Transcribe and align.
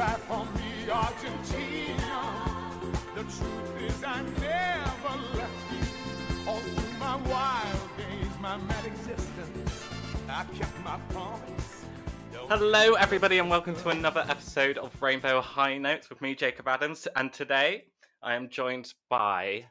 cry 0.00 0.14
for 0.28 0.44
me, 0.56 0.90
Argentina. 0.90 2.72
The 3.14 3.22
truth 3.22 3.82
is, 3.82 4.02
I 4.02 4.22
never 4.40 5.14
left 5.36 5.72
you. 5.72 6.48
All 6.48 6.58
through 6.58 6.98
my 6.98 7.16
wild 7.16 7.90
days, 7.98 8.32
my 8.40 8.56
mad 8.56 8.86
existence, 8.86 9.84
I 10.26 10.44
kept 10.54 10.82
my 10.82 10.98
promise. 11.10 11.84
No 12.32 12.46
Hello, 12.46 12.94
everybody, 12.94 13.40
and 13.40 13.50
welcome 13.50 13.74
to 13.76 13.90
another 13.90 14.24
episode 14.26 14.78
of 14.78 14.90
Rainbow 15.02 15.42
High 15.42 15.76
Notes 15.76 16.08
with 16.08 16.22
me, 16.22 16.34
Jacob 16.34 16.66
Adams. 16.66 17.06
And 17.14 17.30
today 17.30 17.84
I 18.22 18.36
am 18.36 18.48
joined 18.48 18.94
by 19.10 19.66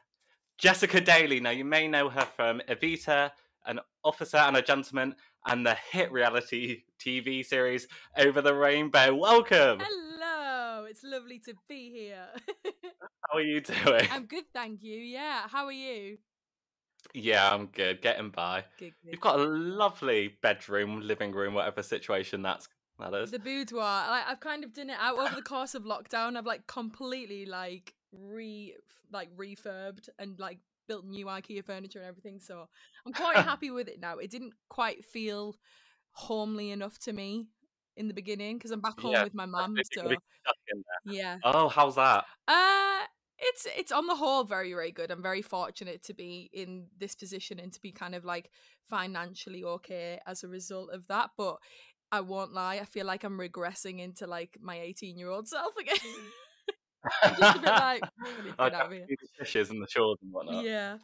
Jessica 0.58 1.00
Daly. 1.00 1.40
Now, 1.40 1.50
you 1.50 1.64
may 1.64 1.88
know 1.88 2.08
her 2.08 2.28
from 2.36 2.62
Evita, 2.68 3.32
an 3.66 3.80
officer 4.04 4.36
and 4.36 4.56
a 4.56 4.62
gentleman, 4.62 5.16
and 5.46 5.66
the 5.66 5.76
hit 5.90 6.12
reality 6.12 6.82
TV 7.00 7.44
series 7.44 7.88
Over 8.16 8.40
the 8.42 8.54
Rainbow. 8.54 9.12
Welcome. 9.12 9.80
Hello, 9.80 10.09
it's 10.90 11.04
lovely 11.04 11.38
to 11.38 11.54
be 11.68 11.90
here. 11.90 12.26
How 13.30 13.38
are 13.38 13.42
you 13.42 13.60
doing? 13.60 14.08
I'm 14.10 14.26
good, 14.26 14.44
thank 14.52 14.82
you. 14.82 14.98
Yeah, 14.98 15.42
how 15.46 15.66
are 15.66 15.72
you? 15.72 16.18
Yeah, 17.14 17.54
I'm 17.54 17.66
good. 17.66 18.02
Getting 18.02 18.30
by. 18.30 18.64
Good, 18.76 18.92
good. 19.04 19.12
You've 19.12 19.20
got 19.20 19.38
a 19.38 19.44
lovely 19.44 20.36
bedroom, 20.42 21.00
living 21.02 21.30
room, 21.30 21.54
whatever 21.54 21.82
situation 21.82 22.42
that's 22.42 22.68
that 22.98 23.14
is. 23.14 23.30
the 23.30 23.38
boudoir. 23.38 24.08
Like, 24.10 24.24
I've 24.26 24.40
kind 24.40 24.64
of 24.64 24.74
done 24.74 24.90
it 24.90 24.96
out 24.98 25.16
over 25.16 25.34
the 25.34 25.42
course 25.54 25.76
of 25.76 25.84
lockdown. 25.84 26.36
I've 26.36 26.44
like 26.44 26.66
completely 26.66 27.46
like 27.46 27.94
re 28.12 28.74
like 29.12 29.34
refurbed 29.36 30.08
and 30.18 30.38
like 30.40 30.58
built 30.88 31.04
new 31.04 31.26
IKEA 31.26 31.64
furniture 31.64 32.00
and 32.00 32.08
everything. 32.08 32.40
So 32.40 32.68
I'm 33.06 33.12
quite 33.12 33.36
happy 33.44 33.70
with 33.70 33.86
it 33.86 34.00
now. 34.00 34.18
It 34.18 34.30
didn't 34.30 34.54
quite 34.68 35.04
feel 35.04 35.54
homely 36.12 36.70
enough 36.72 36.98
to 37.00 37.12
me 37.12 37.46
in 37.96 38.08
the 38.08 38.14
beginning 38.14 38.56
because 38.58 38.70
I'm 38.70 38.80
back 38.80 38.98
home 39.00 39.12
Yeah, 39.12 39.24
with 39.24 39.34
my 39.34 39.46
mum. 39.46 39.76
So 39.94 40.02
gonna 40.02 40.16
be 40.16 40.18
stuck 40.42 40.56
in 40.72 40.82
there. 41.04 41.14
yeah. 41.14 41.38
Oh, 41.44 41.68
how's 41.68 41.96
that? 41.96 42.24
Uh 42.48 43.00
it's 43.42 43.66
it's 43.76 43.90
on 43.92 44.06
the 44.06 44.14
whole 44.16 44.44
very 44.44 44.72
very 44.72 44.92
good. 44.92 45.10
I'm 45.10 45.22
very 45.22 45.42
fortunate 45.42 46.02
to 46.04 46.14
be 46.14 46.50
in 46.52 46.86
this 46.98 47.14
position 47.14 47.58
and 47.58 47.72
to 47.72 47.80
be 47.80 47.92
kind 47.92 48.14
of 48.14 48.24
like 48.24 48.50
financially 48.88 49.64
okay 49.64 50.20
as 50.26 50.44
a 50.44 50.48
result 50.48 50.90
of 50.92 51.06
that. 51.08 51.30
But 51.36 51.56
I 52.12 52.20
won't 52.20 52.52
lie, 52.52 52.76
I 52.76 52.84
feel 52.84 53.06
like 53.06 53.24
I'm 53.24 53.38
regressing 53.38 54.00
into 54.00 54.26
like 54.26 54.58
my 54.60 54.78
18 54.80 55.16
year 55.16 55.30
old 55.30 55.48
self 55.48 55.76
again. 55.76 55.96
Just 57.38 57.56
a 57.56 57.60
bit 57.60 57.64
like, 57.64 58.02
"I 58.22 58.42
need 58.44 58.54
I 58.58 58.66
out 58.66 58.74
of 58.74 58.92
here." 58.92 59.06
the 59.08 59.16
dishes 59.38 59.70
and 59.70 59.82
the 59.82 59.86
chores 59.86 60.18
and 60.22 60.32
whatnot. 60.32 60.64
yeah. 60.64 60.98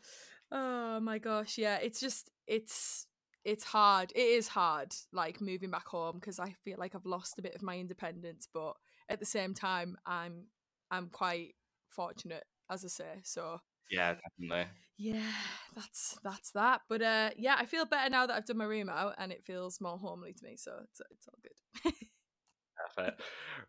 Oh 0.52 1.00
my 1.00 1.18
gosh, 1.18 1.58
yeah. 1.58 1.76
It's 1.76 2.00
just 2.00 2.30
it's 2.46 3.06
it's 3.46 3.64
hard. 3.64 4.12
It 4.14 4.20
is 4.20 4.48
hard, 4.48 4.94
like 5.12 5.40
moving 5.40 5.70
back 5.70 5.86
home 5.86 6.16
because 6.16 6.38
I 6.40 6.52
feel 6.52 6.78
like 6.78 6.94
I've 6.94 7.06
lost 7.06 7.38
a 7.38 7.42
bit 7.42 7.54
of 7.54 7.62
my 7.62 7.78
independence, 7.78 8.48
but 8.52 8.76
at 9.08 9.20
the 9.20 9.26
same 9.26 9.54
time, 9.54 9.96
I'm 10.06 10.48
I'm 10.90 11.08
quite 11.10 11.54
fortunate, 11.88 12.44
as 12.70 12.84
I 12.84 12.88
say. 12.88 13.20
So 13.24 13.60
Yeah, 13.90 14.14
definitely. 14.14 14.70
yeah, 14.98 15.32
that's 15.74 16.18
that's 16.22 16.52
that. 16.52 16.82
But 16.88 17.02
uh, 17.02 17.30
yeah, 17.36 17.56
I 17.58 17.66
feel 17.66 17.84
better 17.84 18.08
now 18.08 18.26
that 18.26 18.34
I've 18.34 18.46
done 18.46 18.56
my 18.56 18.64
room 18.64 18.88
out, 18.88 19.14
and 19.18 19.30
it 19.30 19.44
feels 19.44 19.80
more 19.80 19.98
homely 19.98 20.32
to 20.32 20.44
me. 20.44 20.56
So 20.56 20.80
it's 20.84 21.00
it's 21.10 21.28
all 21.28 21.38
good. 21.42 21.92
Perfect. 22.76 23.22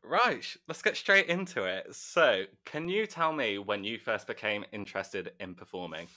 Right, 0.03 0.55
let's 0.67 0.81
get 0.81 0.97
straight 0.97 1.27
into 1.27 1.63
it. 1.63 1.95
So, 1.95 2.45
can 2.65 2.89
you 2.89 3.07
tell 3.07 3.31
me 3.33 3.57
when 3.57 3.83
you 3.83 3.97
first 3.99 4.27
became 4.27 4.65
interested 4.71 5.33
in 5.39 5.55
performing? 5.55 6.09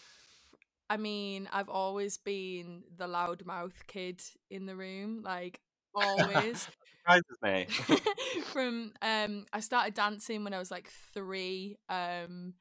I 0.90 0.96
mean, 0.96 1.48
I've 1.52 1.68
always 1.68 2.18
been 2.18 2.82
the 2.98 3.06
loudmouth 3.06 3.86
kid 3.86 4.20
in 4.50 4.66
the 4.66 4.74
room, 4.74 5.22
like 5.24 5.60
always. 5.94 6.68
Surprises 7.06 7.38
me. 7.42 7.66
from 8.52 8.92
um 9.00 9.46
I 9.52 9.60
started 9.60 9.94
dancing 9.94 10.44
when 10.44 10.52
I 10.52 10.58
was 10.58 10.70
like 10.70 10.90
3 11.14 11.76
um 11.88 12.54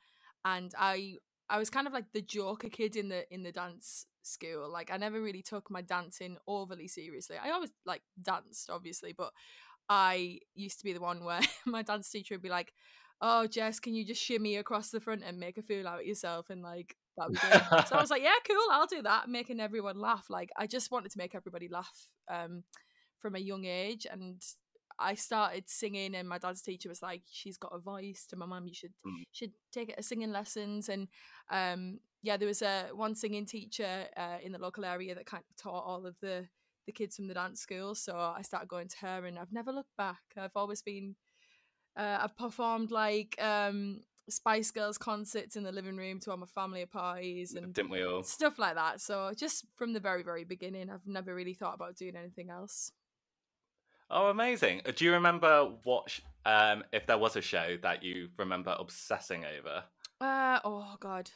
and 0.45 0.73
I 0.77 1.15
I 1.49 1.57
was 1.57 1.69
kind 1.69 1.87
of 1.87 1.93
like 1.93 2.05
the 2.13 2.21
joker 2.21 2.69
kid 2.69 2.95
in 2.95 3.09
the 3.09 3.31
in 3.33 3.43
the 3.43 3.51
dance 3.51 4.05
school 4.21 4.71
like 4.71 4.91
I 4.91 4.97
never 4.97 5.21
really 5.21 5.41
took 5.41 5.69
my 5.69 5.81
dancing 5.81 6.37
overly 6.47 6.87
seriously 6.87 7.37
I 7.43 7.49
always 7.49 7.71
like 7.85 8.01
danced 8.21 8.69
obviously 8.69 9.13
but 9.13 9.31
I 9.89 10.39
used 10.53 10.77
to 10.79 10.85
be 10.85 10.93
the 10.93 11.01
one 11.01 11.23
where 11.23 11.41
my 11.65 11.81
dance 11.81 12.09
teacher 12.09 12.35
would 12.35 12.43
be 12.43 12.49
like 12.49 12.73
oh 13.21 13.47
Jess 13.47 13.79
can 13.79 13.93
you 13.93 14.05
just 14.05 14.21
shimmy 14.21 14.55
across 14.55 14.89
the 14.89 14.99
front 14.99 15.23
and 15.25 15.39
make 15.39 15.57
a 15.57 15.63
fool 15.63 15.87
out 15.87 16.01
of 16.01 16.05
yourself 16.05 16.49
and 16.49 16.61
like 16.61 16.95
that 17.19 17.87
so 17.87 17.95
I 17.95 18.01
was 18.01 18.09
like 18.15 18.23
yeah 18.23 18.33
cool 18.47 18.57
I'll 18.71 18.87
do 18.87 19.01
that 19.03 19.29
making 19.29 19.59
everyone 19.59 19.99
laugh 19.99 20.25
like 20.29 20.49
I 20.57 20.67
just 20.67 20.91
wanted 20.91 21.11
to 21.11 21.17
make 21.17 21.35
everybody 21.35 21.67
laugh 21.67 22.07
um 22.29 22.63
from 23.19 23.35
a 23.35 23.39
young 23.39 23.65
age 23.65 24.07
and 24.09 24.41
I 25.01 25.13
started 25.15 25.69
singing 25.69 26.15
and 26.15 26.27
my 26.27 26.37
dad's 26.37 26.61
teacher 26.61 26.89
was 26.89 27.01
like 27.01 27.21
she's 27.29 27.57
got 27.57 27.71
a 27.73 27.79
voice 27.79 28.25
to 28.29 28.35
my 28.35 28.45
mum 28.45 28.67
you 28.67 28.73
should 28.73 28.93
Mm. 29.05 29.23
should 29.31 29.51
take 29.71 29.89
it 29.89 30.03
singing 30.03 30.31
lessons 30.31 30.89
and 30.89 31.07
um 31.49 31.99
yeah 32.21 32.35
there 32.37 32.47
was 32.47 32.61
a 32.61 32.89
one 32.93 33.15
singing 33.15 33.45
teacher 33.45 34.07
uh, 34.17 34.37
in 34.43 34.51
the 34.51 34.59
local 34.59 34.83
area 34.83 35.15
that 35.15 35.25
kind 35.25 35.43
of 35.49 35.55
taught 35.55 35.85
all 35.85 36.05
of 36.05 36.15
the 36.21 36.47
the 36.85 36.91
kids 36.91 37.15
from 37.15 37.27
the 37.27 37.33
dance 37.33 37.61
school 37.61 37.95
so 37.95 38.17
I 38.17 38.41
started 38.41 38.67
going 38.67 38.87
to 38.89 38.97
her 38.97 39.25
and 39.25 39.37
I've 39.39 39.53
never 39.53 39.71
looked 39.71 39.95
back 39.97 40.19
I've 40.37 40.55
always 40.55 40.81
been 40.81 41.15
uh, 41.95 42.19
I've 42.21 42.35
performed 42.37 42.91
like 42.91 43.35
um 43.41 44.01
Spice 44.29 44.71
Girls 44.71 44.97
concerts 44.97 45.55
in 45.55 45.63
the 45.63 45.71
living 45.71 45.97
room 45.97 46.19
to 46.21 46.31
all 46.31 46.37
my 46.37 46.45
family 46.45 46.85
parties 46.85 47.53
and 47.55 47.73
Didn't 47.73 47.91
we 47.91 48.03
all? 48.03 48.23
stuff 48.23 48.57
like 48.59 48.75
that 48.75 49.01
so 49.01 49.31
just 49.35 49.65
from 49.75 49.93
the 49.93 49.99
very 49.99 50.23
very 50.23 50.43
beginning 50.43 50.89
I've 50.89 51.05
never 51.07 51.33
really 51.35 51.53
thought 51.53 51.75
about 51.75 51.95
doing 51.95 52.15
anything 52.15 52.49
else 52.49 52.91
Oh, 54.11 54.29
amazing. 54.29 54.81
Do 54.95 55.05
you 55.05 55.11
remember 55.13 55.65
what, 55.83 56.09
sh- 56.09 56.21
um, 56.43 56.83
if 56.91 57.05
there 57.05 57.19
was 57.19 57.35
a 57.35 57.41
show 57.43 57.77
that 57.83 58.01
you 58.01 58.29
remember 58.37 58.75
obsessing 58.79 59.45
over? 59.45 59.83
uh 60.19 60.59
oh 60.65 60.95
god 60.99 61.29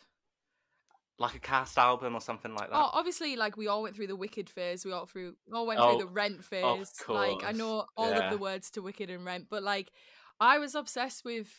Like 1.20 1.36
a 1.36 1.40
cast 1.40 1.78
album 1.78 2.16
or 2.16 2.20
something 2.22 2.56
like 2.56 2.72
that? 2.72 2.76
Oh, 2.76 2.90
obviously, 2.94 3.36
like 3.36 3.58
we 3.58 3.68
all 3.68 3.84
went 3.84 3.96
through 3.96 4.08
the 4.08 4.16
Wicked 4.16 4.50
phase. 4.50 4.84
We 4.86 4.92
all 4.92 5.06
through 5.06 5.36
all 5.54 5.68
went 5.68 5.80
Oh, 5.80 5.92
through 5.92 6.00
the 6.08 6.12
Rent 6.12 6.44
phase. 6.44 6.92
Like 7.08 7.44
I 7.44 7.52
know 7.52 7.86
all 7.96 8.10
yeah. 8.10 8.26
of 8.26 8.32
the 8.32 8.40
words 8.40 8.72
to 8.72 8.82
Wicked 8.82 9.12
and 9.12 9.24
Rent, 9.24 9.46
but 9.52 9.62
like 9.62 9.92
I 10.40 10.58
was 10.58 10.74
obsessed 10.74 11.24
with 11.24 11.50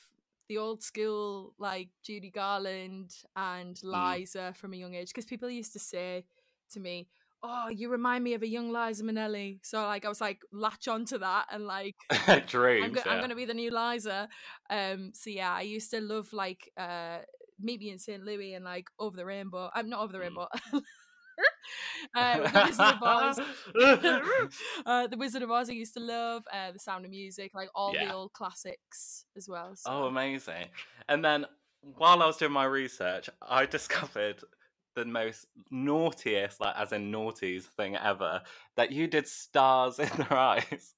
the 0.49 0.59
old 0.59 0.83
school, 0.83 1.55
like 1.59 1.89
Judy 2.03 2.31
Garland 2.31 3.11
and 3.37 3.77
Mm. 3.77 4.17
Liza 4.19 4.53
from 4.57 4.73
a 4.75 4.77
young 4.77 4.95
age, 4.95 5.09
because 5.09 5.25
people 5.27 5.49
used 5.51 5.73
to 5.73 5.79
say 5.79 6.25
to 6.73 6.81
me, 6.81 7.09
"Oh, 7.43 7.69
you 7.69 7.89
remind 7.91 8.25
me 8.25 8.35
of 8.35 8.43
a 8.43 8.49
young 8.49 8.71
Liza 8.71 9.03
Minnelli." 9.05 9.61
So 9.63 9.83
like 9.83 10.05
I 10.05 10.09
was 10.09 10.21
like 10.21 10.41
latch 10.53 10.89
onto 10.89 11.19
that 11.19 11.47
and 11.51 11.67
like 11.67 11.97
Dreams. 12.49 12.85
I'm, 12.85 12.93
go- 12.93 13.11
I'm 13.11 13.21
gonna 13.21 13.35
be 13.35 13.45
the 13.47 13.55
new 13.55 13.71
Liza. 13.71 14.29
Um, 14.71 15.13
so 15.15 15.31
yeah, 15.31 15.53
I 15.53 15.63
used 15.63 15.91
to 15.93 16.01
love 16.01 16.33
like 16.33 16.71
uh, 16.77 17.19
Meet 17.61 17.81
Me 17.81 17.91
in 17.91 17.99
St. 17.99 18.23
Louis 18.25 18.55
and 18.55 18.65
like 18.65 18.87
Over 18.99 19.17
the 19.17 19.25
Rainbow. 19.27 19.71
I'm 19.75 19.89
not 19.89 20.01
Over 20.01 20.13
the 20.13 20.19
Mm. 20.19 20.23
Rainbow. 20.23 20.49
uh, 22.15 22.37
the 22.39 22.63
Wizard 22.67 22.95
of 22.95 23.03
Oz. 23.03 23.41
uh, 24.87 25.07
the 25.07 25.17
Wizard 25.17 25.43
of 25.43 25.51
Oz. 25.51 25.71
I 25.71 25.73
used 25.73 25.95
to 25.95 26.01
love 26.01 26.45
uh, 26.53 26.73
The 26.73 26.79
Sound 26.79 27.05
of 27.05 27.11
Music, 27.11 27.53
like 27.55 27.69
all 27.75 27.95
Yeah. 27.95 28.07
the 28.07 28.15
old 28.15 28.33
classics 28.33 29.25
as 29.37 29.49
well. 29.49 29.75
So. 29.77 29.91
Oh, 29.91 30.05
amazing. 30.05 30.67
And 31.09 31.25
then 31.25 31.47
while 31.81 32.23
I 32.23 32.27
was 32.27 32.37
doing 32.37 32.53
my 32.53 32.65
research, 32.65 33.29
I 33.43 33.67
discovered 33.67 34.43
the 34.95 35.05
most 35.05 35.47
naughtiest, 35.71 36.61
like 36.61 36.77
as 36.77 36.93
in 36.93 37.11
naughties 37.11 37.65
thing 37.65 37.97
ever, 37.97 38.43
that 38.77 38.93
you 38.93 39.07
did 39.07 39.27
stars 39.27 39.99
in 39.99 40.09
their 40.17 40.33
eyes. 40.33 40.95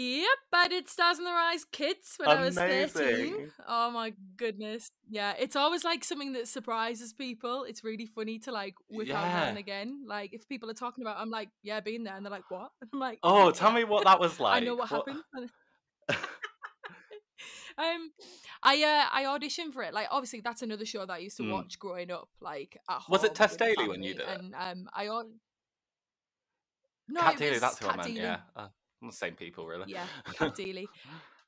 Yep, 0.00 0.28
I 0.52 0.68
did 0.68 0.88
Stars 0.88 1.18
in 1.18 1.24
Their 1.24 1.34
Eyes 1.36 1.64
Kids 1.64 2.14
when 2.18 2.28
I 2.28 2.40
was 2.44 2.54
13. 2.54 3.50
Oh 3.66 3.90
my 3.90 4.12
goodness. 4.36 4.92
Yeah, 5.10 5.34
it's 5.36 5.56
always 5.56 5.82
like 5.82 6.04
something 6.04 6.34
that 6.34 6.46
surprises 6.46 7.12
people. 7.12 7.64
It's 7.64 7.82
really 7.82 8.06
funny 8.06 8.38
to 8.40 8.52
like 8.52 8.74
whip 8.88 9.10
out 9.10 9.26
now 9.26 9.42
and 9.48 9.58
again. 9.58 10.04
Like 10.06 10.32
if 10.32 10.46
people 10.48 10.70
are 10.70 10.74
talking 10.74 11.02
about 11.02 11.16
I'm 11.18 11.30
like, 11.30 11.48
yeah, 11.64 11.80
being 11.80 12.04
there 12.04 12.14
and 12.14 12.24
they're 12.24 12.30
like, 12.30 12.48
what? 12.48 12.70
And 12.80 12.88
I'm 12.94 13.00
like, 13.00 13.18
oh, 13.24 13.50
tell 13.50 13.72
me 13.72 13.82
what 13.82 14.04
that 14.10 14.20
was 14.20 14.38
like. 14.38 14.62
I 14.62 14.64
know 14.64 14.76
what, 14.76 14.88
happened. 14.88 15.20
um 17.76 18.10
I 18.62 18.82
uh 18.82 19.04
I 19.12 19.24
auditioned 19.24 19.72
for 19.72 19.82
it. 19.82 19.92
Like 19.92 20.06
obviously 20.12 20.40
that's 20.42 20.62
another 20.62 20.84
show 20.84 21.06
that 21.06 21.12
I 21.12 21.18
used 21.18 21.36
to 21.38 21.42
Mm. 21.42 21.52
watch 21.52 21.76
growing 21.78 22.12
up, 22.12 22.28
like 22.40 22.76
at 22.88 22.94
home. 23.00 23.12
Was 23.12 23.24
it 23.24 23.34
Tess 23.34 23.56
Daly 23.56 23.88
when 23.88 24.02
you 24.04 24.14
did 24.14 24.22
it? 24.22 24.28
And 24.28 24.54
um 24.54 24.88
I 24.94 25.08
au- 25.08 25.28
No, 27.08 27.20
Cat 27.20 27.34
it 27.34 27.38
Daly, 27.38 27.50
was 27.52 27.60
that's 27.62 27.78
who 27.80 27.86
I 27.86 27.88
Cat 27.90 27.96
meant, 27.98 28.10
Deeley. 28.10 28.22
yeah. 28.22 28.38
Uh, 28.54 28.68
the 29.02 29.12
same 29.12 29.34
people, 29.34 29.66
really. 29.66 29.84
Yeah, 29.86 30.06
Deeley. 30.40 30.88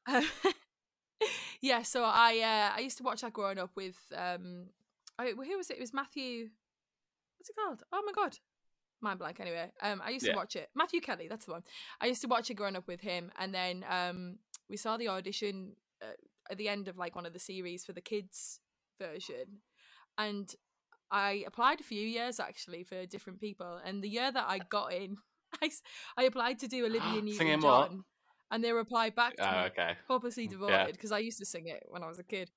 Um, 0.06 0.24
yeah, 1.60 1.82
so 1.82 2.04
I 2.04 2.38
uh, 2.40 2.76
I 2.76 2.80
used 2.80 2.98
to 2.98 3.02
watch 3.04 3.20
that 3.22 3.32
growing 3.32 3.58
up 3.58 3.70
with 3.76 3.96
um 4.16 4.66
I, 5.18 5.30
who 5.30 5.56
was 5.56 5.70
it? 5.70 5.76
It 5.76 5.80
was 5.80 5.92
Matthew. 5.92 6.48
What's 7.38 7.50
it 7.50 7.56
called? 7.56 7.82
Oh 7.92 8.02
my 8.04 8.12
god, 8.12 8.38
mind 9.00 9.18
blank. 9.18 9.40
Anyway, 9.40 9.70
um, 9.82 10.00
I 10.04 10.10
used 10.10 10.26
Yeah. 10.26 10.32
to 10.32 10.36
watch 10.38 10.56
it. 10.56 10.68
Matthew 10.74 11.00
Kelly, 11.00 11.26
that's 11.28 11.46
the 11.46 11.52
one. 11.52 11.62
I 12.00 12.06
used 12.06 12.22
to 12.22 12.28
watch 12.28 12.50
it 12.50 12.54
growing 12.54 12.76
up 12.76 12.86
with 12.86 13.00
him, 13.00 13.30
and 13.38 13.54
then 13.54 13.84
um 13.88 14.38
we 14.68 14.76
saw 14.76 14.96
the 14.96 15.08
audition 15.08 15.76
uh, 16.02 16.12
at 16.50 16.58
the 16.58 16.68
end 16.68 16.88
of 16.88 16.96
like 16.96 17.14
one 17.14 17.26
of 17.26 17.32
the 17.32 17.38
series 17.38 17.84
for 17.84 17.92
the 17.92 18.00
kids 18.00 18.60
version, 19.00 19.62
and 20.16 20.54
I 21.10 21.44
applied 21.46 21.80
a 21.80 21.84
few 21.84 22.06
years 22.06 22.38
actually 22.38 22.84
for 22.84 23.04
different 23.06 23.40
people, 23.40 23.80
and 23.84 24.02
the 24.02 24.08
year 24.08 24.30
that 24.30 24.46
I 24.48 24.60
got 24.60 24.92
in 24.92 25.16
I, 25.62 25.70
I 26.16 26.22
applied 26.24 26.58
to 26.60 26.68
do 26.68 26.84
Olivia 26.86 27.20
Singing 27.30 27.60
Newton 27.60 27.60
what? 27.60 27.90
John, 27.90 28.04
and 28.50 28.62
they 28.64 28.72
replied 28.72 29.14
back 29.14 29.36
to 29.36 29.42
Oh, 29.42 29.56
me, 29.56 29.66
okay. 29.66 29.96
hopelessly 30.08 30.44
Yeah. 30.46 30.52
devoted, 30.52 30.92
because 30.94 31.12
I 31.12 31.18
used 31.18 31.38
to 31.38 31.46
sing 31.46 31.66
it 31.68 31.84
when 31.88 32.02
I 32.02 32.08
was 32.08 32.18
a 32.18 32.24
kid, 32.24 32.50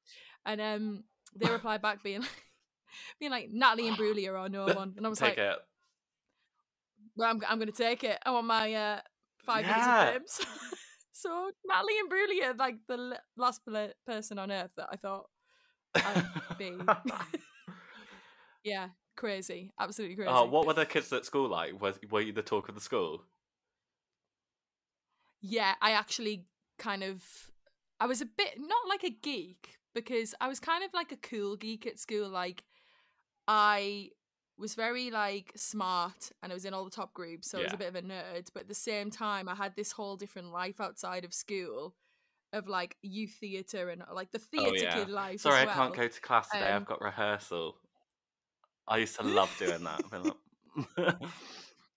and 0.46 0.60
um, 0.62 1.04
they 1.36 1.50
replied 1.50 1.82
back 1.82 2.04
being 2.04 2.24
being 3.20 3.32
like 3.32 3.50
Natalie 3.52 3.90
Imbruglia 3.92 4.34
or 4.40 4.50
no 4.50 4.72
one, 4.76 4.94
and 4.98 5.06
I 5.06 5.10
was 5.10 5.20
Take 5.20 5.38
like, 5.38 5.40
it. 5.40 5.58
well, 7.16 7.30
I'm 7.30 7.42
I'm 7.48 7.60
gonna 7.60 7.72
take 7.72 8.04
it. 8.04 8.18
I 8.26 8.32
want 8.32 8.48
my 8.48 8.74
uh, 8.74 9.00
five 9.46 9.66
Yeah. 9.66 9.70
minutes 9.70 9.88
of 9.88 9.96
fame. 9.96 10.48
so 11.12 11.52
Natalie 11.66 11.94
Imbruglia, 12.04 12.58
like 12.58 12.76
the 12.88 12.94
l- 12.98 13.20
last 13.38 13.62
person 14.06 14.40
on 14.40 14.52
earth 14.52 14.72
that 14.78 14.88
I 14.92 14.96
thought 14.98 15.26
I'd 16.06 16.24
be. 16.58 16.78
yeah, 18.64 18.90
crazy, 19.16 19.72
absolutely 19.80 20.16
crazy. 20.16 20.32
oh, 20.32 20.46
what 20.46 20.66
were 20.66 20.74
the 20.74 20.86
kids 20.86 21.12
at 21.14 21.26
school 21.26 21.50
like? 21.50 21.82
Was 21.82 22.00
were 22.10 22.22
you 22.22 22.34
the 22.34 22.42
talk 22.42 22.70
of 22.70 22.76
the 22.76 22.82
school? 22.82 23.24
yeah, 25.44 25.76
I 25.82 25.92
actually 25.92 26.46
kind 26.80 27.04
of 27.04 27.22
I 28.00 28.08
was 28.08 28.22
a 28.22 28.26
bit 28.26 28.56
not 28.58 28.88
like 28.90 29.04
a 29.04 29.10
geek 29.10 29.78
because 29.94 30.34
I 30.42 30.48
was 30.48 30.60
kind 30.60 30.84
of 30.84 30.92
like 30.94 31.12
a 31.12 31.18
cool 31.18 31.58
geek 31.58 31.86
at 31.86 32.00
school. 32.00 32.30
Like 32.30 32.64
I 33.48 34.10
was 34.58 34.74
very 34.74 35.12
like 35.12 35.52
smart 35.56 36.32
and 36.42 36.52
I 36.52 36.56
was 36.56 36.64
in 36.66 36.74
all 36.74 36.86
the 36.86 36.90
top 36.90 37.14
groups, 37.14 37.52
so 37.52 37.60
I 37.60 37.64
was 37.64 37.74
a 37.74 37.78
bit 37.78 37.90
of 37.90 37.96
a 37.96 38.02
nerd. 38.02 38.48
But 38.54 38.64
at 38.64 38.68
the 38.70 38.74
same 38.74 39.12
time, 39.12 39.50
I 39.50 39.56
had 39.56 39.76
this 39.76 39.92
whole 39.92 40.16
different 40.16 40.52
life 40.54 40.80
outside 40.80 41.26
of 41.26 41.34
school 41.34 41.94
of 42.54 42.68
like 42.68 42.96
youth 43.02 43.36
theatre 43.40 43.90
and 43.90 44.02
like 44.14 44.32
the 44.32 44.40
theatre 44.40 44.72
oh 44.72 44.82
yeah. 44.82 44.94
kid 44.94 45.10
life. 45.10 45.42
Sorry, 45.42 45.64
as 45.64 45.70
I 45.70 45.74
can't 45.74 45.96
go 45.96 46.08
to 46.08 46.22
class 46.22 46.50
today. 46.50 46.70
Um, 46.70 46.84
I've 46.84 46.88
got 46.88 47.02
rehearsal. 47.02 47.76
I 48.88 48.98
used 48.98 49.16
to 49.18 49.24
love 49.24 49.54
doing 49.58 49.84
that. 49.84 50.02
I've 50.04 50.12
been 50.12 50.24
like- 50.24 50.36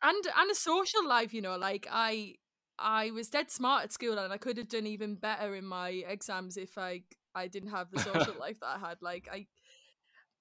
and 0.02 0.26
and 0.36 0.50
a 0.50 0.54
social 0.54 1.06
life 1.06 1.32
you 1.32 1.40
know 1.40 1.56
like 1.56 1.86
i 1.90 2.34
i 2.78 3.10
was 3.10 3.28
dead 3.28 3.50
smart 3.50 3.84
at 3.84 3.92
school 3.92 4.18
and 4.18 4.32
i 4.32 4.36
could 4.36 4.56
have 4.56 4.68
done 4.68 4.86
even 4.86 5.14
better 5.14 5.54
in 5.54 5.64
my 5.64 5.88
exams 6.08 6.56
if 6.56 6.76
i 6.78 7.02
i 7.34 7.46
didn't 7.46 7.70
have 7.70 7.90
the 7.90 8.00
social 8.00 8.34
life 8.40 8.58
that 8.60 8.76
i 8.76 8.78
had 8.78 8.98
like 9.00 9.28
i 9.32 9.46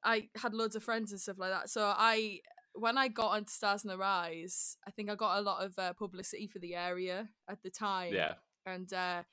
i 0.04 0.28
had 0.36 0.54
loads 0.54 0.76
of 0.76 0.84
friends 0.84 1.12
and 1.12 1.22
stuff 1.22 1.38
like 1.40 1.52
that 1.52 1.70
so 1.70 1.94
i 1.98 2.40
when 2.74 2.98
i 2.98 3.08
got 3.08 3.32
onto 3.32 3.50
stars 3.50 3.84
in 3.84 3.88
their 3.88 4.04
eyes 4.04 4.78
i 4.88 4.92
think 4.92 5.10
i 5.10 5.16
got 5.16 5.40
a 5.40 5.42
lot 5.42 5.64
of 5.64 5.78
uh, 5.80 5.94
publicity 5.94 6.48
for 6.48 6.60
the 6.60 6.76
area 6.76 7.30
at 7.50 7.62
the 7.64 7.70
time 7.70 8.14
yeah. 8.14 8.34
and 8.66 8.94
uh 8.94 9.24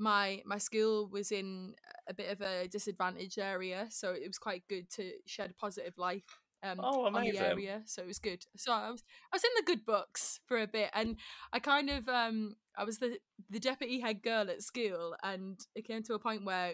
my 0.00 0.40
my 0.44 0.58
school 0.58 1.08
was 1.08 1.32
in 1.32 1.74
a 2.08 2.14
bit 2.14 2.30
of 2.30 2.40
a 2.40 2.68
disadvantaged 2.68 3.38
area 3.38 3.86
so 3.90 4.12
it 4.12 4.26
was 4.26 4.38
quite 4.38 4.62
good 4.68 4.88
to 4.90 5.12
shed 5.26 5.50
a 5.50 5.54
positive 5.54 5.94
light 5.96 6.22
um 6.62 6.80
Oh, 6.82 7.04
on 7.04 7.12
the 7.12 7.20
amazing. 7.20 7.44
area 7.44 7.82
so 7.86 8.02
it 8.02 8.06
was 8.08 8.18
good. 8.18 8.44
So 8.56 8.72
i 8.72 8.90
was 8.90 9.02
i 9.32 9.36
was 9.36 9.44
in 9.44 9.50
the 9.56 9.62
good 9.64 9.84
books 9.86 10.40
for 10.46 10.58
a 10.60 10.66
bit 10.66 10.90
and 10.94 11.16
i 11.52 11.58
kind 11.58 11.88
of 11.90 12.08
um 12.08 12.56
i 12.76 12.84
was 12.84 12.98
the 12.98 13.18
the 13.50 13.60
deputy 13.60 14.00
head 14.00 14.22
girl 14.22 14.48
at 14.50 14.62
school 14.62 15.14
and 15.22 15.58
it 15.74 15.86
came 15.86 16.02
to 16.04 16.14
a 16.14 16.18
point 16.18 16.44
where 16.44 16.72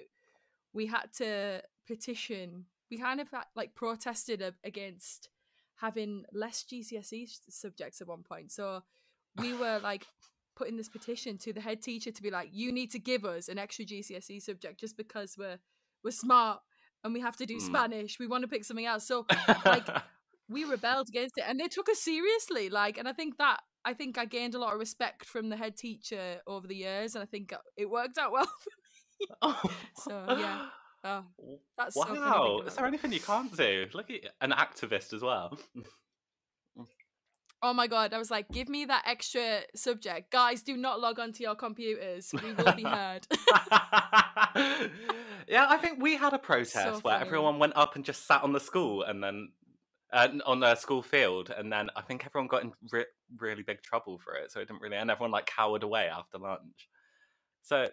we 0.72 0.86
had 0.86 1.12
to 1.18 1.62
petition 1.86 2.64
we 2.90 2.98
kind 2.98 3.20
of 3.20 3.30
had, 3.30 3.44
like 3.56 3.74
protested 3.74 4.40
a- 4.42 4.54
against 4.64 5.28
having 5.76 6.24
less 6.32 6.64
gcse 6.64 7.28
subjects 7.48 8.00
at 8.00 8.06
one 8.06 8.22
point. 8.22 8.52
So 8.52 8.82
we 9.36 9.52
were 9.54 9.78
like 9.82 10.06
putting 10.56 10.76
this 10.76 10.88
petition 10.88 11.36
to 11.38 11.52
the 11.52 11.60
head 11.60 11.82
teacher 11.82 12.12
to 12.12 12.22
be 12.22 12.30
like 12.30 12.48
you 12.52 12.70
need 12.72 12.90
to 12.92 12.98
give 12.98 13.24
us 13.24 13.48
an 13.48 13.58
extra 13.58 13.84
gcse 13.84 14.40
subject 14.42 14.78
just 14.78 14.96
because 14.96 15.34
we're 15.36 15.58
we're 16.04 16.10
smart 16.12 16.60
and 17.04 17.12
we 17.14 17.20
have 17.20 17.36
to 17.36 17.46
do 17.46 17.56
Mm. 17.56 17.60
spanish 17.60 18.18
we 18.18 18.26
want 18.26 18.42
to 18.42 18.48
pick 18.48 18.64
something 18.64 18.86
else 18.86 19.06
so 19.06 19.26
like 19.64 19.86
we 20.48 20.64
rebelled 20.64 21.08
against 21.08 21.38
it 21.38 21.44
and 21.46 21.60
they 21.60 21.68
took 21.68 21.88
us 21.88 22.00
seriously 22.00 22.68
like 22.70 22.98
and 22.98 23.06
i 23.08 23.12
think 23.12 23.38
that 23.38 23.60
i 23.84 23.94
think 23.94 24.18
i 24.18 24.24
gained 24.24 24.54
a 24.54 24.58
lot 24.58 24.72
of 24.72 24.78
respect 24.78 25.24
from 25.24 25.48
the 25.48 25.56
head 25.56 25.76
teacher 25.76 26.40
over 26.46 26.66
the 26.66 26.74
years 26.76 27.14
and 27.14 27.22
i 27.22 27.26
think 27.26 27.52
it 27.76 27.88
worked 27.88 28.18
out 28.18 28.32
well 28.32 28.46
for 28.62 28.70
me. 28.70 29.70
So, 29.96 30.24
yeah. 30.38 30.66
oh, 31.04 31.24
that's 31.78 31.94
so 31.94 32.00
wow. 32.00 32.46
thinking 32.56 32.66
Is 32.66 32.74
there 32.74 32.86
anything 32.86 33.12
you 33.12 33.20
can't 33.20 33.56
do? 33.56 33.86
Look 33.94 34.10
at 34.10 34.20
an 34.40 34.50
activist 34.50 35.12
as 35.14 35.22
well. 35.22 35.56
Oh 37.64 37.72
my 37.72 37.86
god 37.86 38.12
i 38.12 38.18
was 38.18 38.30
like 38.30 38.48
give 38.52 38.68
me 38.68 38.84
that 38.84 39.02
extra 39.06 39.60
subject 39.74 40.30
guys 40.30 40.62
do 40.62 40.76
not 40.76 41.00
log 41.00 41.18
onto 41.18 41.42
your 41.42 41.54
computers 41.54 42.32
we 42.42 42.52
will 42.52 42.72
be 42.74 42.82
heard 42.82 43.26
yeah, 45.48 45.66
I 45.68 45.78
think 45.78 46.00
we 46.00 46.16
had 46.16 46.32
a 46.32 46.38
protest 46.38 47.04
where 47.04 47.18
everyone 47.18 47.58
went 47.58 47.76
up 47.76 47.96
and 47.96 48.04
just 48.04 48.26
sat 48.26 48.42
on 48.42 48.52
the 48.52 48.60
school 48.60 49.02
and 49.02 49.22
then 49.22 49.48
uh, 50.12 50.28
on 50.46 50.60
the 50.60 50.74
school 50.76 51.02
field, 51.02 51.52
and 51.56 51.72
then 51.72 51.90
I 51.96 52.02
think 52.02 52.24
everyone 52.24 52.48
got 52.48 52.62
in 52.62 52.72
re- 52.92 53.06
really 53.38 53.62
big 53.62 53.82
trouble 53.82 54.18
for 54.18 54.34
it. 54.34 54.52
So 54.52 54.60
it 54.60 54.68
didn't 54.68 54.80
really, 54.80 54.96
and 54.96 55.10
everyone 55.10 55.32
like 55.32 55.46
cowered 55.46 55.82
away 55.82 56.06
after 56.06 56.38
lunch. 56.38 56.88
So 57.62 57.88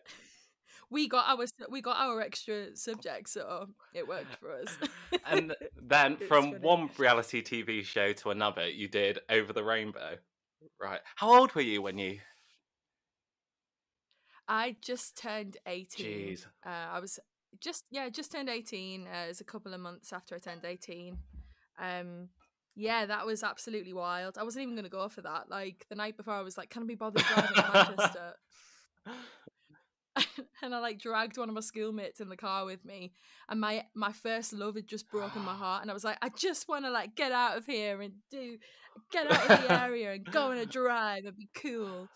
we 0.92 1.08
got 1.08 1.28
our 1.28 1.46
we 1.70 1.82
got 1.82 1.98
our 1.98 2.22
extra 2.22 2.76
subject 2.76 3.30
so 3.30 3.68
it 3.94 4.08
worked 4.08 4.36
for 4.36 4.52
us 4.52 4.78
and 5.26 5.56
then 5.82 6.18
from 6.28 6.52
funny. 6.52 6.58
one 6.60 6.90
reality 6.98 7.42
TV 7.42 7.84
show 7.84 8.14
to 8.14 8.30
another, 8.32 8.68
you 8.68 8.88
did 8.88 9.20
Over 9.30 9.54
the 9.54 9.64
Rainbow. 9.64 10.18
Right. 10.80 11.00
How 11.16 11.40
old 11.40 11.54
were 11.56 11.62
you 11.62 11.82
when 11.82 11.98
you? 11.98 12.20
I 14.48 14.76
just 14.82 15.18
turned 15.18 15.58
18. 15.66 16.06
Jeez. 16.06 16.46
Uh, 16.66 16.70
I 16.70 17.00
was 17.00 17.20
just, 17.60 17.86
yeah, 17.90 18.10
just 18.10 18.32
turned 18.32 18.50
18. 18.50 19.08
Uh, 19.08 19.26
it 19.26 19.28
was 19.30 19.42
a 19.42 19.46
couple 19.46 19.74
of 19.74 19.80
months 19.80 20.12
after 20.12 20.36
I 20.36 20.40
turned 20.40 20.66
18. 20.66 21.18
Um, 21.80 22.30
yeah, 22.76 23.06
that 23.06 23.26
was 23.26 23.44
absolutely 23.44 23.94
wild. 23.94 24.38
I 24.38 24.44
wasn't 24.44 24.64
even 24.64 24.76
going 24.76 24.84
to 24.84 24.90
go 24.90 25.08
for 25.10 25.22
that. 25.22 25.50
Like, 25.50 25.86
the 25.90 25.96
night 25.96 26.18
before, 26.18 26.34
I 26.34 26.42
was 26.42 26.58
like, 26.58 26.70
can 26.70 26.84
I 26.84 26.86
be 26.86 26.96
bothered 26.96 27.24
driving 27.24 27.56
to 27.56 27.70
Manchester? 27.74 28.34
and 30.62 30.76
I 30.76 30.80
like 30.80 31.00
dragged 31.00 31.38
one 31.38 31.50
of 31.50 31.56
my 31.56 31.62
schoolmates 31.62 32.20
in 32.20 32.30
the 32.30 32.38
car 32.38 32.66
with 32.66 32.84
me, 32.86 33.14
and 33.50 33.60
my 33.62 33.86
my 33.96 34.12
first 34.12 34.52
love 34.54 34.76
had 34.76 34.88
just 34.88 35.10
broken 35.10 35.42
my 35.44 35.54
heart, 35.64 35.82
and 35.82 35.92
I 35.92 35.94
was 35.94 36.04
like, 36.04 36.18
I 36.22 36.30
just 36.30 36.68
want 36.68 36.86
to 36.86 36.92
like 36.92 37.16
get 37.16 37.32
out 37.32 37.58
of 37.58 37.66
here 37.66 38.02
and 38.02 38.14
do 38.30 38.58
get 39.12 39.32
out 39.32 39.50
of 39.50 39.68
the 39.68 39.82
area 39.82 40.12
and 40.14 40.26
go 40.26 40.52
on 40.52 40.58
a 40.58 40.66
drive 40.80 41.26
and 41.26 41.38
be 41.38 41.50
cool. 41.56 42.08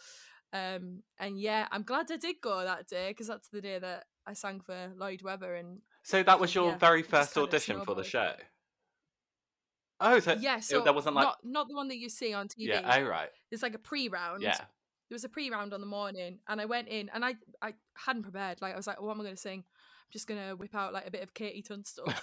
Um, 0.54 1.04
and 1.20 1.40
yeah, 1.40 1.68
I'm 1.72 1.84
glad 1.84 2.12
I 2.12 2.18
did 2.18 2.36
go 2.42 2.64
that 2.64 2.88
day 2.88 3.10
because 3.12 3.28
that's 3.28 3.48
the 3.50 3.62
day 3.62 3.80
that 3.80 4.06
I 4.28 4.34
sang 4.34 4.62
for 4.62 4.92
Lloyd 4.98 5.22
Webber, 5.22 5.56
and 5.56 5.80
So 6.04 6.22
that 6.24 6.40
was 6.40 6.54
your 6.54 6.72
Yeah, 6.72 6.78
very 6.78 7.04
first 7.04 7.38
audition 7.38 7.84
for 7.86 7.96
the 7.96 8.04
show. 8.04 8.34
Oh, 10.02 10.20
so 10.20 10.34
yeah, 10.34 10.58
it- 10.58 10.64
so 10.66 10.82
there 10.84 10.94
wasn't 10.94 11.16
like 11.16 11.24
not 11.26 11.38
not 11.44 11.68
the 11.70 11.76
one 11.76 11.88
that 11.88 11.98
you 11.98 12.10
see 12.10 12.34
on 12.34 12.48
TV. 12.48 12.68
yeah. 12.68 12.98
Oh 13.00 13.04
right. 13.04 13.30
There's 13.50 13.64
like 13.64 13.76
a 13.76 13.80
pre-round. 13.80 14.42
Yeah. 14.42 14.58
There 15.10 15.16
was 15.16 15.24
a 15.24 15.30
pre-round 15.30 15.74
on 15.74 15.82
the 15.82 15.88
morning 15.88 16.40
and 16.48 16.60
I 16.60 16.66
went 16.66 16.88
in 16.88 17.10
and 17.14 17.24
I 17.24 17.36
I 17.62 17.74
hadn't 17.96 18.24
prepared. 18.24 18.62
Like 18.62 18.74
I 18.74 18.78
was 18.78 18.88
like, 18.88 19.02
what 19.02 19.12
am 19.12 19.22
I 19.22 19.26
gonna 19.26 19.38
sing? 19.38 19.60
I'm 19.60 20.12
just 20.12 20.28
gonna 20.28 20.56
whip 20.56 20.74
out 20.76 20.94
like 20.94 21.08
a 21.08 21.12
bit 21.12 21.24
of 21.24 21.34
KT 21.34 21.66
Tunstall. 21.68 22.06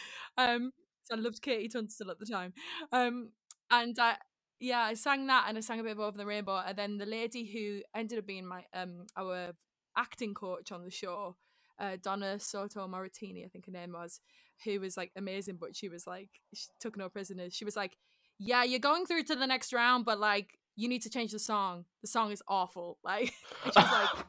um 0.38 0.72
so 1.04 1.16
I 1.16 1.18
loved 1.18 1.42
KT 1.42 1.72
Tunstall 1.72 2.10
at 2.10 2.18
the 2.18 2.26
time. 2.26 2.52
Um 2.92 3.30
and 3.70 3.98
I 3.98 4.16
yeah, 4.60 4.82
I 4.82 4.94
sang 4.94 5.26
that 5.26 5.46
and 5.48 5.56
I 5.56 5.62
sang 5.62 5.80
a 5.80 5.82
bit 5.82 5.92
of 5.92 6.00
Over 6.00 6.18
the 6.18 6.26
Rainbow 6.26 6.62
and 6.66 6.76
then 6.76 6.98
the 6.98 7.06
lady 7.06 7.46
who 7.46 7.82
ended 7.98 8.18
up 8.18 8.26
being 8.26 8.46
my 8.46 8.64
um 8.74 9.06
our 9.16 9.52
acting 9.96 10.34
coach 10.34 10.70
on 10.70 10.84
the 10.84 10.90
show, 10.90 11.36
uh 11.78 11.96
Donna 12.02 12.38
Soto 12.38 12.86
Maritini, 12.86 13.44
I 13.44 13.48
think 13.48 13.66
her 13.66 13.72
name 13.72 13.92
was, 13.92 14.20
who 14.64 14.78
was 14.80 14.96
like 14.96 15.10
amazing, 15.16 15.56
but 15.60 15.74
she 15.74 15.88
was 15.88 16.06
like 16.06 16.28
she 16.54 16.66
took 16.78 16.96
no 16.96 17.08
prisoners. 17.08 17.54
She 17.54 17.64
was 17.64 17.76
like, 17.76 17.96
Yeah, 18.38 18.62
you're 18.64 18.78
going 18.78 19.06
through 19.06 19.24
to 19.24 19.34
the 19.34 19.46
next 19.46 19.72
round, 19.72 20.04
but 20.04 20.20
like 20.20 20.58
you 20.76 20.88
need 20.88 21.02
to 21.02 21.10
change 21.10 21.32
the 21.32 21.38
song. 21.38 21.84
The 22.02 22.08
song 22.08 22.32
is 22.32 22.42
awful. 22.48 22.98
Like 23.04 23.32
and 23.64 23.74
she 23.74 23.80
was 23.80 23.90
like 23.90 24.24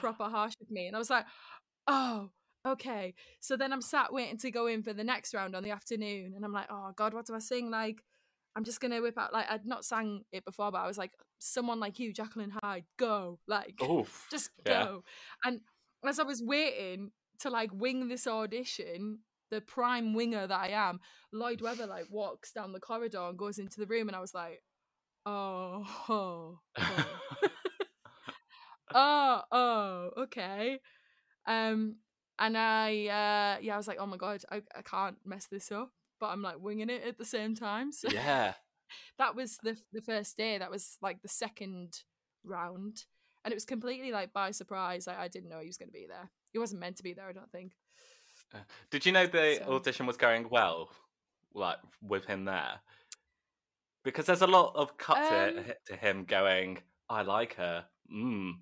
proper 0.00 0.24
harsh 0.24 0.54
with 0.60 0.70
me. 0.70 0.86
And 0.86 0.96
I 0.96 0.98
was 0.98 1.10
like, 1.10 1.24
oh, 1.86 2.30
okay. 2.66 3.14
So 3.40 3.56
then 3.56 3.72
I'm 3.72 3.82
sat 3.82 4.12
waiting 4.12 4.38
to 4.38 4.50
go 4.50 4.66
in 4.66 4.82
for 4.82 4.92
the 4.92 5.04
next 5.04 5.34
round 5.34 5.54
on 5.54 5.62
the 5.62 5.70
afternoon. 5.70 6.32
And 6.34 6.44
I'm 6.44 6.52
like, 6.52 6.68
oh 6.70 6.92
God, 6.96 7.14
what 7.14 7.26
do 7.26 7.34
I 7.34 7.38
sing? 7.38 7.70
Like, 7.70 8.02
I'm 8.56 8.64
just 8.64 8.80
gonna 8.80 9.00
whip 9.00 9.18
out 9.18 9.32
like 9.32 9.46
I'd 9.48 9.66
not 9.66 9.84
sang 9.84 10.22
it 10.32 10.44
before, 10.44 10.72
but 10.72 10.78
I 10.78 10.86
was 10.86 10.98
like, 10.98 11.12
someone 11.38 11.80
like 11.80 11.98
you, 11.98 12.12
Jekyll 12.12 12.42
and 12.42 12.52
Hyde, 12.62 12.84
go. 12.98 13.38
Like 13.46 13.80
Oof. 13.82 14.26
just 14.30 14.50
yeah. 14.66 14.84
go. 14.84 15.04
And 15.44 15.60
as 16.06 16.18
I 16.18 16.24
was 16.24 16.42
waiting 16.42 17.10
to 17.40 17.50
like 17.50 17.70
wing 17.72 18.08
this 18.08 18.26
audition, 18.26 19.20
the 19.50 19.60
prime 19.60 20.12
winger 20.12 20.46
that 20.46 20.60
I 20.60 20.68
am, 20.68 21.00
Lloyd 21.32 21.60
Webber 21.60 21.86
like 21.86 22.06
walks 22.10 22.52
down 22.52 22.72
the 22.72 22.80
corridor 22.80 23.28
and 23.28 23.38
goes 23.38 23.58
into 23.58 23.80
the 23.80 23.86
room, 23.86 24.08
and 24.08 24.16
I 24.16 24.20
was 24.20 24.34
like, 24.34 24.60
oh, 25.28 25.86
oh, 26.08 26.58
oh, 26.78 27.06
oh, 28.94 29.42
oh, 29.52 30.10
okay. 30.22 30.80
Um, 31.46 31.96
and 32.38 32.56
I, 32.56 32.90
uh, 33.06 33.60
yeah, 33.60 33.74
I 33.74 33.76
was 33.76 33.88
like, 33.88 33.98
oh 34.00 34.06
my 34.06 34.16
god, 34.16 34.42
I, 34.50 34.62
I 34.76 34.82
can't 34.82 35.16
mess 35.24 35.46
this 35.46 35.72
up, 35.72 35.90
but 36.20 36.26
I'm 36.26 36.42
like 36.42 36.60
winging 36.60 36.90
it 36.90 37.02
at 37.06 37.18
the 37.18 37.24
same 37.24 37.54
time. 37.54 37.92
So 37.92 38.08
yeah. 38.10 38.54
that 39.18 39.34
was 39.34 39.58
the 39.62 39.76
the 39.92 40.02
first 40.02 40.36
day. 40.36 40.58
That 40.58 40.70
was 40.70 40.96
like 41.02 41.22
the 41.22 41.28
second 41.28 42.00
round, 42.44 43.04
and 43.44 43.52
it 43.52 43.56
was 43.56 43.64
completely 43.64 44.12
like 44.12 44.32
by 44.32 44.50
surprise. 44.52 45.06
Like 45.06 45.18
I 45.18 45.28
didn't 45.28 45.48
know 45.48 45.60
he 45.60 45.66
was 45.66 45.78
going 45.78 45.88
to 45.88 45.92
be 45.92 46.06
there. 46.08 46.30
He 46.52 46.58
wasn't 46.58 46.80
meant 46.80 46.96
to 46.98 47.02
be 47.02 47.12
there. 47.12 47.28
I 47.28 47.32
don't 47.32 47.50
think. 47.50 47.72
Did 48.90 49.04
you 49.04 49.12
know 49.12 49.26
the 49.26 49.60
So- 49.62 49.74
audition 49.74 50.06
was 50.06 50.16
going 50.16 50.48
well, 50.48 50.90
like 51.54 51.78
with 52.00 52.24
him 52.24 52.44
there? 52.44 52.80
Because 54.08 54.24
there's 54.24 54.40
a 54.42 54.46
lot 54.46 54.72
of 54.74 54.96
cut 54.96 55.16
to, 55.28 55.58
Um, 55.58 55.64
to 55.88 55.96
him 55.96 56.24
going, 56.24 56.78
I 57.10 57.20
like 57.22 57.56
her. 57.56 57.84
Mm. 58.10 58.52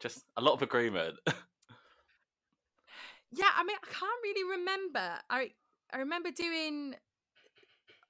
Just 0.00 0.24
a 0.36 0.40
lot 0.40 0.54
of 0.54 0.62
agreement. 0.62 1.14
Yeah, 3.34 3.48
I 3.56 3.64
mean, 3.64 3.76
I 3.82 3.86
can't 3.86 4.22
really 4.22 4.58
remember. 4.58 5.14
I 5.30 5.52
I 5.90 5.98
remember 5.98 6.30
doing. 6.30 6.94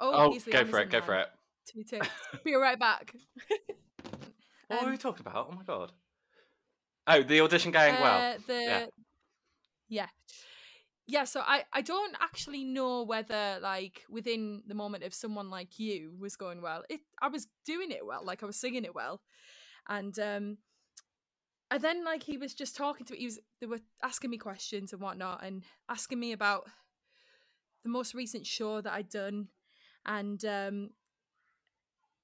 Oh, 0.00 0.33
oh, 0.35 0.38
go 0.50 0.64
for 0.64 0.81
it, 0.81 0.91
go 0.91 1.00
for 1.00 1.14
it. 1.14 1.29
Two 1.64 1.85
ticks. 1.85 2.09
Be 2.45 2.55
right 2.55 2.79
back. 2.79 3.14
What 4.67 4.81
were 4.81 4.87
Um, 4.87 4.93
we 4.93 4.99
talking 4.99 5.21
about? 5.25 5.49
Oh 5.52 5.55
my 5.55 5.62
god. 5.64 5.93
Oh, 7.07 7.23
the 7.23 7.41
audition 7.43 7.71
going 7.71 7.95
well. 8.00 8.33
Uh, 8.35 8.38
the 8.49 8.62
yeah. 8.62 8.87
yeah. 9.88 10.07
Yeah 11.06 11.25
so 11.25 11.40
i 11.40 11.64
i 11.73 11.80
don't 11.80 12.14
actually 12.21 12.64
know 12.64 13.02
whether 13.02 13.59
like 13.61 14.02
within 14.09 14.62
the 14.66 14.75
moment 14.75 15.02
if 15.02 15.12
someone 15.12 15.50
like 15.50 15.78
you 15.78 16.12
was 16.18 16.37
going 16.37 16.62
well 16.62 16.85
it 16.88 17.00
i 17.21 17.28
was 17.28 17.47
doing 17.66 17.90
it 17.90 18.06
well 18.06 18.25
like 18.25 18.42
i 18.42 18.47
was 18.47 18.56
singing 18.56 18.85
it 18.85 18.94
well. 18.94 19.21
And 19.88 20.16
um 20.18 20.59
and 21.73 21.82
then 21.82 22.04
like 22.04 22.23
he 22.23 22.37
was 22.37 22.54
just 22.54 22.76
talking 22.76 23.04
to 23.06 23.12
me 23.14 23.18
he 23.18 23.25
was 23.26 23.40
they 23.61 23.66
were 23.66 23.80
asking 24.02 24.30
me 24.30 24.38
questions 24.38 24.92
and 24.92 25.02
whatnot 25.02 25.44
and 25.44 25.64
asking 25.88 26.21
me 26.21 26.32
about 26.32 26.68
the 27.82 27.88
most 27.88 28.14
recent 28.14 28.47
show 28.47 28.80
that 28.80 28.92
i'd 28.92 29.09
done 29.09 29.49
and 30.06 30.44
um 30.44 30.90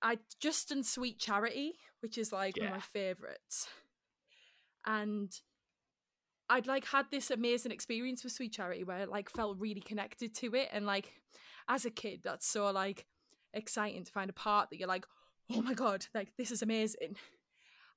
i'd 0.02 0.20
just 0.40 0.68
done 0.68 0.85
sweet 0.85 1.18
charity 1.18 1.73
which 2.00 2.16
is 2.16 2.32
like 2.32 2.56
one 2.58 2.66
of 2.68 2.75
my 2.75 2.80
favorites 2.80 3.68
and 4.87 5.40
I'd 6.50 6.67
like 6.67 6.87
had 6.87 7.07
this 7.11 7.31
amazing 7.31 7.73
experience 7.73 8.25
with 8.25 8.33
Sweet 8.33 8.52
Charity 8.52 8.85
where 8.85 8.99
I 8.99 9.05
like 9.05 9.28
felt 9.28 9.59
really 9.59 9.81
connected 9.81 10.35
to 10.37 10.55
it 10.55 10.69
and 10.73 10.87
like 10.87 11.12
as 11.69 11.85
a 11.85 11.90
kid 11.90 12.21
that's 12.25 12.47
so 12.47 12.71
like 12.71 13.07
exciting 13.52 14.05
to 14.05 14.12
find 14.12 14.31
a 14.31 14.35
part 14.35 14.71
that 14.71 14.78
you're 14.78 14.88
like 14.88 15.07
oh 15.52 15.62
my 15.62 15.75
god 15.75 16.07
like 16.14 16.33
this 16.37 16.50
is 16.50 16.62
amazing. 16.62 17.17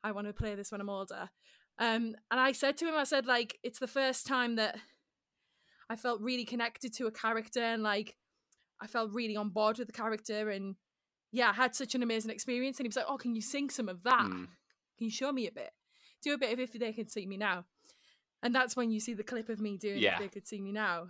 I 0.04 0.12
want 0.12 0.28
to 0.28 0.34
play 0.34 0.56
this 0.56 0.72
when 0.72 0.82
I'm 0.82 0.90
older. 0.90 1.30
Um 1.80 2.16
and 2.30 2.40
I 2.40 2.52
said 2.52 2.78
to 2.78 2.88
him 2.88 2.96
I 2.96 3.06
said 3.06 3.26
like 3.26 3.58
it's 3.64 3.80
the 3.80 3.88
first 3.88 4.28
time 4.28 4.56
that 4.58 4.78
I 5.90 5.96
felt 5.96 6.22
really 6.22 6.46
connected 6.46 6.94
to 6.96 7.08
a 7.08 7.12
character 7.12 7.62
and 7.62 7.84
like 7.84 8.16
I 8.82 8.88
felt 8.88 9.14
really 9.14 9.36
on 9.36 9.50
board 9.50 9.78
with 9.78 9.88
the 9.88 9.94
character 9.94 10.50
and 10.50 10.76
yeah 11.32 11.52
I 11.52 11.54
had 11.54 11.76
such 11.76 11.96
an 11.96 12.04
amazing 12.04 12.32
experience. 12.32 12.80
And 12.80 12.86
he 12.86 12.90
was 12.90 12.98
like 12.98 13.06
oh 13.08 13.18
can 13.18 13.34
you 13.34 13.42
sing 13.42 13.70
some 13.70 13.88
of 13.88 14.04
that? 14.04 14.26
Mm. 14.26 14.48
can 14.98 15.06
you 15.06 15.10
show 15.10 15.32
me 15.32 15.48
a 15.48 15.52
bit? 15.52 15.72
Do 16.22 16.34
a 16.34 16.38
bit 16.38 16.52
of 16.52 16.60
if 16.60 16.74
they 16.74 16.92
can 16.92 17.08
see 17.08 17.26
me 17.26 17.38
now 17.38 17.66
and 18.44 18.54
that's 18.56 18.76
when 18.76 18.92
you 18.92 19.00
see 19.00 19.14
the 19.14 19.24
clip 19.24 19.50
of 19.50 19.60
me 19.60 19.78
doing 19.78 20.00
Yeah. 20.00 20.14
if 20.16 20.20
they 20.20 20.28
could 20.30 20.48
see 20.48 20.62
me 20.62 20.72
now 20.72 21.08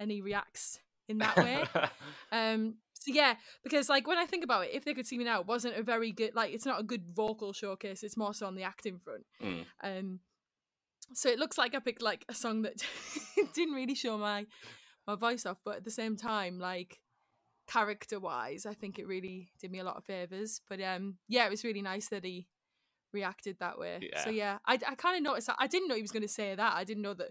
and 0.00 0.10
he 0.10 0.20
reacts 0.20 0.80
in 1.08 1.18
that 1.18 1.36
way 1.36 1.64
um 2.32 2.74
so 2.94 3.12
yeah 3.12 3.34
because 3.64 3.88
like 3.88 4.06
when 4.06 4.18
i 4.18 4.26
think 4.26 4.44
about 4.44 4.64
it 4.66 4.70
if 4.74 4.84
they 4.84 4.92
could 4.94 5.06
see 5.06 5.16
me 5.18 5.24
now 5.24 5.40
it 5.40 5.46
wasn't 5.46 5.74
a 5.76 5.82
very 5.82 6.12
good 6.12 6.34
like 6.34 6.52
it's 6.52 6.66
not 6.66 6.80
a 6.80 6.82
good 6.82 7.04
vocal 7.14 7.52
showcase 7.52 8.02
it's 8.02 8.16
more 8.16 8.34
so 8.34 8.46
on 8.46 8.54
the 8.54 8.62
acting 8.62 8.98
front 8.98 9.24
Mm. 9.42 9.64
um 9.82 10.20
so 11.14 11.28
it 11.30 11.38
looks 11.38 11.56
like 11.56 11.74
i 11.74 11.78
picked 11.78 12.02
like 12.02 12.24
a 12.28 12.34
song 12.34 12.62
that 12.62 12.84
didn't 13.54 13.74
really 13.74 13.94
show 13.94 14.18
my 14.18 14.46
my 15.06 15.14
voice 15.14 15.46
off 15.46 15.58
but 15.64 15.76
at 15.76 15.84
the 15.84 15.90
same 15.90 16.16
time 16.16 16.58
like 16.58 16.98
character 17.66 18.18
wise 18.20 18.66
i 18.66 18.74
think 18.74 18.98
it 18.98 19.06
really 19.06 19.48
did 19.60 19.70
me 19.70 19.78
a 19.78 19.84
lot 19.84 19.96
of 19.96 20.04
favors 20.04 20.60
but 20.68 20.80
um 20.82 21.16
yeah 21.28 21.46
it 21.46 21.50
was 21.50 21.64
really 21.64 21.82
nice 21.82 22.08
that 22.08 22.24
he 22.24 22.46
reacted 23.12 23.56
that 23.60 23.78
way 23.78 23.98
Yeah. 24.02 24.24
so 24.24 24.30
Yeah. 24.30 24.58
yeah 24.66 24.76
i, 24.86 24.92
I 24.92 24.94
kind 24.94 25.16
of 25.16 25.22
noticed 25.22 25.46
that 25.48 25.56
i 25.58 25.66
didn't 25.66 25.88
know 25.88 25.94
he 25.94 26.02
was 26.02 26.12
going 26.12 26.22
to 26.22 26.28
say 26.28 26.54
that 26.54 26.74
i 26.74 26.84
didn't 26.84 27.02
know 27.02 27.14
that 27.14 27.28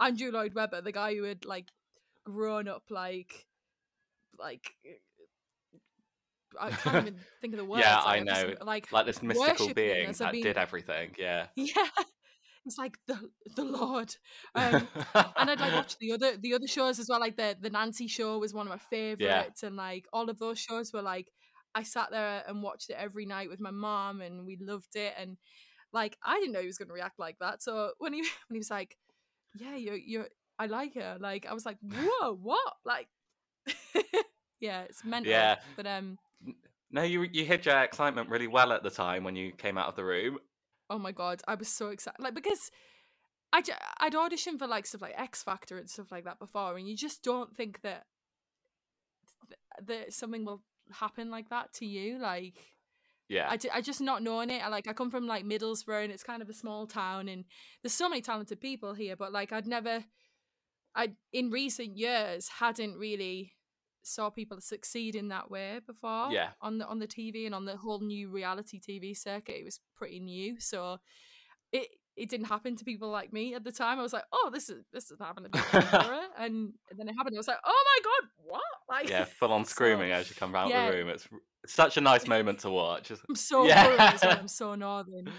andrew 0.00 0.30
lloyd 0.30 0.54
webber 0.54 0.80
the 0.80 0.92
guy 0.92 1.14
who 1.14 1.22
had 1.24 1.44
like 1.44 1.66
grown 2.24 2.68
up 2.68 2.84
like 2.90 3.46
like 4.38 4.72
I 6.58 6.70
can't 6.70 6.96
even 7.06 7.16
think 7.40 7.54
of 7.54 7.58
the 7.58 7.64
words. 7.64 7.84
Yeah, 7.84 7.96
like, 7.98 8.06
I 8.06 8.16
I've 8.20 8.26
just, 8.26 8.46
know. 8.60 8.66
Like, 8.66 8.92
like 8.92 9.06
this 9.06 9.22
mystical 9.22 9.72
being 9.72 10.10
that 10.12 10.32
been- 10.32 10.42
did 10.42 10.56
everything. 10.58 11.14
Yeah. 11.16 11.46
yeah, 11.56 11.88
it's 12.66 12.76
like 12.76 12.96
the 13.06 13.18
the 13.56 13.64
Lord. 13.64 14.14
Um, 14.56 14.88
and 15.14 15.50
I'd 15.50 15.60
like 15.60 15.72
watch 15.72 15.96
the 16.00 16.12
other 16.12 16.36
the 16.36 16.54
other 16.54 16.66
shows 16.66 16.98
as 16.98 17.06
well. 17.08 17.20
Like 17.20 17.36
the 17.36 17.56
the 17.60 17.70
Nancy 17.70 18.08
show 18.08 18.38
was 18.38 18.52
one 18.52 18.66
of 18.66 18.70
my 18.70 18.78
favorites, 18.78 19.62
and 19.62 19.76
like 19.76 20.06
all 20.12 20.28
of 20.28 20.38
those 20.40 20.58
shows 20.58 20.92
were 20.92 21.02
like 21.02 21.28
I 21.74 21.82
sat 21.82 22.10
there 22.10 22.42
and 22.46 22.62
watched 22.62 22.90
it 22.90 22.96
every 22.98 23.26
night 23.26 23.48
with 23.48 23.60
my 23.60 23.70
mom, 23.70 24.20
and 24.20 24.46
we 24.46 24.56
loved 24.60 24.96
it. 24.96 25.14
And 25.18 25.36
like 25.92 26.16
I 26.24 26.38
didn't 26.38 26.52
know 26.52 26.60
he 26.60 26.66
was 26.66 26.78
going 26.78 26.88
to 26.88 26.94
react 26.94 27.18
like 27.18 27.38
that. 27.40 27.62
So 27.62 27.92
when 27.98 28.12
he 28.12 28.20
when 28.48 28.54
he 28.54 28.58
was 28.58 28.70
like, 28.70 28.96
"Yeah, 29.54 29.76
you're 29.76 29.96
you're 29.96 30.28
I 30.58 30.66
like 30.66 30.94
her," 30.94 31.16
like 31.20 31.46
I 31.46 31.54
was 31.54 31.66
like, 31.66 31.78
"Whoa, 31.82 32.34
what?" 32.34 32.74
Like, 32.84 33.08
yeah, 34.60 34.82
it's 34.82 35.04
mental. 35.04 35.30
Yeah. 35.32 35.56
but 35.76 35.86
um, 35.86 36.18
No, 36.90 37.02
you 37.02 37.22
you 37.22 37.44
hid 37.44 37.66
your 37.66 37.80
excitement 37.82 38.28
really 38.28 38.48
well 38.48 38.72
at 38.72 38.82
the 38.82 38.90
time 38.90 39.24
when 39.24 39.36
you 39.36 39.52
came 39.52 39.78
out 39.78 39.88
of 39.88 39.96
the 39.96 40.04
room. 40.04 40.38
oh 40.88 40.98
my 40.98 41.12
god, 41.12 41.42
I 41.46 41.54
was 41.54 41.68
so 41.68 41.88
excited. 41.88 42.20
Like 42.20 42.34
because 42.34 42.70
I 43.52 43.62
I'd 43.98 44.14
auditioned 44.14 44.58
for 44.58 44.66
like 44.66 44.86
stuff 44.86 45.02
like 45.02 45.14
X 45.16 45.42
Factor 45.42 45.78
and 45.78 45.88
stuff 45.88 46.12
like 46.12 46.24
that 46.24 46.38
before, 46.38 46.76
and 46.76 46.88
you 46.88 46.96
just 46.96 47.22
don't 47.22 47.56
think 47.56 47.80
that 47.82 48.04
th- 49.48 49.86
that 49.88 50.12
something 50.12 50.44
will 50.44 50.62
happen 50.92 51.30
like 51.30 51.48
that 51.50 51.72
to 51.74 51.86
you. 51.86 52.18
Like 52.18 52.54
Yeah. 53.28 53.48
I, 53.48 53.58
I 53.74 53.80
just 53.80 54.00
not 54.00 54.22
knowing 54.22 54.50
it. 54.50 54.62
I 54.64 54.68
like 54.68 54.88
I 54.88 54.92
come 54.92 55.10
from 55.10 55.26
like 55.26 55.44
Middlesbrough, 55.44 56.04
and 56.04 56.12
it's 56.12 56.22
kind 56.22 56.42
of 56.42 56.48
a 56.48 56.54
small 56.54 56.86
town, 56.86 57.28
and 57.28 57.44
there's 57.82 57.94
so 57.94 58.08
many 58.08 58.22
talented 58.22 58.60
people 58.60 58.94
here. 58.94 59.16
But 59.16 59.32
like 59.32 59.52
I'd 59.52 59.66
never, 59.66 60.04
I 60.94 61.12
in 61.32 61.50
recent 61.50 61.96
years 61.96 62.48
hadn't 62.48 62.96
really 62.96 63.52
saw 64.02 64.30
people 64.30 64.60
succeed 64.60 65.14
in 65.14 65.28
that 65.28 65.50
way 65.50 65.80
before. 65.86 66.30
Yeah. 66.32 66.50
on 66.60 66.78
the 66.78 66.86
on 66.86 66.98
the 66.98 67.06
TV 67.06 67.46
and 67.46 67.54
on 67.54 67.64
the 67.66 67.76
whole 67.76 68.00
new 68.00 68.30
reality 68.30 68.80
TV 68.80 69.16
circuit, 69.16 69.56
it 69.60 69.64
was 69.64 69.80
pretty 69.96 70.20
new. 70.20 70.58
So 70.58 70.98
it 71.72 71.88
it 72.16 72.28
didn't 72.28 72.46
happen 72.46 72.76
to 72.76 72.84
people 72.84 73.10
like 73.10 73.32
me 73.32 73.54
at 73.54 73.64
the 73.64 73.72
time. 73.72 73.98
I 73.98 74.02
was 74.02 74.12
like, 74.12 74.24
oh, 74.32 74.50
this 74.52 74.68
is 74.68 74.84
this 74.92 75.10
is 75.10 75.18
happening 75.18 75.50
to 75.52 75.88
Laura, 75.92 76.22
and 76.38 76.72
then 76.96 77.08
it 77.08 77.14
happened. 77.14 77.36
I 77.36 77.38
was 77.38 77.48
like, 77.48 77.58
oh 77.64 77.84
my 77.86 78.02
god, 78.04 78.28
what? 78.44 78.62
Like, 78.90 79.08
yeah, 79.08 79.24
full 79.24 79.52
on 79.52 79.64
so- 79.64 79.70
screaming 79.70 80.10
as 80.10 80.28
you 80.28 80.34
come 80.34 80.54
out 80.56 80.68
yeah. 80.68 80.90
the 80.90 80.96
room. 80.96 81.08
It's 81.10 81.28
such 81.66 81.96
a 81.96 82.00
nice 82.00 82.26
moment 82.26 82.58
to 82.60 82.70
watch. 82.70 83.12
I'm 83.28 83.36
so 83.36 83.64
Yeah. 83.64 83.88
yeah. 83.88 84.18
well. 84.20 84.38
I'm 84.40 84.48
so 84.48 84.74
northern. 84.74 85.30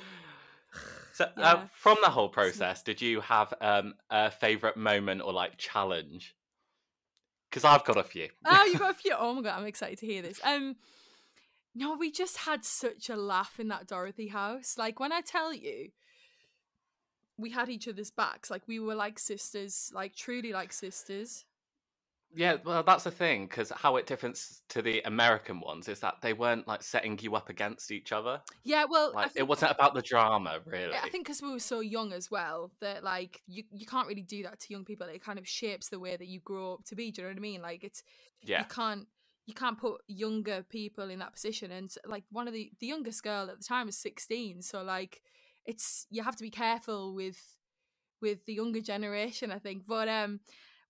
So, 1.13 1.27
uh, 1.37 1.65
from 1.73 1.97
the 2.01 2.09
whole 2.09 2.29
process, 2.29 2.81
did 2.81 3.01
you 3.01 3.19
have 3.19 3.53
um, 3.59 3.95
a 4.09 4.31
favorite 4.31 4.77
moment 4.77 5.21
or 5.21 5.33
like 5.33 5.57
challenge? 5.57 6.33
Because 7.49 7.65
I've 7.65 7.83
got 7.83 7.97
a 7.97 8.03
few. 8.03 8.29
oh, 8.45 8.63
you've 8.63 8.79
got 8.79 8.91
a 8.91 8.93
few. 8.93 9.13
Oh 9.19 9.33
my 9.33 9.41
god, 9.41 9.59
I'm 9.59 9.65
excited 9.67 9.97
to 9.97 10.05
hear 10.05 10.21
this. 10.21 10.39
Um, 10.45 10.77
no, 11.75 11.95
we 11.95 12.11
just 12.11 12.37
had 12.37 12.63
such 12.63 13.09
a 13.09 13.15
laugh 13.15 13.59
in 13.59 13.67
that 13.69 13.87
Dorothy 13.87 14.27
house. 14.27 14.77
Like 14.77 14.99
when 14.99 15.11
I 15.11 15.21
tell 15.21 15.53
you, 15.53 15.89
we 17.41 17.49
had 17.49 17.69
each 17.69 17.87
other's 17.87 18.11
backs. 18.11 18.49
Like 18.49 18.67
we 18.67 18.79
were 18.79 18.95
like 18.95 19.19
sisters, 19.19 19.91
like 19.93 20.15
truly 20.15 20.53
like 20.53 20.71
sisters. 20.73 21.45
Yeah, 22.33 22.55
well, 22.63 22.81
that's 22.83 23.03
the 23.03 23.11
thing. 23.11 23.47
Because 23.47 23.71
how 23.71 23.97
it 23.97 24.05
differs 24.05 24.61
to 24.69 24.81
the 24.81 25.01
American 25.01 25.59
ones 25.59 25.89
is 25.89 25.99
that 25.99 26.15
they 26.21 26.31
weren't 26.31 26.67
like 26.67 26.81
setting 26.81 27.19
you 27.21 27.35
up 27.35 27.49
against 27.49 27.91
each 27.91 28.13
other. 28.13 28.41
Yeah, 28.63 28.85
well, 28.89 29.11
Like 29.13 29.31
it 29.35 29.47
wasn't 29.47 29.71
about 29.71 29.95
the 29.95 30.01
drama, 30.01 30.59
really. 30.65 30.95
I 30.95 31.09
think 31.09 31.25
because 31.25 31.41
we 31.41 31.51
were 31.51 31.59
so 31.59 31.81
young 31.81 32.13
as 32.13 32.31
well 32.31 32.71
that 32.79 33.03
like 33.03 33.41
you 33.47 33.63
you 33.71 33.85
can't 33.85 34.07
really 34.07 34.21
do 34.21 34.43
that 34.43 34.59
to 34.61 34.67
young 34.69 34.85
people. 34.85 35.07
It 35.07 35.23
kind 35.23 35.39
of 35.39 35.47
shapes 35.47 35.89
the 35.89 35.99
way 35.99 36.15
that 36.15 36.27
you 36.27 36.39
grow 36.39 36.75
up 36.75 36.85
to 36.85 36.95
be. 36.95 37.11
Do 37.11 37.21
you 37.21 37.27
know 37.27 37.33
what 37.33 37.37
I 37.37 37.41
mean? 37.41 37.61
Like 37.61 37.83
it's 37.83 38.03
yeah, 38.41 38.59
you 38.59 38.65
can't 38.65 39.07
you 39.45 39.53
can't 39.53 39.77
put 39.77 40.01
younger 40.07 40.63
people 40.69 41.09
in 41.09 41.19
that 41.19 41.33
position 41.33 41.71
and 41.71 41.93
like 42.05 42.23
one 42.31 42.47
of 42.47 42.53
the 42.53 42.71
the 42.79 42.87
youngest 42.87 43.23
girl 43.23 43.49
at 43.49 43.57
the 43.57 43.63
time 43.63 43.87
was 43.87 43.97
16 43.97 44.61
so 44.61 44.83
like 44.83 45.21
it's 45.65 46.07
you 46.09 46.23
have 46.23 46.35
to 46.35 46.43
be 46.43 46.49
careful 46.49 47.13
with 47.13 47.57
with 48.21 48.45
the 48.45 48.53
younger 48.53 48.81
generation 48.81 49.51
i 49.51 49.59
think. 49.59 49.83
But 49.87 50.07
um 50.07 50.39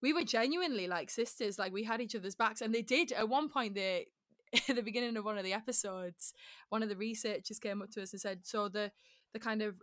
we 0.02 0.14
were 0.14 0.24
genuinely 0.24 0.88
like 0.88 1.10
sisters 1.10 1.60
like 1.60 1.72
we 1.72 1.84
had 1.84 2.02
each 2.02 2.16
other's 2.16 2.36
backs 2.36 2.62
and 2.62 2.74
they 2.74 2.82
did 2.82 3.12
at 3.12 3.30
one 3.30 3.50
point 3.50 3.76
they 3.76 4.08
at 4.70 4.76
the 4.76 4.82
beginning 4.82 5.16
of 5.18 5.24
one 5.26 5.38
of 5.38 5.44
the 5.44 5.54
episodes 5.54 6.34
one 6.70 6.84
of 6.84 6.90
the 6.90 6.96
researchers 6.96 7.60
came 7.60 7.82
up 7.82 7.92
to 7.92 8.02
us 8.02 8.12
and 8.12 8.22
said 8.22 8.40
so 8.44 8.68
the 8.68 8.92
the 9.34 9.40
kind 9.40 9.62
of 9.62 9.76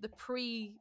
the 0.00 0.08
pre 0.08 0.74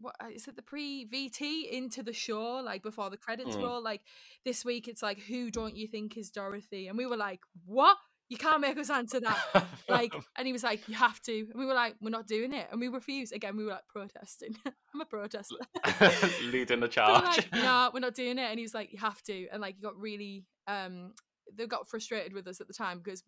what 0.00 0.14
uh, 0.20 0.26
it 0.28 0.56
the 0.56 0.62
pre 0.62 1.06
VT 1.06 1.70
into 1.70 2.02
the 2.02 2.12
show 2.12 2.54
like 2.56 2.82
before 2.82 3.08
the 3.08 3.16
credits 3.16 3.56
Mm. 3.56 3.62
roll 3.62 3.82
like 3.82 4.00
this 4.44 4.64
week 4.64 4.88
it's 4.88 5.02
like 5.02 5.20
who 5.20 5.50
don't 5.50 5.76
you 5.76 5.86
think 5.86 6.16
is 6.16 6.30
Dorothy? 6.30 6.88
And 6.88 6.98
we 6.98 7.06
were 7.06 7.16
like 7.16 7.40
what 7.64 7.96
you 8.32 8.38
can't 8.38 8.62
make 8.62 8.78
us 8.78 8.88
answer 8.88 9.20
that 9.20 9.66
like 9.90 10.14
and 10.38 10.46
he 10.46 10.54
was 10.54 10.62
like 10.62 10.88
you 10.88 10.94
have 10.94 11.20
to 11.20 11.40
and 11.40 11.54
we 11.54 11.66
were 11.66 11.74
like 11.74 11.94
we're 12.00 12.08
not 12.08 12.26
doing 12.26 12.54
it 12.54 12.66
and 12.72 12.80
we 12.80 12.88
refused. 12.88 13.34
Again 13.34 13.58
we 13.58 13.64
were 13.64 13.72
like 13.72 13.86
protesting. 13.88 14.56
I'm 14.94 15.00
a 15.02 15.04
protester. 15.04 15.56
Leading 16.50 16.80
the 16.80 16.86
we 16.86 16.92
charge. 16.92 17.24
like 17.24 17.52
no 17.52 17.90
we're 17.92 18.00
not 18.00 18.14
doing 18.14 18.38
it 18.38 18.48
and 18.48 18.58
he 18.58 18.62
was 18.62 18.72
like 18.72 18.90
you 18.90 18.98
have 18.98 19.22
to 19.24 19.48
and 19.52 19.60
like 19.60 19.76
he 19.76 19.82
got 19.82 19.96
really 19.98 20.46
um 20.66 21.12
they 21.54 21.66
got 21.66 21.86
frustrated 21.90 22.32
with 22.32 22.48
us 22.48 22.62
at 22.62 22.68
the 22.68 22.72
time 22.72 23.02
because 23.04 23.22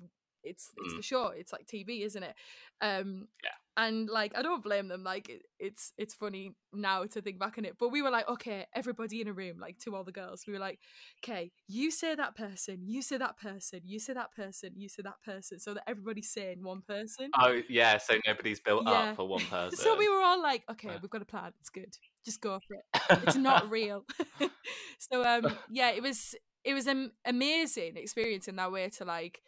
it's 0.45 0.71
it's 0.77 0.95
Mm. 0.95 0.97
the 0.97 1.03
show 1.03 1.27
it's 1.29 1.53
like 1.53 1.67
TV 1.67 2.03
isn't 2.05 2.23
it 2.23 2.35
um 2.81 3.29
Yeah. 3.43 3.51
and 3.77 4.09
like 4.09 4.33
I 4.37 4.43
don't 4.43 4.63
blame 4.63 4.89
them. 4.89 5.03
Like 5.03 5.29
it, 5.29 5.43
it's 5.59 5.93
it's 5.99 6.15
funny 6.15 6.53
now 6.73 7.05
to 7.05 7.21
think 7.21 7.39
back 7.39 7.59
on 7.59 7.65
it. 7.65 7.77
But 7.79 7.91
we 7.91 8.03
were 8.03 8.11
like, 8.11 8.29
okay, 8.29 8.67
everybody 8.75 9.21
in 9.21 9.29
a 9.29 9.33
room, 9.33 9.59
like 9.59 9.79
to 9.81 9.95
all 9.97 10.05
the 10.05 10.13
girls, 10.13 10.45
we 10.47 10.53
were 10.53 10.59
like, 10.61 10.79
okay, 11.25 11.51
you 11.67 11.91
say 11.91 12.15
that 12.15 12.37
person, 12.37 12.83
you 12.87 13.03
say 13.03 13.17
that 13.19 13.37
person, 13.37 13.81
you 13.85 13.99
say 13.99 14.13
that 14.13 14.33
person, 14.33 14.73
you 14.77 14.89
say 14.89 15.03
that 15.03 15.21
person, 15.25 15.59
so 15.59 15.75
that 15.75 15.83
everybody's 15.89 16.31
saying 16.31 16.63
one 16.63 16.83
person. 16.83 17.31
Oh 17.39 17.61
yeah, 17.69 17.99
so 17.99 18.15
nobody's 18.27 18.61
built 18.61 18.87
Yeah. 18.87 19.11
up 19.11 19.17
for 19.17 19.27
one 19.29 19.45
person. 19.51 19.77
So 19.77 19.97
we 19.97 20.09
were 20.09 20.23
all 20.23 20.41
like, 20.43 20.63
okay, 20.71 20.89
Yeah. 20.89 20.99
we've 21.01 21.11
got 21.11 21.23
a 21.23 21.27
plan. 21.27 21.53
It's 21.61 21.71
good. 21.71 21.97
Just 22.25 22.41
go 22.41 22.61
for 22.67 22.75
it. 22.75 22.85
It's 23.23 23.37
not 23.37 23.69
real. 23.71 24.05
so 24.99 25.25
um, 25.25 25.59
yeah, 25.69 25.91
it 25.91 26.03
was 26.03 26.35
it 26.65 26.75
was 26.75 26.87
an 26.87 27.13
amazing 27.25 27.97
experience 27.97 28.49
in 28.49 28.57
that 28.57 28.73
way 28.73 28.89
to 28.91 29.05
like 29.05 29.43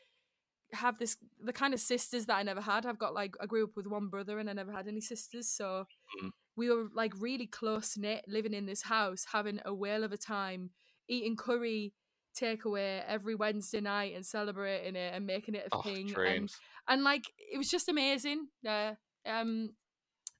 have 0.72 0.98
this 0.98 1.16
the 1.42 1.52
kind 1.52 1.74
of 1.74 1.80
sisters 1.80 2.26
that 2.26 2.36
I 2.36 2.42
never 2.42 2.60
had. 2.60 2.86
I've 2.86 2.98
got 2.98 3.14
like 3.14 3.34
I 3.40 3.46
grew 3.46 3.64
up 3.64 3.76
with 3.76 3.86
one 3.86 4.08
brother 4.08 4.38
and 4.38 4.50
I 4.50 4.52
never 4.52 4.72
had 4.72 4.88
any 4.88 5.00
sisters, 5.00 5.48
so 5.48 5.86
Mm. 6.22 6.30
we 6.56 6.70
were 6.70 6.88
like 6.94 7.12
really 7.18 7.46
close 7.46 7.96
knit, 7.96 8.24
living 8.28 8.54
in 8.54 8.66
this 8.66 8.82
house, 8.82 9.26
having 9.32 9.60
a 9.64 9.74
whale 9.74 10.04
of 10.04 10.12
a 10.12 10.16
time, 10.16 10.70
eating 11.08 11.36
curry 11.36 11.92
takeaway 12.38 13.02
every 13.06 13.34
Wednesday 13.34 13.80
night 13.80 14.14
and 14.14 14.24
celebrating 14.24 14.96
it 14.96 15.14
and 15.14 15.26
making 15.26 15.54
it 15.54 15.68
a 15.72 15.76
oh, 15.76 15.82
thing. 15.82 16.14
And 16.16 16.50
and 16.88 17.04
like 17.04 17.24
it 17.38 17.58
was 17.58 17.70
just 17.70 17.88
amazing. 17.88 18.48
Uh, 18.66 18.94
um, 19.26 19.70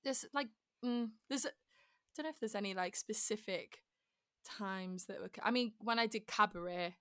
there's 0.05 0.25
like 0.33 0.49
mm, 0.85 1.09
there's 1.29 1.47
I 1.47 1.51
don't 2.17 2.25
know 2.25 2.31
if 2.31 2.41
there's 2.41 2.55
any 2.55 2.75
like 2.75 2.97
specific 2.97 3.83
times 4.45 5.07
that 5.07 5.21
were. 5.21 5.31
I 5.43 5.51
mean, 5.51 5.73
when 5.79 5.99
I 5.99 6.07
did 6.07 6.27
cabaret 6.27 6.95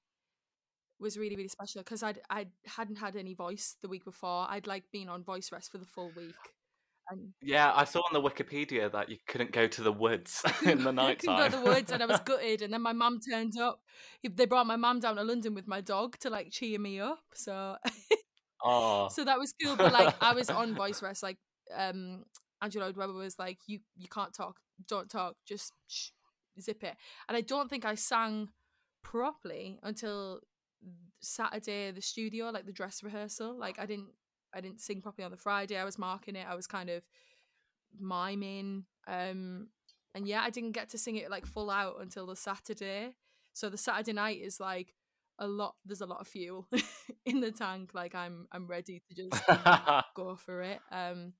was 0.99 1.17
really 1.17 1.35
really 1.35 1.49
special 1.49 1.81
because 1.81 2.03
I'd 2.03 2.19
I 2.29 2.47
hadn't 2.65 2.97
had 2.97 3.15
any 3.15 3.33
voice 3.33 3.77
the 3.81 3.87
week 3.87 4.05
before. 4.05 4.47
I'd 4.49 4.67
like 4.67 4.83
been 4.91 5.09
on 5.09 5.23
voice 5.23 5.51
rest 5.51 5.71
for 5.71 5.77
the 5.77 5.85
full 5.85 6.11
week. 6.15 6.35
And 7.09 7.33
Yeah, 7.41 7.71
I 7.75 7.83
saw 7.83 7.99
on 7.99 8.13
the 8.13 8.29
Wikipedia 8.29 8.91
that 8.91 9.09
you 9.09 9.17
couldn't 9.27 9.51
go 9.51 9.67
to 9.67 9.83
the 9.83 9.91
woods 9.91 10.41
in 10.65 10.83
the 10.83 10.89
I 10.89 10.93
night 10.93 11.19
couldn't 11.19 11.35
time. 11.35 11.51
go 11.51 11.57
to 11.57 11.63
the 11.63 11.69
woods, 11.69 11.91
and 11.91 12.01
I 12.01 12.05
was 12.07 12.19
gutted. 12.21 12.61
And 12.61 12.73
then 12.73 12.81
my 12.81 12.93
mum 12.93 13.19
turned 13.19 13.59
up. 13.59 13.81
They 14.23 14.45
brought 14.45 14.65
my 14.65 14.75
mum 14.75 14.99
down 14.99 15.17
to 15.17 15.23
London 15.23 15.53
with 15.53 15.67
my 15.67 15.81
dog 15.81 16.17
to 16.19 16.29
like 16.29 16.49
cheer 16.51 16.79
me 16.79 16.99
up. 16.99 17.19
So 17.35 17.75
oh, 18.65 19.07
so 19.09 19.23
that 19.23 19.39
was 19.39 19.53
cool 19.61 19.75
but 19.75 19.93
like 19.93 20.13
i 20.21 20.33
was 20.33 20.49
on 20.49 20.75
voice 20.75 21.01
rest 21.01 21.23
like 21.23 21.37
um 21.75 22.23
angela 22.61 22.85
Lloyd 22.85 22.97
webber 22.97 23.13
was 23.13 23.39
like 23.39 23.59
you 23.67 23.79
you 23.95 24.07
can't 24.07 24.33
talk 24.33 24.57
don't 24.87 25.09
talk 25.09 25.35
just 25.47 25.71
shh, 25.87 26.09
zip 26.59 26.83
it 26.83 26.95
and 27.29 27.37
i 27.37 27.41
don't 27.41 27.69
think 27.69 27.85
i 27.85 27.95
sang 27.95 28.49
properly 29.03 29.79
until 29.83 30.39
saturday 31.19 31.91
the 31.91 32.01
studio 32.01 32.49
like 32.49 32.65
the 32.65 32.71
dress 32.71 33.03
rehearsal 33.03 33.57
like 33.57 33.79
i 33.79 33.85
didn't 33.85 34.09
i 34.53 34.61
didn't 34.61 34.79
sing 34.79 35.01
properly 35.01 35.25
on 35.25 35.31
the 35.31 35.37
friday 35.37 35.77
i 35.77 35.83
was 35.83 35.97
marking 35.97 36.35
it 36.35 36.45
i 36.47 36.55
was 36.55 36.67
kind 36.67 36.89
of 36.89 37.03
miming 37.99 38.85
um 39.07 39.67
and 40.13 40.27
yeah 40.27 40.41
i 40.41 40.49
didn't 40.49 40.71
get 40.71 40.89
to 40.89 40.97
sing 40.97 41.15
it 41.15 41.29
like 41.31 41.45
full 41.45 41.69
out 41.69 41.97
until 42.01 42.25
the 42.25 42.35
saturday. 42.35 43.15
So 43.53 43.69
the 43.69 43.77
saturday 43.77 44.13
night 44.13 44.41
is 44.41 44.59
like 44.59 44.93
a 45.39 45.47
lot 45.47 45.75
there's 45.85 46.01
a 46.01 46.05
lot 46.05 46.21
of 46.21 46.27
fuel 46.27 46.67
in 47.25 47.41
the 47.41 47.51
tank 47.51 47.91
like 47.93 48.15
i'm 48.15 48.47
i'm 48.51 48.67
ready 48.67 49.01
to 49.07 49.15
just 49.15 49.45
go 50.15 50.35
for 50.35 50.61
it 50.61 50.79
um 50.91 51.33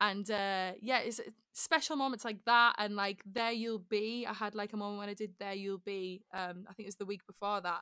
and 0.00 0.30
uh 0.30 0.72
yeah 0.80 0.98
it's 0.98 1.18
it's 1.18 1.36
special 1.52 1.96
moments 1.96 2.24
like 2.24 2.44
that 2.44 2.74
and 2.78 2.94
like 2.94 3.22
there 3.26 3.52
you'll 3.52 3.78
be 3.78 4.26
i 4.28 4.32
had 4.32 4.54
like 4.54 4.72
a 4.72 4.76
moment 4.76 4.98
when 4.98 5.08
i 5.08 5.14
did 5.14 5.32
there 5.38 5.54
you'll 5.54 5.78
be 5.78 6.22
um 6.32 6.64
i 6.68 6.72
think 6.72 6.86
it 6.86 6.86
was 6.86 6.96
the 6.96 7.06
week 7.06 7.26
before 7.26 7.60
that 7.60 7.80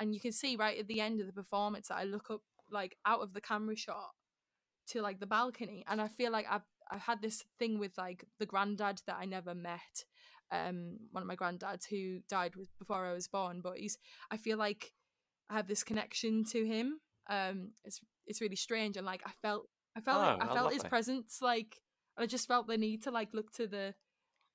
and 0.00 0.14
you 0.14 0.20
can 0.20 0.32
see 0.32 0.56
right 0.56 0.78
at 0.78 0.86
the 0.86 1.00
end 1.00 1.20
of 1.20 1.26
the 1.26 1.32
performance 1.32 1.88
that 1.88 1.96
i 1.96 2.04
look 2.04 2.30
up 2.30 2.40
like 2.70 2.96
out 3.06 3.20
of 3.20 3.32
the 3.32 3.40
camera 3.40 3.76
shot 3.76 4.10
to 4.86 5.00
like 5.00 5.20
the 5.20 5.26
balcony 5.26 5.84
and 5.88 6.00
i 6.00 6.08
feel 6.08 6.32
like 6.32 6.46
i've 6.50 6.64
i've 6.90 7.00
had 7.00 7.22
this 7.22 7.44
thing 7.58 7.78
with 7.78 7.92
like 7.96 8.24
the 8.38 8.46
granddad 8.46 9.00
that 9.06 9.16
i 9.18 9.24
never 9.24 9.54
met 9.54 10.04
um 10.50 10.98
one 11.10 11.22
of 11.22 11.26
my 11.26 11.36
granddads 11.36 11.86
who 11.88 12.18
died 12.28 12.54
with, 12.56 12.68
before 12.78 13.04
i 13.04 13.12
was 13.12 13.28
born 13.28 13.60
but 13.62 13.78
he's 13.78 13.98
i 14.30 14.36
feel 14.36 14.58
like 14.58 14.92
i 15.50 15.54
have 15.54 15.68
this 15.68 15.84
connection 15.84 16.44
to 16.44 16.64
him 16.66 17.00
um 17.30 17.70
it's 17.84 18.00
it's 18.26 18.40
really 18.40 18.56
strange 18.56 18.96
and 18.96 19.06
like 19.06 19.22
i 19.26 19.30
felt 19.42 19.68
i 19.96 20.00
felt 20.00 20.20
like, 20.20 20.38
Oh, 20.40 20.44
i 20.44 20.50
oh, 20.50 20.54
felt 20.54 20.72
his 20.72 20.84
presence 20.84 21.38
like 21.40 21.80
i 22.18 22.26
just 22.26 22.48
felt 22.48 22.66
the 22.66 22.76
need 22.76 23.02
to 23.04 23.10
like 23.10 23.32
look 23.32 23.52
to 23.52 23.66
the 23.66 23.94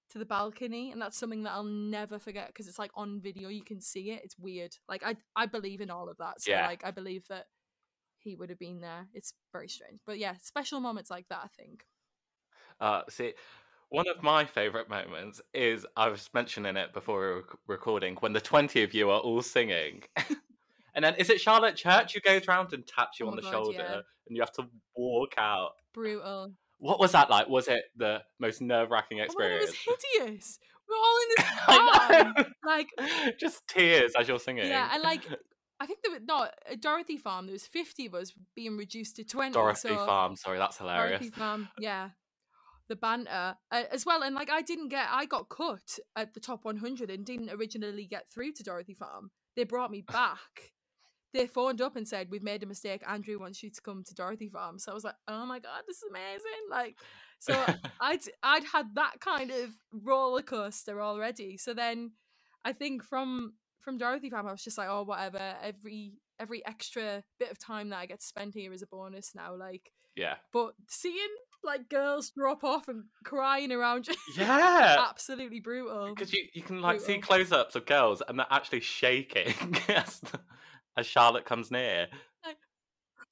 to 0.10 0.18
the 0.18 0.26
balcony 0.26 0.92
and 0.92 1.02
that's 1.02 1.18
something 1.18 1.44
that 1.44 1.52
i'll 1.52 1.64
never 1.64 2.18
forget 2.20 2.48
because 2.48 2.68
it's 2.68 2.80
like 2.80 2.92
on 2.96 3.20
video 3.22 3.50
you 3.50 3.64
can 3.64 3.80
see 3.80 4.12
it 4.12 4.22
it's 4.24 4.38
weird 4.38 4.76
like 4.88 5.04
i 5.06 5.16
i 5.36 5.46
believe 5.46 5.82
in 5.82 5.90
all 5.90 6.10
of 6.10 6.18
that 6.18 6.42
so 6.42 6.52
Yeah. 6.52 6.66
like 6.68 6.84
i 6.86 6.92
believe 6.92 7.28
that 7.30 7.46
he 8.18 8.36
would 8.36 8.50
have 8.50 8.60
been 8.60 8.82
there 8.82 9.08
it's 9.14 9.34
very 9.52 9.70
strange 9.70 10.00
but 10.06 10.18
yeah 10.18 10.36
special 10.42 10.80
moments 10.80 11.10
like 11.12 11.28
that 11.30 11.42
i 11.44 11.48
think 11.62 11.86
Uh, 12.80 13.02
see, 13.10 13.34
one 13.90 14.08
of 14.08 14.24
my 14.24 14.46
favourite 14.46 14.90
moments 14.90 15.42
is 15.54 15.86
I 15.98 16.08
was 16.10 16.30
mentioning 16.34 16.78
it 16.78 16.94
before 16.94 17.20
we 17.20 17.28
were 17.36 17.46
recording 17.68 18.16
when 18.22 18.34
the 18.34 18.40
20 18.42 18.84
of 18.84 18.94
you 18.94 19.10
are 19.10 19.20
all 19.20 19.42
singing. 19.42 20.04
and 20.96 21.04
then 21.04 21.16
is 21.16 21.30
it 21.30 21.42
Charlotte 21.42 21.76
Church 21.76 22.14
who 22.14 22.20
goes 22.22 22.48
round 22.48 22.72
and 22.74 22.86
taps 22.88 23.20
you 23.20 23.26
Oh 23.26 23.30
on 23.30 23.36
the 23.36 23.42
God, 23.42 23.52
shoulder 23.52 23.78
yeah. 23.80 23.96
and 24.28 24.36
you 24.38 24.42
have 24.42 24.54
to 24.54 24.64
walk 24.96 25.34
out? 25.38 25.72
brutal 25.94 26.54
What 26.80 27.00
was 27.00 27.12
that 27.12 27.30
like? 27.30 27.48
Was 27.48 27.68
it 27.68 27.84
the 27.96 28.22
most 28.40 28.62
nerve 28.62 28.90
wracking 28.90 29.20
oh 29.20 29.24
it 29.24 29.62
was 29.62 29.76
hideous 29.76 30.60
we're 30.90 30.96
all 30.96 31.20
in 31.22 31.30
this 31.38 31.46
farm 31.66 32.54
like 32.66 32.90
Just 33.40 33.68
tears 33.68 34.14
as 34.18 34.28
you're 34.28 34.40
singing. 34.40 34.68
Yeah, 34.68 34.90
and 34.94 35.04
like 35.04 35.26
I 35.80 35.86
think 35.86 36.00
there 36.04 36.12
were 36.14 36.26
not 36.26 36.54
at 36.70 36.82
Dorothy 36.82 37.18
Farm. 37.18 37.46
There 37.46 37.54
was 37.54 37.66
fifty 37.66 38.08
of 38.08 38.16
us 38.16 38.34
being 38.56 38.78
reduced 38.78 39.16
to 39.18 39.24
twenty. 39.24 39.54
Dorothy 39.54 39.90
so 39.90 40.06
Farm, 40.06 40.36
sorry, 40.36 40.58
that's 40.58 40.78
hilarious. 40.78 41.20
Dorothy 41.22 41.40
Farm, 41.40 41.70
yeah, 41.80 42.10
the 42.90 42.96
banter 42.96 43.56
uh, 43.72 43.84
as 43.92 44.06
well. 44.06 44.24
And 44.24 44.36
like 44.36 44.50
I 44.50 44.62
didn't 44.62 44.90
get, 44.90 45.08
I 45.10 45.26
got 45.26 45.50
cut 45.50 46.00
at 46.16 46.34
the 46.34 46.40
top 46.40 46.66
one 46.66 46.78
hundred 46.78 47.10
and 47.10 47.26
didn't 47.26 47.50
originally 47.50 48.06
get 48.06 48.30
through 48.30 48.54
to 48.54 48.64
Dorothy 48.64 48.94
Farm. 48.94 49.32
They 49.56 49.64
brought 49.64 49.92
me 49.92 50.02
back. 50.02 50.74
They 51.34 51.48
phoned 51.48 51.82
up 51.82 51.96
and 51.96 52.08
said, 52.08 52.30
"We've 52.30 52.44
made 52.44 52.64
a 52.64 52.66
mistake. 52.66 53.04
Andrew 53.08 53.40
wants 53.40 53.62
you 53.62 53.70
to 53.70 53.82
come 53.82 54.04
to 54.04 54.14
Dorothy 54.16 54.50
Farm." 54.50 54.80
So 54.80 54.92
I 54.92 54.96
was 54.96 55.04
like, 55.04 55.16
"Oh 55.28 55.46
my 55.46 55.60
god, 55.60 55.84
this 55.88 55.98
is 55.98 56.10
amazing!" 56.10 56.70
Like, 56.70 56.98
so 57.40 57.54
I'd 58.02 58.22
I'd 58.44 58.64
had 58.64 58.96
that 58.96 59.20
kind 59.20 59.52
of 59.52 59.70
roller 59.92 60.42
coaster 60.42 61.02
already. 61.02 61.58
So 61.58 61.74
then 61.74 62.12
I 62.66 62.74
think 62.74 63.04
from 63.04 63.54
from 63.82 63.98
Dorothy 63.98 64.30
Farm, 64.30 64.48
I 64.48 64.52
was 64.52 64.64
just 64.64 64.78
like, 64.78 64.90
oh 64.90 65.04
whatever. 65.04 65.56
Every 65.64 66.14
every 66.40 66.66
extra 66.66 67.24
bit 67.40 67.52
of 67.52 67.60
time 67.60 67.90
that 67.90 67.98
I 67.98 68.06
get 68.06 68.20
to 68.22 68.26
spend 68.26 68.54
here 68.54 68.74
is 68.74 68.82
a 68.82 68.88
bonus 68.88 69.34
now. 69.36 69.56
Like, 69.56 69.92
yeah. 70.16 70.36
but 70.54 70.74
seeing 70.88 71.14
like 71.64 71.90
girls 71.90 72.32
drop 72.32 72.64
off 72.64 72.88
and 72.88 73.04
crying 73.26 73.72
around 73.72 74.08
you, 74.08 74.16
Yeah. 74.38 75.06
absolutely 75.10 75.60
brutal. 75.60 76.14
Because 76.14 76.32
you, 76.34 76.46
you 76.54 76.62
can 76.62 76.82
like 76.82 77.02
see 77.02 77.18
close 77.18 77.52
ups 77.52 77.76
of 77.76 77.86
girls 77.86 78.22
and 78.28 78.40
they're 78.40 78.48
actually 78.50 78.80
shaking 78.80 79.54
as, 81.00 81.06
Charlotte 81.06 81.46
comes 81.46 81.72
near. 81.72 82.08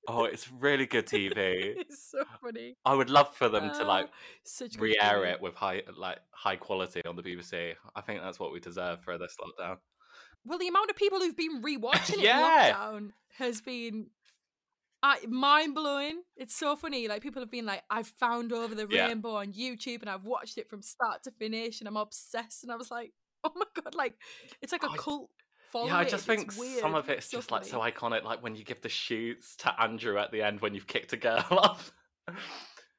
Oh, 0.09 0.23
it's 0.23 0.49
really 0.49 0.85
good 0.85 1.05
TV. 1.05 1.33
it's 1.35 2.11
so 2.11 2.23
funny. 2.41 2.77
I 2.85 2.93
would 2.95 3.09
love 3.09 3.35
for 3.35 3.49
them 3.49 3.69
to 3.73 3.83
like 3.83 4.07
Ah, 4.07 4.67
re-air 4.79 5.19
TV. 5.23 5.33
it 5.33 5.41
with 5.41 5.53
high 5.55 5.83
like 5.97 6.19
high 6.31 6.55
quality 6.55 7.01
on 7.05 7.17
the 7.17 7.23
BBC. 7.23 7.73
I 7.93 8.01
think 8.01 8.21
that's 8.21 8.39
what 8.39 8.53
we 8.53 8.61
deserve 8.61 9.03
for 9.03 9.17
this 9.17 9.35
lockdown. 9.41 9.77
Well, 10.45 10.59
the 10.59 10.69
amount 10.69 10.89
of 10.89 10.95
people 10.95 11.19
who've 11.19 11.35
been 11.35 11.61
rewatching 11.61 12.13
it 12.19 12.19
Yeah. 12.21 12.69
in 12.69 12.73
lockdown 12.73 13.09
has 13.37 13.59
been 13.59 14.07
I 15.03 15.19
mind 15.27 15.75
blowing. 15.75 16.21
It's 16.37 16.55
so 16.55 16.77
funny. 16.77 17.09
Like 17.09 17.21
people 17.21 17.41
have 17.41 17.51
been 17.51 17.65
like, 17.65 17.83
I've 17.89 18.07
found 18.07 18.53
over 18.53 18.73
the 18.75 18.87
Yeah. 18.89 19.07
rainbow 19.07 19.35
on 19.35 19.51
YouTube 19.51 19.99
and 20.01 20.09
I've 20.09 20.23
watched 20.23 20.57
it 20.57 20.69
from 20.69 20.81
start 20.81 21.23
to 21.23 21.31
finish 21.31 21.81
and 21.81 21.87
I'm 21.87 21.97
obsessed. 21.97 22.63
And 22.63 22.71
I 22.71 22.77
was 22.77 22.89
like, 22.89 23.11
oh 23.43 23.51
my 23.57 23.65
god, 23.75 23.93
like 23.93 24.13
it's 24.61 24.71
like 24.71 24.83
a 24.83 24.89
I- 24.89 24.95
cult 24.97 25.29
yeah, 25.85 25.97
I 25.97 26.03
just 26.05 26.25
think 26.25 26.57
weird. 26.57 26.79
some 26.79 26.95
of 26.95 27.09
it's 27.09 27.29
just 27.29 27.51
like 27.51 27.65
so 27.65 27.79
iconic, 27.79 28.23
like 28.23 28.41
when 28.41 28.55
you 28.55 28.63
give 28.63 28.81
the 28.81 28.89
shoots 28.89 29.55
to 29.57 29.81
Andrew 29.81 30.17
at 30.17 30.31
the 30.31 30.41
end 30.41 30.61
when 30.61 30.73
you've 30.73 30.87
kicked 30.87 31.13
a 31.13 31.17
girl 31.17 31.45
off. 31.51 31.91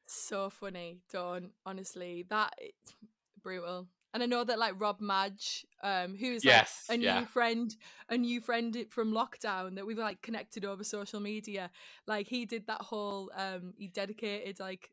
so 0.07 0.51
funny. 0.51 0.99
Don't 1.13 1.51
honestly 1.67 2.25
that 2.31 2.53
it's 2.59 2.95
brutal. 3.43 3.89
And 4.15 4.23
I 4.23 4.27
know 4.27 4.43
that 4.43 4.59
like 4.59 4.81
Rob 4.81 5.01
Madge, 5.01 5.67
um, 5.83 6.17
who's 6.17 6.45
Yes, 6.45 6.85
like 6.89 6.99
a 6.99 7.03
yeah. 7.03 7.21
new 7.21 7.27
friend, 7.27 7.75
a 8.09 8.17
new 8.17 8.41
friend 8.41 8.87
from 8.91 9.13
lockdown 9.13 9.75
that 9.75 9.87
we've 9.87 9.99
like 9.99 10.23
connected 10.23 10.65
over 10.65 10.83
social 10.83 11.21
media. 11.21 11.71
Like 12.07 12.27
he 12.27 12.47
did 12.47 12.67
that 12.69 12.81
whole, 12.81 13.31
um, 13.37 13.75
he 13.77 13.89
dedicated 13.89 14.61
like 14.61 14.91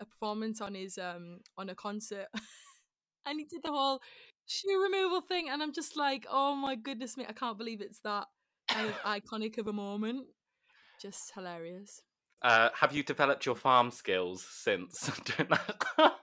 a 0.00 0.06
performance 0.06 0.60
on 0.62 0.74
his 0.74 0.96
um 0.98 1.40
on 1.58 1.68
a 1.68 1.74
concert, 1.74 2.26
and 3.26 3.38
he 3.38 3.44
did 3.44 3.62
the 3.62 3.70
whole 3.70 4.00
shoe 4.46 4.82
removal 4.82 5.20
thing. 5.20 5.48
And 5.48 5.62
I'm 5.62 5.72
just 5.72 5.96
like, 5.96 6.26
oh 6.30 6.54
my 6.54 6.74
goodness 6.74 7.16
me, 7.16 7.24
I 7.28 7.32
can't 7.32 7.58
believe 7.58 7.80
it's 7.80 8.00
that 8.00 8.26
kind 8.68 8.88
of 8.88 8.94
iconic 9.04 9.58
of 9.58 9.66
a 9.66 9.72
moment. 9.72 10.26
Just 11.00 11.32
hilarious. 11.34 12.02
Uh, 12.42 12.68
have 12.74 12.92
you 12.92 13.02
developed 13.02 13.46
your 13.46 13.54
farm 13.54 13.90
skills 13.90 14.46
since 14.48 15.10
doing 15.36 15.48
that? 15.50 16.14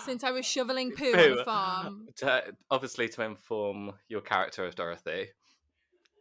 Since 0.00 0.22
I 0.22 0.30
was 0.30 0.46
shoveling 0.46 0.92
poo, 0.92 1.12
on 1.12 1.36
the 1.36 1.44
farm, 1.44 2.08
to, 2.16 2.44
obviously 2.70 3.08
to 3.10 3.22
inform 3.22 3.92
your 4.08 4.20
character 4.20 4.64
of 4.64 4.74
Dorothy. 4.74 5.28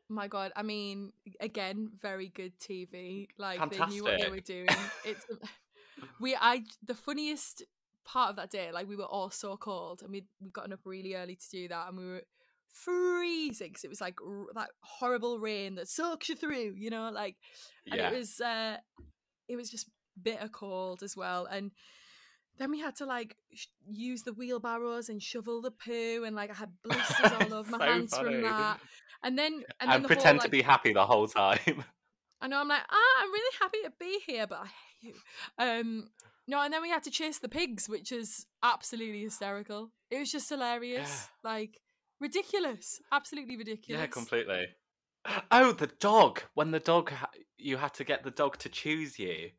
My 0.10 0.28
God, 0.28 0.54
I 0.56 0.64
mean, 0.64 1.12
again, 1.40 1.92
very 2.02 2.30
good 2.30 2.58
TV. 2.60 3.28
Like 3.38 3.60
they 3.70 3.86
knew 3.88 4.04
what 4.04 4.20
they 4.22 4.30
were 4.30 4.40
doing. 4.40 4.68
It's 5.06 5.26
we 6.20 6.36
I 6.36 6.64
the 6.86 6.96
funniest 6.96 7.64
part 8.08 8.30
of 8.32 8.36
that 8.38 8.50
day, 8.50 8.72
like 8.72 8.88
we 8.88 8.96
were 8.96 9.06
all 9.06 9.30
so 9.30 9.58
cold 9.58 10.02
and 10.02 10.12
we 10.12 10.24
we 10.42 10.50
gotten 10.50 10.74
up 10.74 10.80
really 10.86 11.14
early 11.14 11.36
to 11.36 11.50
do 11.52 11.68
that 11.68 11.90
and 11.90 11.98
we 11.98 12.06
were 12.06 12.24
freezing 12.74 13.70
because 13.70 13.84
it 13.84 13.90
was 13.90 14.02
like 14.02 14.16
r- 14.26 14.48
that 14.56 14.70
horrible 14.82 15.40
rain 15.40 15.76
that 15.76 15.88
soaks 15.88 16.30
you 16.30 16.36
through, 16.36 16.74
you 16.78 16.90
know, 16.90 17.10
like 17.12 17.36
and 17.92 18.00
Yeah. 18.00 18.10
it 18.12 18.18
was 18.18 18.40
uh 18.40 18.78
it 19.48 19.56
was 19.56 19.70
just 19.70 19.90
bitter 20.22 20.48
cold 20.48 21.04
as 21.04 21.16
well 21.16 21.46
and 21.46 21.72
then 22.58 22.72
we 22.72 22.80
had 22.80 22.96
to 22.96 23.06
like 23.06 23.36
sh- 23.54 23.68
use 23.88 24.24
the 24.24 24.34
wheelbarrows 24.34 25.10
and 25.10 25.22
shovel 25.22 25.62
the 25.62 25.70
poo 25.72 26.24
and 26.26 26.36
like 26.36 26.50
I 26.50 26.56
had 26.56 26.72
blisters 26.84 27.32
all 27.32 27.54
over 27.54 27.70
my 27.70 27.78
So 27.78 27.86
hands 27.86 28.16
funny. 28.18 28.32
from 28.34 28.42
that. 28.42 28.80
And 29.24 29.38
then 29.38 29.64
and, 29.80 29.92
then 29.92 30.02
the 30.02 30.08
pretend 30.08 30.40
whole, 30.40 30.46
to 30.46 30.50
be 30.50 30.62
happy 30.62 30.94
the 30.94 31.06
whole 31.06 31.28
time. 31.28 31.84
I 32.42 32.48
know 32.48 32.60
I'm 32.60 32.68
like, 32.68 32.82
ah, 32.90 33.22
I'm 33.24 33.32
really 33.32 33.56
happy 33.60 33.78
to 33.84 33.92
be 34.00 34.20
here, 34.26 34.48
but 34.48 34.60
I 34.60 34.66
hate 34.66 35.02
you. 35.02 35.14
Um, 35.60 36.10
no, 36.48 36.62
and 36.62 36.74
then 36.74 36.82
we 36.82 36.90
had 36.90 37.04
to 37.04 37.12
chase 37.12 37.40
the 37.40 37.50
pigs, 37.50 37.88
which 37.90 38.12
is 38.12 38.46
absolutely 38.64 39.22
hysterical. 39.24 39.92
It 40.10 40.20
was 40.20 40.32
just 40.32 40.50
hilarious, 40.50 41.28
like 41.44 41.80
ridiculous, 42.20 43.00
absolutely 43.12 43.58
ridiculous. 43.58 44.00
yeah, 44.02 44.08
completely. 44.08 44.68
Oh, 45.52 45.74
the 45.74 45.88
dog. 45.88 46.42
When 46.54 46.72
the 46.72 46.80
dog, 46.80 47.12
ha- 47.12 47.30
you 47.58 47.76
had 47.76 47.94
to 47.96 48.06
get 48.06 48.24
the 48.24 48.32
dog 48.32 48.58
to 48.60 48.70
choose 48.70 49.20
you. 49.20 49.50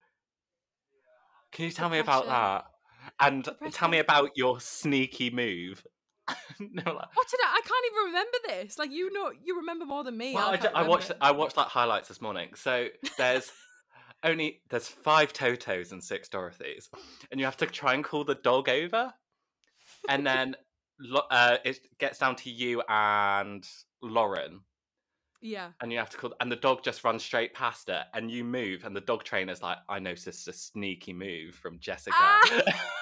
Can 1.53 1.67
you 1.67 1.71
tell 1.71 1.91
me 1.91 1.99
about 1.99 2.27
that? 2.27 2.65
And 3.21 3.47
tell 3.73 3.89
me 3.91 3.99
about 3.99 4.31
your 4.35 4.61
sneaky 4.61 5.29
move. 5.31 5.85
no, 6.59 6.83
like, 6.85 7.17
What 7.17 7.29
did 7.31 7.41
I? 7.45 7.53
I 7.53 7.61
can't 7.65 7.85
even 7.93 8.05
remember 8.07 8.39
this. 8.49 8.79
Like 8.79 8.91
you 8.91 9.13
know, 9.13 9.31
you 9.45 9.57
remember 9.59 9.85
more 9.85 10.05
than 10.05 10.17
me. 10.17 10.35
well, 10.35 10.49
I, 10.49 10.55
I, 10.75 10.83
I 10.83 10.89
watched. 10.89 11.11
it. 11.11 11.17
I 11.21 11.33
watched 11.33 11.57
like 11.59 11.69
highlights 11.69 12.09
this 12.09 12.21
morning. 12.23 12.51
So 12.55 12.89
there's 13.19 13.51
only 14.23 14.63
there's 14.69 14.89
five 14.89 15.33
Totos 15.33 15.93
and 15.93 16.03
six 16.03 16.29
Dorothys, 16.29 16.89
and 17.31 17.39
you 17.41 17.47
have 17.47 17.57
to 17.59 17.67
try 17.67 17.95
and 17.95 18.05
call 18.05 18.25
the 18.25 18.35
dog 18.35 18.69
over, 18.69 19.13
and 20.09 20.27
then 20.27 20.57
uh, 21.31 21.59
it 21.65 21.81
gets 21.99 22.19
down 22.19 22.37
to 22.37 22.51
you 22.51 22.83
and 22.89 23.67
Lauren, 24.03 24.61
Yeah. 25.41 25.71
and 25.81 25.93
you 25.93 25.99
have 25.99 26.11
to 26.11 26.17
call, 26.17 26.33
and 26.41 26.51
the 26.51 26.57
dog 26.57 26.83
just 26.83 27.05
runs 27.05 27.25
straight 27.25 27.55
past 27.55 27.89
it, 27.89 28.03
and 28.15 28.31
you 28.31 28.45
move, 28.45 28.85
and 28.85 28.95
the 28.97 29.01
dog 29.01 29.25
trainer's 29.25 29.63
like, 29.63 29.79
"I 29.89 29.99
noticed 29.99 30.49
a 30.49 30.53
sneaky 30.53 31.13
move 31.13 31.55
from 31.55 31.79
Jessica." 31.79 32.17
Ah! 32.19 32.93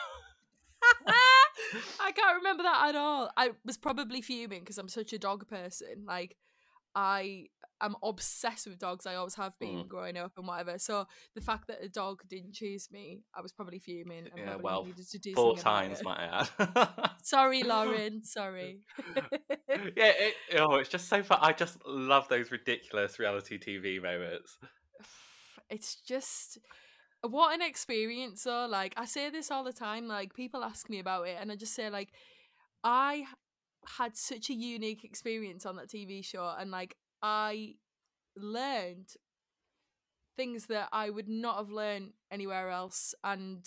I 2.01 2.13
can't 2.13 2.37
remember 2.37 2.63
that 2.63 2.91
at 2.91 2.97
all. 2.97 3.31
I 3.37 3.51
was 3.65 3.77
probably 3.77 4.21
fuming 4.21 4.61
because 4.61 4.79
I'm 4.79 4.89
such 4.89 5.13
a 5.13 5.19
dog 5.19 5.49
person. 5.49 6.05
Like, 6.07 6.37
I 6.97 7.49
am 7.83 7.95
obsessed 8.03 8.67
with 8.67 8.79
dogs. 8.79 9.05
I 9.07 9.17
always 9.17 9.35
have 9.35 9.53
been 9.59 9.85
Mm. 9.85 9.89
growing 9.89 10.17
up 10.17 10.33
and 10.39 10.49
whatever. 10.49 10.79
So 10.79 11.07
the 11.35 11.43
fact 11.43 11.69
that 11.69 11.85
a 11.85 11.91
dog 11.91 12.23
didn't 12.27 12.55
choose 12.55 12.91
me, 12.91 13.21
I 13.35 13.43
was 13.43 13.53
probably 13.53 13.79
fuming. 13.79 14.27
And 14.33 14.39
Yeah, 14.39 14.57
probably 14.57 14.65
well, 14.65 14.89
Four 15.35 15.57
times, 15.59 16.03
might 16.03 16.19
I 16.19 16.49
add. 16.65 17.11
Sorry, 17.23 17.63
Lauren. 17.73 18.25
Sorry. 18.25 18.81
yeah, 19.69 20.13
it, 20.27 20.35
oh, 20.59 20.77
it's 20.77 20.89
just 20.89 21.09
so 21.09 21.23
fun. 21.23 21.39
I 21.43 21.53
just 21.53 21.77
love 21.87 22.29
those 22.29 22.51
ridiculous 22.51 23.19
reality 23.19 23.59
TV 23.59 24.01
moments. 24.03 24.57
it's 25.69 25.97
just 25.97 26.59
what 27.23 27.53
an 27.55 27.61
experience 27.61 28.45
though 28.45 28.67
like 28.71 28.95
i 28.97 29.05
say 29.05 29.31
this 29.31 29.51
all 29.51 29.65
the 29.65 29.73
time 29.73 30.07
like 30.07 30.33
people 30.35 30.63
ask 30.63 30.89
me 30.89 31.01
about 31.01 31.27
it 31.27 31.37
and 31.41 31.51
i 31.51 31.57
just 31.57 31.75
say 31.75 31.91
like 31.91 32.11
i 32.85 33.25
had 33.99 34.16
such 34.16 34.51
a 34.51 34.55
unique 34.55 35.05
experience 35.05 35.64
on 35.66 35.77
that 35.77 35.88
tv 35.88 36.25
show 36.25 36.55
and 36.59 36.70
like 36.70 36.96
i 37.22 37.75
learned 38.37 39.14
things 40.37 40.66
that 40.66 40.88
i 40.92 41.09
would 41.09 41.29
not 41.29 41.57
have 41.57 41.70
learned 41.70 42.12
anywhere 42.31 42.70
else 42.70 43.14
and 43.25 43.66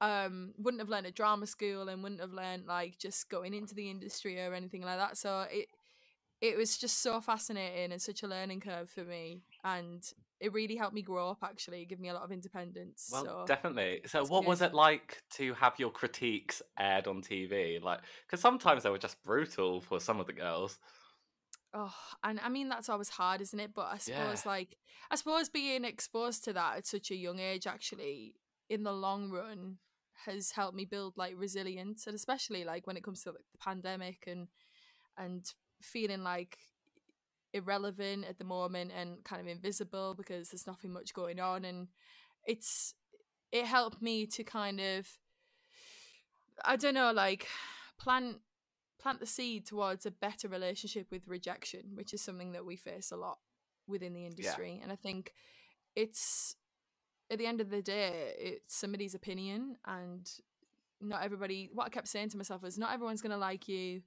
um 0.00 0.52
wouldn't 0.56 0.80
have 0.80 0.88
learned 0.88 1.06
at 1.06 1.14
drama 1.14 1.46
school 1.46 1.88
and 1.88 2.02
wouldn't 2.02 2.20
have 2.20 2.32
learned 2.32 2.66
like 2.66 2.98
just 2.98 3.28
going 3.28 3.52
into 3.52 3.74
the 3.74 3.90
industry 3.90 4.40
or 4.40 4.54
anything 4.54 4.82
like 4.82 4.98
that. 4.98 5.16
So 5.16 5.46
it 5.50 5.68
it 6.40 6.56
was 6.56 6.78
just 6.78 7.02
so 7.02 7.20
fascinating 7.20 7.92
and 7.92 8.00
such 8.00 8.22
a 8.22 8.28
learning 8.28 8.60
curve 8.60 8.90
for 8.90 9.04
me 9.04 9.42
and 9.62 10.02
it 10.40 10.52
really 10.52 10.76
helped 10.76 10.94
me 10.94 11.02
grow 11.02 11.30
up 11.30 11.38
actually 11.42 11.84
give 11.84 12.00
me 12.00 12.08
a 12.08 12.14
lot 12.14 12.22
of 12.22 12.32
independence 12.32 13.04
Well, 13.10 13.24
so 13.24 13.44
definitely. 13.46 14.02
So, 14.06 14.24
what 14.26 14.44
was 14.44 14.62
it 14.62 14.72
like 14.72 15.22
to 15.32 15.52
have 15.54 15.78
your 15.78 15.90
critiques 15.90 16.62
aired 16.78 17.08
on 17.08 17.22
TV? 17.22 17.80
Like, 17.82 18.00
because 18.26 18.40
sometimes 18.40 18.84
they 18.84 18.90
were 18.90 18.98
just 18.98 19.22
brutal 19.24 19.80
for 19.80 19.98
some 20.00 20.20
of 20.20 20.26
the 20.26 20.32
girls. 20.32 20.78
oh 21.72 21.94
and 22.24 22.40
i 22.40 22.48
mean 22.48 22.68
that's 22.68 22.88
always 22.88 23.08
hard 23.08 23.40
isn't 23.40 23.60
it 23.60 23.72
but 23.74 23.86
i 23.92 23.98
suppose 23.98 24.44
Yeah. 24.44 24.50
like 24.52 24.76
i 25.10 25.14
suppose 25.14 25.48
being 25.48 25.84
exposed 25.84 26.44
to 26.44 26.52
that 26.52 26.76
at 26.78 26.86
such 26.86 27.10
a 27.10 27.16
young 27.16 27.38
age 27.38 27.66
actually 27.66 28.34
in 28.68 28.82
the 28.82 28.92
long 28.92 29.30
run 29.30 29.78
has 30.26 30.50
helped 30.50 30.76
me 30.76 30.84
build 30.84 31.16
like 31.16 31.34
resilience 31.36 32.06
and 32.06 32.14
especially 32.14 32.64
like 32.64 32.86
when 32.86 32.96
it 32.96 33.04
comes 33.04 33.22
to 33.22 33.30
like, 33.30 33.38
the 33.52 33.58
pandemic 33.58 34.24
and 34.26 34.48
and 35.16 35.52
feeling 35.80 36.22
like 36.22 36.58
irrelevant 37.52 38.24
at 38.28 38.38
the 38.38 38.44
moment 38.44 38.92
and 38.96 39.22
kind 39.24 39.40
of 39.40 39.48
invisible 39.48 40.14
because 40.14 40.50
there's 40.50 40.66
nothing 40.66 40.92
much 40.92 41.12
going 41.14 41.40
on. 41.40 41.64
And 41.64 41.88
it's 42.46 42.94
it 43.52 43.64
helped 43.64 44.00
me 44.00 44.26
to 44.26 44.44
kind 44.44 44.80
of 44.80 45.06
i 46.64 46.76
don't 46.76 46.94
know 46.94 47.12
like 47.12 47.48
plant 47.98 48.36
plant 49.00 49.20
the 49.20 49.26
seed 49.26 49.66
towards 49.66 50.06
a 50.06 50.10
better 50.10 50.48
relationship 50.48 51.06
with 51.10 51.26
rejection 51.26 51.82
which 51.94 52.12
is 52.12 52.20
something 52.20 52.52
that 52.52 52.64
we 52.64 52.76
face 52.76 53.10
a 53.10 53.16
lot 53.16 53.38
within 53.86 54.12
the 54.14 54.24
industry. 54.24 54.78
And 54.82 54.92
i 54.92 54.96
think 54.96 55.32
it's 55.96 56.54
at 57.30 57.38
the 57.38 57.46
end 57.46 57.60
of 57.60 57.70
the 57.70 57.82
day 57.82 58.32
it's 58.38 58.76
somebody's 58.76 59.14
opinion 59.14 59.76
and 59.86 60.30
not 61.00 61.22
everybody 61.22 61.70
what 61.72 61.86
i 61.86 61.88
kept 61.88 62.08
saying 62.08 62.28
to 62.28 62.36
myself 62.36 62.62
was 62.62 62.78
not 62.78 62.92
everyone's 62.92 63.22
going 63.22 63.30
to 63.32 63.38
like 63.38 63.68
you 63.68 64.02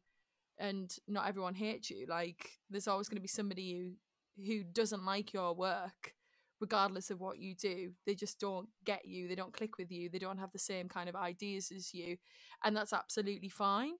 and 0.57 0.95
not 1.07 1.27
everyone 1.27 1.55
hates 1.55 1.89
you 1.89 2.05
like 2.07 2.49
there's 2.69 2.87
always 2.87 3.09
going 3.09 3.17
to 3.17 3.21
be 3.21 3.27
somebody 3.27 3.95
who 4.37 4.45
who 4.45 4.63
doesn't 4.63 5.05
like 5.05 5.33
your 5.33 5.53
work 5.53 6.13
regardless 6.59 7.09
of 7.11 7.19
what 7.19 7.39
you 7.39 7.53
do. 7.55 7.91
They 8.05 8.15
just 8.15 8.39
don't 8.39 8.69
get 8.85 9.05
you 9.05 9.27
they 9.27 9.35
don't 9.35 9.53
click 9.53 9.77
with 9.77 9.91
you 9.91 10.09
they 10.09 10.19
don't 10.19 10.37
have 10.37 10.51
the 10.51 10.59
same 10.59 10.87
kind 10.87 11.09
of 11.09 11.15
ideas 11.15 11.71
as 11.75 11.93
you 11.93 12.17
and 12.63 12.75
that's 12.75 12.93
absolutely 12.93 13.49
fine. 13.49 13.93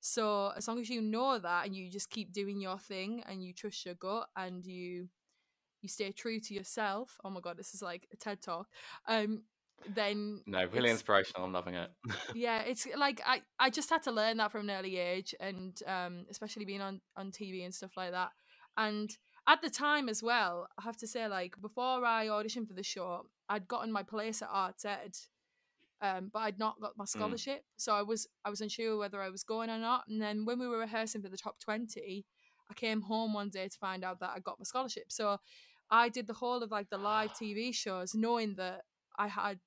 So 0.00 0.52
as 0.56 0.68
long 0.68 0.78
as 0.80 0.88
you 0.88 1.02
know 1.02 1.38
that 1.38 1.66
and 1.66 1.74
you 1.76 1.90
just 1.90 2.10
keep 2.10 2.32
doing 2.32 2.60
your 2.60 2.78
thing 2.78 3.22
and 3.28 3.42
you 3.44 3.52
trust 3.52 3.84
your 3.84 3.96
gut 3.96 4.28
and 4.36 4.64
you 4.64 5.08
you 5.82 5.88
stay 5.88 6.10
true 6.10 6.40
to 6.40 6.54
yourself 6.54 7.18
oh 7.24 7.30
my 7.30 7.40
god 7.40 7.56
this 7.56 7.74
is 7.74 7.82
like 7.82 8.08
a 8.12 8.16
ted 8.16 8.40
talk 8.40 8.66
um 9.06 9.42
then 9.94 10.40
No, 10.46 10.64
really 10.66 10.90
inspirational. 10.90 11.44
I'm 11.44 11.52
loving 11.52 11.74
it. 11.74 11.90
yeah 12.34 12.60
it's 12.62 12.86
like 12.96 13.20
i 13.26 13.40
i 13.58 13.70
just 13.70 13.90
had 13.90 14.02
to 14.02 14.10
learn 14.10 14.36
that 14.38 14.50
from 14.50 14.68
an 14.68 14.76
early 14.76 14.96
age 14.96 15.34
and 15.40 15.80
um 15.86 16.26
especially 16.30 16.64
being 16.64 16.80
on 16.80 17.00
on 17.16 17.30
tv 17.30 17.64
and 17.64 17.74
stuff 17.74 17.92
like 17.96 18.12
that. 18.12 18.30
And 18.76 19.10
at 19.48 19.62
the 19.62 19.70
time 19.70 20.08
as 20.08 20.22
well 20.22 20.66
i 20.78 20.82
have 20.82 20.96
to 20.96 21.06
say 21.06 21.28
like 21.28 21.54
before 21.60 22.04
i 22.04 22.26
auditioned 22.26 22.66
for 22.66 22.74
the 22.74 22.82
show 22.82 23.26
i'd 23.48 23.68
gotten 23.68 23.92
my 23.92 24.02
place 24.02 24.42
at 24.42 24.48
arts 24.50 24.84
ed 24.84 25.14
um 26.02 26.30
but 26.32 26.40
i'd 26.40 26.58
not 26.58 26.80
got 26.80 26.96
my 26.96 27.04
scholarship. 27.04 27.62
So 27.76 27.94
i 27.94 28.02
was 28.02 28.26
i 28.44 28.50
was 28.50 28.60
unsure 28.60 28.98
whether 28.98 29.22
i 29.22 29.30
was 29.30 29.44
going 29.44 29.70
or 29.70 29.78
not. 29.78 30.04
And 30.08 30.20
then 30.20 30.44
when 30.44 30.58
we 30.58 30.68
were 30.68 30.78
rehearsing 30.78 31.22
for 31.22 31.28
the 31.28 31.36
top 31.36 31.58
20 31.60 32.24
i 32.70 32.74
came 32.74 33.02
home 33.02 33.32
one 33.32 33.50
day 33.50 33.68
to 33.68 33.78
find 33.78 34.04
out 34.04 34.18
that 34.20 34.32
i 34.34 34.40
got 34.40 34.58
my 34.58 34.64
scholarship. 34.64 35.04
So 35.08 35.38
i 35.90 36.08
did 36.08 36.26
the 36.26 36.34
whole 36.34 36.62
of 36.62 36.70
like 36.72 36.90
the 36.90 36.98
live 36.98 37.32
tv 37.32 37.72
shows 37.72 38.14
knowing 38.14 38.56
that 38.56 38.82
i 39.18 39.28
had 39.28 39.58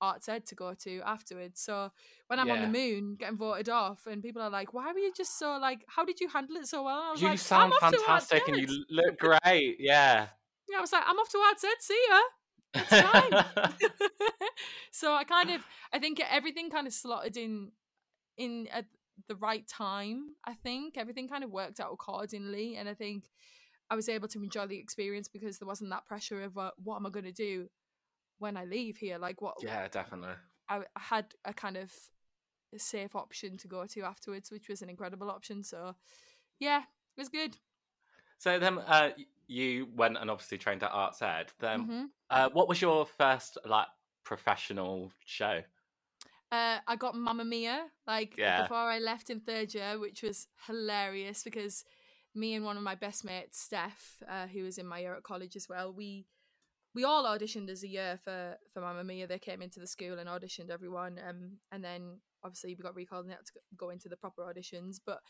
arts 0.00 0.28
ed 0.28 0.44
to 0.46 0.54
go 0.54 0.74
to 0.74 1.00
afterwards. 1.06 1.60
So 1.60 1.90
when 2.26 2.38
i'm 2.38 2.50
on 2.50 2.60
the 2.60 2.68
moon 2.68 3.16
getting 3.18 3.36
voted 3.36 3.68
off 3.68 4.06
and 4.06 4.22
people 4.22 4.42
are 4.42 4.50
like 4.50 4.74
why 4.74 4.92
were 4.92 4.98
you 4.98 5.12
just 5.16 5.38
so 5.38 5.58
like 5.58 5.84
how 5.88 6.04
did 6.04 6.20
you 6.20 6.28
handle 6.28 6.56
it 6.56 6.66
so 6.66 6.82
well? 6.82 6.98
And 6.98 7.08
i 7.08 7.10
was 7.12 7.22
You 7.22 7.28
like 7.28 7.38
sound 7.38 7.72
I'm 7.80 7.84
off 7.84 7.92
to 7.92 8.10
Arts 8.10 8.26
fantastic 8.26 8.48
and 8.48 8.56
you 8.58 8.84
look 8.90 9.18
great. 9.18 9.76
Yeah. 9.78 10.26
yeah 10.68 10.78
i 10.78 10.80
was 10.80 10.92
like 10.92 11.04
i'm 11.06 11.16
off 11.16 11.28
to 11.30 11.38
arts 11.38 11.64
ed 11.64 11.80
see 11.80 12.04
ya. 12.10 12.20
It's 12.74 13.00
fine. 13.10 13.70
So 14.90 15.14
i 15.14 15.24
kind 15.24 15.50
of 15.50 15.62
i 15.92 15.98
think 15.98 16.20
everything 16.30 16.70
kind 16.70 16.86
of 16.86 16.92
slotted 16.92 17.36
in 17.36 17.72
in 18.36 18.68
at 18.72 18.86
the 19.28 19.36
right 19.36 19.66
time 19.66 20.34
i 20.44 20.52
think. 20.52 20.98
Everything 20.98 21.28
kind 21.28 21.44
of 21.44 21.50
worked 21.50 21.80
out 21.80 21.90
accordingly 21.92 22.76
and 22.76 22.88
i 22.88 22.94
think 22.94 23.30
i 23.90 23.96
was 23.96 24.08
able 24.10 24.28
to 24.28 24.42
enjoy 24.42 24.66
the 24.66 24.78
experience 24.78 25.28
because 25.28 25.58
there 25.58 25.66
wasn't 25.66 25.88
that 25.90 26.04
pressure 26.04 26.42
of 26.42 26.58
uh, 26.58 26.70
what 26.82 26.96
am 26.96 27.06
i 27.06 27.10
going 27.10 27.24
to 27.24 27.32
do 27.32 27.68
when 28.38 28.56
i 28.56 28.64
leave 28.64 28.96
here 28.96 29.18
like 29.18 29.40
what 29.40 29.54
yeah, 29.62 29.88
definitely. 29.88 30.34
I, 30.68 30.78
I 30.78 31.00
had 31.00 31.26
a 31.44 31.54
kind 31.54 31.76
of 31.76 31.92
a 32.74 32.78
safe 32.78 33.14
option 33.14 33.56
to 33.58 33.68
go 33.68 33.86
to 33.86 34.00
afterwards 34.02 34.50
which 34.50 34.68
was 34.68 34.82
an 34.82 34.90
incredible 34.90 35.30
option 35.30 35.62
so 35.62 35.94
yeah 36.58 36.80
it 36.80 37.20
was 37.20 37.28
good 37.28 37.56
So 38.38 38.58
then, 38.58 38.78
uh, 38.78 39.10
you 39.48 39.88
went 39.94 40.18
and 40.18 40.30
obviously 40.30 40.58
trained 40.58 40.82
at 40.82 40.90
Arts 40.92 41.22
Ed. 41.22 41.52
Then, 41.58 41.80
Mhm. 41.88 42.10
uh, 42.30 42.50
what 42.52 42.68
was 42.68 42.80
your 42.82 43.06
first 43.06 43.58
like 43.64 43.86
professional 44.24 45.10
show? 45.24 45.62
Uh, 46.52 46.78
I 46.86 46.96
got 46.96 47.14
Mamma 47.14 47.44
Mia 47.44 47.86
like 48.06 48.36
Yeah. 48.36 48.62
before 48.62 48.76
I 48.76 48.98
left 48.98 49.30
in 49.30 49.40
third 49.40 49.74
year, 49.74 49.98
which 49.98 50.22
was 50.22 50.48
hilarious 50.66 51.42
because 51.42 51.84
me 52.34 52.54
and 52.54 52.64
one 52.64 52.76
of 52.76 52.82
my 52.82 52.94
best 52.94 53.24
mates, 53.24 53.58
Steph, 53.58 54.22
uh, 54.28 54.46
who 54.46 54.62
was 54.64 54.78
in 54.78 54.86
my 54.86 54.98
year 55.00 55.14
at 55.16 55.22
college 55.22 55.56
as 55.56 55.68
well, 55.68 55.92
we 55.92 56.26
we 56.96 57.04
all 57.04 57.24
auditioned 57.24 57.68
as 57.68 57.84
a 57.84 57.88
year 57.88 58.18
for 58.24 58.56
for 58.72 58.80
Mamma 58.80 59.04
Mia. 59.04 59.26
They 59.26 59.38
came 59.38 59.60
into 59.60 59.78
the 59.78 59.86
school 59.86 60.18
and 60.18 60.28
auditioned 60.28 60.70
everyone, 60.70 61.20
um, 61.28 61.58
and 61.70 61.84
then 61.84 62.20
obviously 62.42 62.74
we 62.74 62.82
got 62.82 62.96
recalled 62.96 63.26
and 63.26 63.34
had 63.34 63.44
to 63.44 63.52
go 63.76 63.90
into 63.90 64.08
the 64.08 64.16
proper 64.16 64.42
auditions. 64.42 64.96
But 65.04 65.20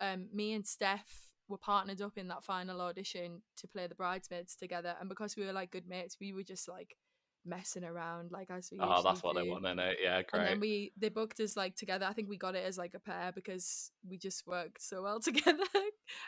um, 0.00 0.28
me 0.32 0.54
and 0.54 0.64
Steph 0.64 1.32
were 1.48 1.58
partnered 1.58 2.00
up 2.00 2.16
in 2.16 2.28
that 2.28 2.44
final 2.44 2.80
audition 2.80 3.42
to 3.56 3.66
play 3.66 3.88
the 3.88 3.96
bridesmaids 3.96 4.54
together, 4.54 4.94
and 5.00 5.08
because 5.08 5.36
we 5.36 5.44
were 5.44 5.52
like 5.52 5.72
good 5.72 5.88
mates, 5.88 6.18
we 6.20 6.32
were 6.32 6.44
just 6.44 6.68
like 6.68 6.96
messing 7.44 7.84
around 7.84 8.30
like 8.30 8.50
as 8.50 8.68
we 8.70 8.78
Oh, 8.80 9.02
that's 9.02 9.22
what 9.22 9.34
they 9.34 9.42
want, 9.42 9.64
it? 9.66 9.98
Yeah, 10.00 10.22
And 10.32 10.46
then 10.46 10.60
we 10.60 10.92
they 10.96 11.08
booked 11.08 11.40
us 11.40 11.56
like 11.56 11.74
together. 11.74 12.06
I 12.08 12.12
think 12.12 12.28
we 12.28 12.38
got 12.38 12.54
it 12.54 12.64
as 12.64 12.78
like 12.78 12.94
a 12.94 13.00
pair 13.00 13.32
because 13.34 13.90
we 14.08 14.18
just 14.18 14.46
worked 14.46 14.80
so 14.80 15.02
well 15.02 15.18
together. 15.28 15.64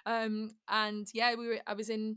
um 0.04 0.50
and 0.68 1.06
yeah, 1.14 1.36
we 1.36 1.46
were 1.46 1.58
I 1.64 1.74
was 1.74 1.90
in 1.90 2.16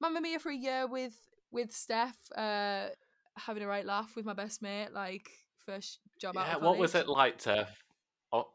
Mamma 0.00 0.20
Mia 0.20 0.40
for 0.40 0.50
a 0.50 0.56
year 0.56 0.88
with 0.88 1.14
with 1.52 1.72
Steph, 1.72 2.16
uh 2.36 2.88
having 3.36 3.62
a 3.62 3.66
right 3.66 3.86
laugh 3.86 4.16
with 4.16 4.24
my 4.24 4.34
best 4.34 4.62
mate, 4.62 4.88
like 4.92 5.30
first 5.64 6.00
job 6.18 6.36
out 6.36 6.46
Yeah, 6.46 6.56
of 6.56 6.62
what 6.62 6.78
was 6.78 6.94
it 6.94 7.08
like 7.08 7.38
to? 7.40 7.66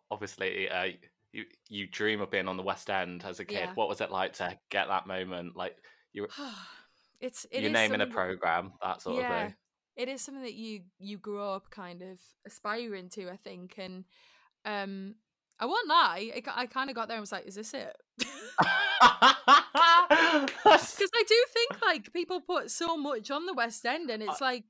Obviously, 0.09 0.69
uh, 0.69 0.89
you 1.33 1.45
you 1.69 1.87
dream 1.87 2.21
of 2.21 2.31
being 2.31 2.47
on 2.47 2.57
the 2.57 2.63
West 2.63 2.89
End 2.89 3.23
as 3.25 3.39
a 3.39 3.45
kid. 3.45 3.59
Yeah. 3.59 3.71
What 3.75 3.89
was 3.89 4.01
it 4.01 4.11
like 4.11 4.33
to 4.33 4.57
get 4.69 4.87
that 4.87 5.07
moment? 5.07 5.55
Like 5.55 5.75
you, 6.13 6.27
it's 7.19 7.45
it 7.51 7.61
your 7.61 7.69
is 7.69 7.73
name 7.73 7.93
in 7.93 8.01
a 8.01 8.07
program, 8.07 8.73
that 8.81 9.01
sort 9.01 9.19
of 9.19 9.23
yeah, 9.23 9.43
thing. 9.47 9.55
it 9.97 10.07
is 10.09 10.21
something 10.21 10.43
that 10.43 10.53
you 10.53 10.81
you 10.99 11.17
grow 11.17 11.53
up 11.53 11.69
kind 11.69 12.01
of 12.01 12.19
aspiring 12.45 13.09
to, 13.09 13.29
I 13.29 13.37
think, 13.37 13.75
and 13.77 14.05
um 14.65 15.15
I 15.59 15.65
won't 15.65 15.87
lie, 15.87 16.31
I, 16.35 16.41
I 16.63 16.65
kind 16.65 16.89
of 16.89 16.95
got 16.95 17.07
there 17.07 17.17
and 17.17 17.21
was 17.21 17.31
like, 17.31 17.45
"Is 17.47 17.55
this 17.55 17.73
it?" 17.73 17.95
because 18.19 18.29
I 21.13 21.23
do 21.27 21.45
think 21.53 21.81
like 21.81 22.13
people 22.13 22.41
put 22.41 22.71
so 22.71 22.97
much 22.97 23.31
on 23.31 23.45
the 23.45 23.53
West 23.53 23.85
End, 23.85 24.09
and 24.09 24.21
it's 24.23 24.41
like 24.41 24.63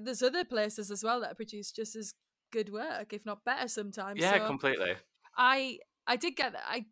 there's 0.00 0.22
other 0.22 0.44
places 0.44 0.90
as 0.90 1.02
well 1.04 1.20
that 1.20 1.36
produce 1.36 1.70
just 1.72 1.96
as 1.96 2.14
good 2.52 2.72
work, 2.72 3.12
if 3.12 3.24
not 3.26 3.44
better, 3.44 3.68
sometimes. 3.68 4.20
yeah, 4.20 4.38
So 4.38 4.46
completely. 4.46 4.94
I 5.36 5.78
I 6.06 6.16
did 6.16 6.36
get 6.36 6.52
that. 6.52 6.62
I 6.68 6.86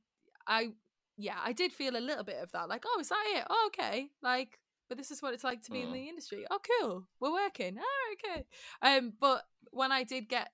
I 0.46 0.68
yeah, 1.16 1.38
I 1.44 1.52
did 1.52 1.72
feel 1.72 1.96
a 1.96 2.00
little 2.00 2.24
bit 2.24 2.38
of 2.42 2.52
that. 2.52 2.68
Like, 2.68 2.84
oh, 2.86 2.98
is 3.00 3.08
that 3.08 3.24
it? 3.34 3.44
Oh, 3.50 3.68
okay. 3.68 4.10
Like, 4.22 4.58
but 4.88 4.96
this 4.98 5.10
is 5.10 5.20
what 5.20 5.34
it's 5.34 5.42
like 5.44 5.62
to 5.62 5.70
be 5.72 5.80
in 5.82 5.88
Mm. 5.88 5.92
the 5.94 6.08
industry. 6.08 6.46
Oh, 6.50 6.58
cool. 6.80 7.04
We're 7.20 7.32
working. 7.32 7.76
Oh, 7.80 8.14
okay. 8.14 8.44
Um, 8.80 9.12
but 9.20 9.42
when 9.72 9.90
I 9.90 10.04
did 10.04 10.28
get 10.28 10.50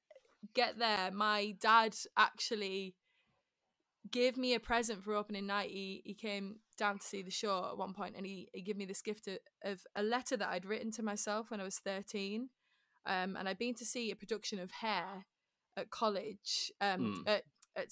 get 0.54 0.78
there, 0.78 1.10
my 1.12 1.54
dad 1.60 1.94
actually 2.16 2.94
gave 4.10 4.36
me 4.36 4.54
a 4.54 4.60
present 4.60 5.02
for 5.02 5.14
opening 5.14 5.46
night. 5.46 5.70
He 5.70 6.02
he 6.04 6.14
came 6.14 6.56
down 6.76 6.98
to 6.98 7.06
see 7.06 7.22
the 7.22 7.30
show 7.30 7.68
at 7.70 7.78
one 7.78 7.94
point, 7.94 8.14
and 8.16 8.26
he 8.26 8.48
he 8.52 8.62
gave 8.62 8.76
me 8.76 8.84
this 8.84 9.02
gift 9.02 9.28
of, 9.28 9.38
of 9.64 9.80
a 9.96 10.02
letter 10.02 10.36
that 10.36 10.48
I'd 10.48 10.66
written 10.66 10.90
to 10.92 11.02
myself 11.02 11.50
when 11.50 11.60
I 11.60 11.64
was 11.64 11.78
thirteen. 11.78 12.50
Um, 13.06 13.36
and 13.36 13.48
I'd 13.48 13.58
been 13.58 13.74
to 13.74 13.84
see 13.84 14.10
a 14.10 14.16
production 14.16 14.58
of 14.58 14.70
Hair 14.70 15.26
at 15.76 15.90
college. 15.90 16.72
Um, 16.80 17.24
Mm. 17.26 17.28
at 17.28 17.44
at 17.76 17.88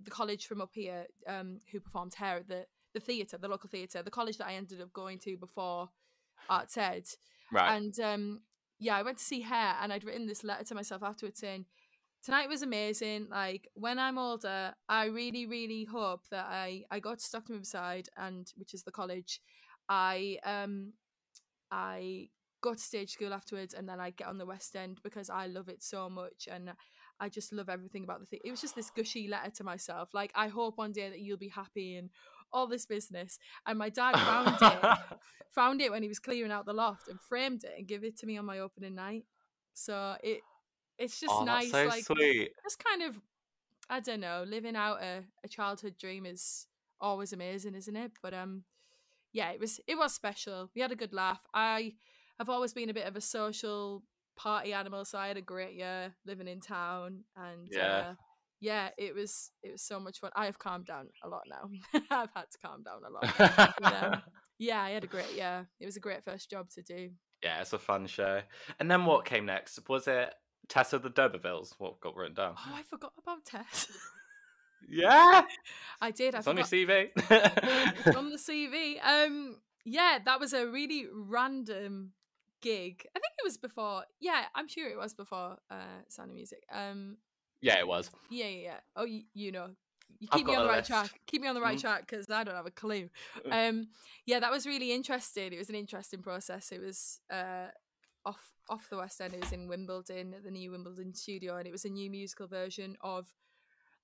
the 0.00 0.10
college 0.10 0.46
from 0.46 0.60
up 0.60 0.70
here, 0.74 1.06
um, 1.26 1.58
who 1.72 1.80
performed 1.80 2.14
Hair 2.14 2.36
at 2.38 2.48
the 2.48 2.66
the 2.94 3.00
theatre, 3.00 3.36
the 3.38 3.48
local 3.48 3.68
theatre, 3.68 4.02
the 4.02 4.10
college 4.10 4.38
that 4.38 4.46
I 4.46 4.54
ended 4.54 4.80
up 4.80 4.92
going 4.92 5.18
to 5.20 5.36
before 5.36 5.90
Arts 6.48 6.76
Ed. 6.76 7.04
Right. 7.52 7.76
And 7.76 7.98
um, 8.00 8.42
yeah, 8.78 8.96
I 8.96 9.02
went 9.02 9.18
to 9.18 9.24
see 9.24 9.40
Hair, 9.42 9.76
and 9.80 9.92
I'd 9.92 10.04
written 10.04 10.26
this 10.26 10.44
letter 10.44 10.64
to 10.64 10.74
myself 10.74 11.02
afterwards 11.02 11.40
saying, 11.40 11.66
"Tonight 12.22 12.48
was 12.48 12.62
amazing. 12.62 13.28
Like 13.30 13.68
when 13.74 13.98
I'm 13.98 14.18
older, 14.18 14.74
I 14.88 15.06
really, 15.06 15.46
really 15.46 15.84
hope 15.84 16.28
that 16.30 16.46
I 16.48 16.84
I 16.90 17.00
go 17.00 17.14
to 17.14 17.20
Stockton 17.20 17.54
Riverside, 17.54 18.08
and 18.16 18.52
which 18.56 18.74
is 18.74 18.82
the 18.82 18.92
college. 18.92 19.40
I 19.88 20.38
um 20.44 20.92
I 21.70 22.28
go 22.60 22.74
to 22.74 22.80
stage 22.80 23.12
school 23.12 23.32
afterwards, 23.32 23.74
and 23.74 23.88
then 23.88 24.00
I 24.00 24.10
get 24.10 24.26
on 24.28 24.38
the 24.38 24.46
West 24.46 24.74
End 24.76 25.00
because 25.02 25.30
I 25.30 25.46
love 25.46 25.68
it 25.68 25.82
so 25.82 26.10
much, 26.10 26.48
and 26.50 26.72
I 27.20 27.28
just 27.28 27.52
love 27.52 27.68
everything 27.68 28.04
about 28.04 28.20
the 28.20 28.26
thing. 28.26 28.40
It 28.44 28.50
was 28.50 28.60
just 28.60 28.74
this 28.74 28.90
gushy 28.90 29.28
letter 29.28 29.50
to 29.50 29.64
myself, 29.64 30.10
like 30.14 30.32
I 30.34 30.48
hope 30.48 30.78
one 30.78 30.92
day 30.92 31.08
that 31.08 31.20
you'll 31.20 31.38
be 31.38 31.48
happy 31.48 31.96
and 31.96 32.10
all 32.52 32.66
this 32.66 32.86
business. 32.86 33.38
And 33.66 33.78
my 33.78 33.88
dad 33.88 34.16
found 34.16 34.56
it 34.60 35.18
found 35.54 35.80
it 35.80 35.90
when 35.90 36.02
he 36.02 36.08
was 36.08 36.18
clearing 36.18 36.52
out 36.52 36.66
the 36.66 36.72
loft 36.72 37.08
and 37.08 37.20
framed 37.20 37.64
it 37.64 37.74
and 37.76 37.86
give 37.86 38.04
it 38.04 38.16
to 38.18 38.26
me 38.26 38.38
on 38.38 38.44
my 38.44 38.58
opening 38.60 38.94
night. 38.94 39.24
So 39.74 40.16
it 40.22 40.40
it's 40.98 41.20
just 41.20 41.32
oh, 41.34 41.44
nice, 41.44 41.70
so 41.70 41.84
like 41.86 42.04
sweet. 42.04 42.50
just 42.64 42.82
kind 42.82 43.02
of 43.02 43.20
I 43.90 44.00
don't 44.00 44.20
know, 44.20 44.44
living 44.46 44.76
out 44.76 45.02
a, 45.02 45.24
a 45.44 45.48
childhood 45.48 45.94
dream 45.98 46.26
is 46.26 46.66
always 47.00 47.32
amazing, 47.32 47.74
isn't 47.74 47.96
it? 47.96 48.12
But 48.22 48.34
um 48.34 48.64
yeah, 49.32 49.50
it 49.50 49.60
was 49.60 49.80
it 49.86 49.96
was 49.96 50.14
special. 50.14 50.70
We 50.74 50.80
had 50.82 50.92
a 50.92 50.96
good 50.96 51.12
laugh. 51.12 51.40
I 51.54 51.94
have 52.38 52.48
always 52.48 52.72
been 52.72 52.90
a 52.90 52.94
bit 52.94 53.06
of 53.06 53.16
a 53.16 53.20
social 53.20 54.02
party 54.36 54.72
animal, 54.72 55.04
so 55.04 55.18
I 55.18 55.28
had 55.28 55.36
a 55.36 55.42
great 55.42 55.74
year 55.74 56.14
living 56.26 56.48
in 56.48 56.60
town 56.60 57.24
and 57.36 57.68
Yeah. 57.70 57.86
uh, 58.10 58.14
yeah, 58.60 58.88
it 58.98 59.14
was 59.14 59.50
it 59.62 59.70
was 59.72 59.82
so 59.82 60.00
much 60.00 60.18
fun. 60.18 60.30
I 60.34 60.46
have 60.46 60.58
calmed 60.58 60.86
down 60.86 61.08
a 61.22 61.28
lot 61.28 61.42
now. 61.48 61.70
I've 62.10 62.30
had 62.34 62.50
to 62.50 62.58
calm 62.64 62.82
down 62.82 63.02
a 63.06 63.10
lot. 63.10 63.74
Yeah. 63.80 64.20
Yeah, 64.60 64.82
I 64.82 64.90
had 64.90 65.04
a 65.04 65.06
great 65.06 65.34
yeah. 65.36 65.62
It 65.78 65.86
was 65.86 65.96
a 65.96 66.00
great 66.00 66.24
first 66.24 66.50
job 66.50 66.68
to 66.70 66.82
do. 66.82 67.10
yeah, 67.44 67.60
it's 67.60 67.72
a 67.72 67.78
fun 67.78 68.08
show. 68.08 68.40
And 68.80 68.90
then 68.90 69.04
what 69.06 69.24
came 69.24 69.46
next? 69.46 69.78
Was 69.88 70.08
it 70.08 70.34
Tess 70.68 70.92
of 70.92 71.02
the 71.02 71.10
D'Urbervilles? 71.10 71.74
What 71.78 72.00
got 72.00 72.14
written 72.16 72.34
down? 72.34 72.54
Oh, 72.58 72.74
I 72.74 72.82
forgot 72.82 73.12
about 73.20 73.44
Tess. 73.44 73.86
Yeah, 74.88 75.42
I 76.00 76.12
did. 76.12 76.34
I 76.34 76.38
it's 76.38 76.46
on 76.46 76.56
your 76.56 76.64
forgot. 76.64 76.88
CV. 77.28 78.16
on 78.16 78.30
the 78.30 78.36
CV. 78.36 79.04
Um, 79.04 79.56
yeah, 79.84 80.18
that 80.24 80.38
was 80.38 80.52
a 80.52 80.66
really 80.68 81.06
random 81.12 82.12
gig. 82.62 83.04
I 83.14 83.18
think 83.18 83.32
it 83.38 83.44
was 83.44 83.56
before. 83.56 84.04
Yeah, 84.20 84.44
I'm 84.54 84.68
sure 84.68 84.88
it 84.88 84.96
was 84.96 85.14
before 85.14 85.56
uh, 85.68 85.74
Sound 86.08 86.30
of 86.30 86.36
Music. 86.36 86.62
Um, 86.72 87.16
yeah, 87.60 87.78
it 87.80 87.88
was. 87.88 88.10
yeah, 88.30 88.46
yeah, 88.46 88.60
yeah. 88.62 88.76
Oh, 88.94 89.04
you, 89.04 89.24
you 89.34 89.50
know, 89.50 89.66
you 90.20 90.28
keep 90.28 90.46
me 90.46 90.54
on 90.54 90.62
the 90.62 90.68
right 90.68 90.76
list. 90.78 90.88
track. 90.90 91.20
Keep 91.26 91.42
me 91.42 91.48
on 91.48 91.56
the 91.56 91.60
right 91.60 91.76
Mhm. 91.76 91.80
track 91.82 92.06
because 92.08 92.30
I 92.30 92.44
don't 92.44 92.54
have 92.54 92.66
a 92.66 92.70
clue. 92.70 93.10
Um, 93.50 93.88
yeah, 94.26 94.38
that 94.38 94.50
was 94.52 94.64
really 94.64 94.92
interesting. 94.92 95.52
It 95.52 95.58
was 95.58 95.68
an 95.70 95.74
interesting 95.74 96.22
process. 96.22 96.70
It 96.70 96.80
was 96.80 97.20
uh 97.30 97.66
off 98.28 98.52
off 98.68 98.90
the 98.90 98.98
West 98.98 99.20
End. 99.20 99.34
It 99.34 99.40
was 99.40 99.52
in 99.52 99.68
Wimbledon 99.68 100.34
at 100.34 100.44
the 100.44 100.50
new 100.50 100.70
Wimbledon 100.70 101.14
studio, 101.14 101.56
and 101.56 101.66
it 101.66 101.72
was 101.72 101.84
a 101.84 101.88
new 101.88 102.10
musical 102.10 102.46
version 102.46 102.96
of 103.00 103.26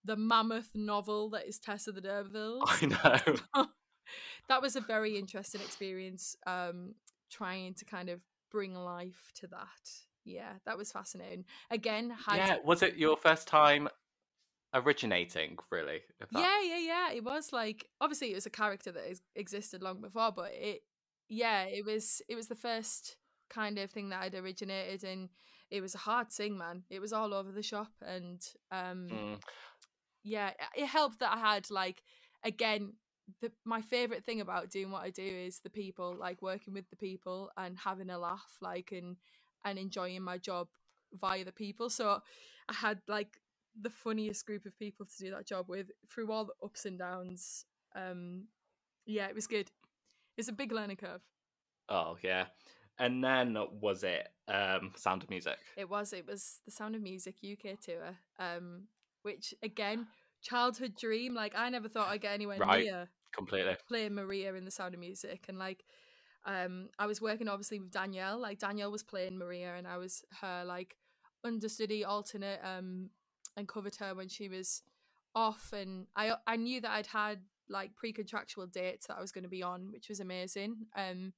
the 0.04 0.16
mammoth 0.16 0.70
novel 0.74 1.30
that 1.30 1.46
is 1.46 1.58
Tess 1.58 1.86
of 1.86 1.94
the 1.94 2.00
D'Urbervilles 2.00 2.62
I 2.66 3.22
know. 3.56 3.66
that 4.48 4.62
was 4.62 4.76
a 4.76 4.80
very 4.80 5.16
interesting 5.16 5.62
experience 5.62 6.36
um 6.46 6.94
trying 7.30 7.74
to 7.74 7.84
kind 7.84 8.10
of 8.10 8.22
bring 8.50 8.74
life 8.74 9.32
to 9.34 9.46
that 9.46 9.90
yeah 10.24 10.52
that 10.66 10.76
was 10.76 10.92
fascinating 10.92 11.44
again 11.70 12.10
had 12.26 12.36
Yeah, 12.36 12.56
was 12.64 12.82
it 12.82 12.96
your 12.96 13.16
first 13.16 13.48
time 13.48 13.88
originating? 14.74 15.56
Really? 15.70 16.00
That- 16.20 16.28
yeah 16.32 16.62
yeah 16.62 16.78
yeah 16.78 17.12
it 17.12 17.24
was 17.24 17.52
like 17.52 17.86
obviously 18.00 18.32
it 18.32 18.34
was 18.34 18.46
a 18.46 18.50
character 18.50 18.92
that 18.92 19.18
existed 19.34 19.82
long 19.82 20.00
before 20.00 20.32
but 20.32 20.50
it 20.52 20.82
yeah 21.28 21.62
it 21.64 21.84
was 21.84 22.20
it 22.28 22.34
was 22.34 22.48
the 22.48 22.54
first 22.54 23.16
kind 23.50 23.78
of 23.78 23.90
thing 23.90 24.08
that 24.10 24.22
i'd 24.22 24.34
originated 24.34 25.04
and 25.04 25.28
it 25.70 25.80
was 25.80 25.94
a 25.94 25.98
hard 25.98 26.30
thing, 26.30 26.56
man. 26.56 26.84
It 26.90 27.00
was 27.00 27.12
all 27.12 27.34
over 27.34 27.50
the 27.50 27.62
shop 27.62 27.90
and 28.06 28.40
um 28.70 29.08
Mm. 29.10 29.42
yeah 30.22 30.48
it- 30.50 30.82
it 30.82 30.86
helped 30.86 31.18
that 31.20 31.32
i 31.32 31.38
had 31.38 31.70
like 31.70 32.02
again 32.44 32.92
the 33.40 33.50
my 33.64 33.80
favorite 33.80 34.24
thing 34.24 34.40
about 34.40 34.70
doing 34.70 34.90
what 34.90 35.02
i 35.02 35.10
do 35.10 35.22
is 35.22 35.60
the 35.60 35.70
people 35.70 36.14
like 36.14 36.42
working 36.42 36.74
with 36.74 36.88
the 36.90 36.96
people 36.96 37.50
and 37.56 37.78
having 37.78 38.10
a 38.10 38.18
laugh 38.18 38.56
like 38.60 38.92
and 38.92 39.16
and 39.64 39.78
enjoying 39.78 40.22
my 40.22 40.36
job 40.36 40.68
via 41.14 41.44
the 41.44 41.52
people. 41.52 41.88
So 41.88 42.20
i 42.68 42.72
had 42.74 43.00
like 43.08 43.40
the 43.80 43.90
funniest 43.90 44.44
group 44.46 44.66
of 44.66 44.78
people 44.78 45.06
to 45.06 45.16
do 45.24 45.30
that 45.30 45.46
job 45.46 45.68
with 45.68 45.90
through 46.10 46.30
all 46.30 46.44
the 46.44 46.54
ups 46.62 46.84
and 46.84 46.98
downs. 46.98 47.64
Um 47.96 48.48
yeah 49.06 49.26
it 49.28 49.34
was 49.34 49.46
good. 49.46 49.70
It's 50.36 50.48
a 50.48 50.52
big 50.52 50.70
learning 50.72 50.96
curve. 50.96 51.22
Oh 51.88 52.16
yeah. 52.22 52.46
And 52.98 53.22
then 53.24 53.56
was 53.80 54.04
it 54.04 54.28
um 54.48 54.92
Sound 54.96 55.22
of 55.22 55.30
Music? 55.30 55.58
It 55.76 55.88
was. 55.88 56.12
It 56.12 56.26
was 56.26 56.60
the 56.64 56.70
Sound 56.70 56.94
of 56.94 57.02
Music 57.02 57.36
UK 57.42 57.80
tour, 57.80 58.16
um, 58.38 58.84
which 59.22 59.52
again, 59.62 60.06
childhood 60.42 60.94
dream. 60.96 61.34
Like 61.34 61.54
I 61.56 61.68
never 61.70 61.88
thought 61.88 62.08
I'd 62.08 62.20
get 62.20 62.34
anywhere 62.34 62.58
Right. 62.58 62.84
near 62.84 63.08
Completely. 63.34 63.76
playing 63.88 64.14
Maria 64.14 64.54
in 64.54 64.64
the 64.64 64.70
Sound 64.70 64.94
of 64.94 65.00
Music, 65.00 65.46
and 65.48 65.58
like, 65.58 65.84
um, 66.46 66.88
I 66.98 67.06
was 67.06 67.20
working 67.20 67.48
obviously 67.48 67.80
with 67.80 67.90
Danielle. 67.90 68.38
Like 68.38 68.58
Danielle 68.60 68.92
was 68.92 69.02
playing 69.02 69.38
Maria, 69.38 69.74
and 69.76 69.86
I 69.88 69.96
was 69.96 70.22
her 70.40 70.64
like 70.64 70.96
understudy, 71.42 72.04
alternate, 72.04 72.60
um, 72.62 73.10
and 73.56 73.66
covered 73.66 73.96
her 73.96 74.14
when 74.14 74.28
she 74.28 74.48
was 74.48 74.82
off. 75.34 75.72
And 75.72 76.06
I 76.14 76.34
I 76.46 76.56
knew 76.56 76.80
that 76.82 76.92
I'd 76.92 77.06
had 77.08 77.40
like 77.68 77.94
pre-contractual 77.96 78.66
dates 78.66 79.06
that 79.06 79.16
I 79.16 79.20
was 79.20 79.32
going 79.32 79.44
to 79.44 79.50
be 79.50 79.62
on, 79.62 79.90
which 79.90 80.08
was 80.08 80.20
amazing. 80.20 80.86
Um, 80.94 81.32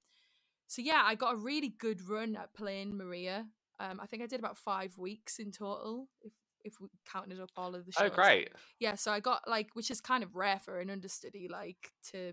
so 0.67 0.83
yeah, 0.83 1.03
I 1.05 1.15
got 1.15 1.35
a 1.35 1.39
really 1.39 1.69
good 1.69 2.09
run 2.09 2.37
at 2.37 2.55
playing 2.55 2.97
Maria. 2.97 3.47
Um, 3.79 4.01
I 4.01 4.07
think 4.07 4.23
I 4.23 4.27
did 4.27 4.41
about 4.41 4.59
five 4.59 4.97
weeks 4.99 5.39
in 5.39 5.53
total, 5.53 6.09
if 6.23 6.33
if 6.65 6.81
we 6.81 6.89
counted 7.11 7.41
up 7.41 7.51
all 7.57 7.75
of 7.75 7.87
the 7.87 7.93
shows. 7.93 8.11
Oh 8.11 8.15
great. 8.15 8.51
Yeah, 8.81 8.97
so 8.97 9.13
I 9.13 9.21
got 9.21 9.47
like, 9.47 9.69
which 9.75 9.91
is 9.91 10.01
kind 10.01 10.25
of 10.25 10.35
rare 10.35 10.59
for 10.59 10.81
an 10.81 10.91
understudy, 10.91 11.49
like 11.49 11.93
to 12.11 12.33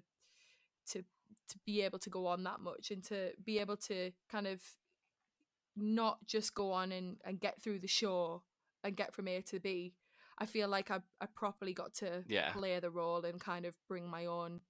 to 0.91 1.04
to 1.50 1.60
be 1.65 1.82
able 1.82 2.00
to 2.00 2.10
go 2.10 2.28
on 2.28 2.43
that 2.43 2.60
much 2.60 2.89
and 2.91 3.04
to 3.06 3.32
be 3.43 3.60
able 3.60 3.78
to 3.78 4.12
kind 4.32 4.48
of 4.48 4.62
not 5.76 6.26
just 6.28 6.54
go 6.54 6.72
on 6.72 6.91
and, 6.91 7.17
and 7.26 7.39
get 7.39 7.62
through 7.62 7.80
the 7.80 7.88
show 7.88 8.43
and 8.84 8.96
get 8.96 9.13
from 9.13 9.28
A 9.28 9.41
to 9.41 9.60
B. 9.60 9.93
I 10.39 10.46
feel 10.46 10.67
like 10.67 10.89
I 10.91 11.00
I 11.22 11.28
properly 11.36 11.74
got 11.74 11.93
to 11.96 12.24
Yeah. 12.28 12.52
play 12.54 12.80
the 12.80 12.89
role 12.89 13.24
and 13.26 13.39
kind 13.39 13.65
of 13.65 13.76
bring 13.88 14.08
my 14.10 14.26
own 14.26 14.62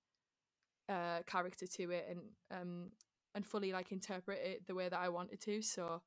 uh 0.90 1.22
character 1.26 1.66
to 1.66 1.92
it 1.92 2.06
and 2.10 2.20
um 2.52 2.92
and 3.36 3.46
fully 3.46 3.72
like 3.72 3.92
interpret 3.92 4.40
it 4.44 4.68
the 4.68 4.76
way 4.76 4.90
that 4.90 5.00
I 5.00 5.10
wanted 5.10 5.42
to. 5.42 5.62
So 5.62 6.02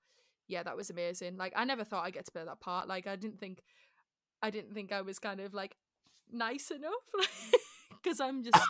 yeah, 0.48 0.62
that 0.62 0.76
was 0.76 0.90
amazing. 0.90 1.36
Like 1.36 1.52
I 1.56 1.64
never 1.64 1.84
thought 1.84 2.04
I'd 2.04 2.14
get 2.14 2.26
to 2.26 2.32
play 2.32 2.44
that 2.44 2.60
part. 2.60 2.88
Like 2.88 3.06
I 3.06 3.16
didn't 3.16 3.40
think 3.40 3.62
I 4.42 4.50
didn't 4.50 4.74
think 4.74 4.92
I 4.92 5.00
was 5.00 5.18
kind 5.18 5.40
of 5.40 5.54
like 5.54 5.76
nice 6.32 6.70
enough 6.70 6.92
because 8.02 8.20
I'm 8.20 8.44
just 8.44 8.62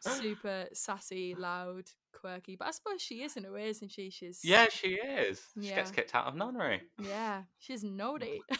super 0.00 0.66
sassy, 0.72 1.34
loud, 1.34 1.84
quirky. 2.12 2.56
But 2.56 2.68
I 2.68 2.70
suppose 2.70 3.02
she 3.02 3.22
is 3.22 3.36
in 3.36 3.44
a 3.44 3.52
way, 3.52 3.68
isn't 3.68 3.90
she? 3.90 4.10
She's 4.10 4.40
yeah, 4.44 4.66
she 4.70 4.94
is. 4.94 5.42
She 5.60 5.68
gets 5.68 5.90
kicked 5.90 6.14
out 6.14 6.26
of 6.26 6.34
nunnery. 6.34 6.82
yeah, 6.98 7.42
she's 7.58 7.84
naughty. 7.84 8.40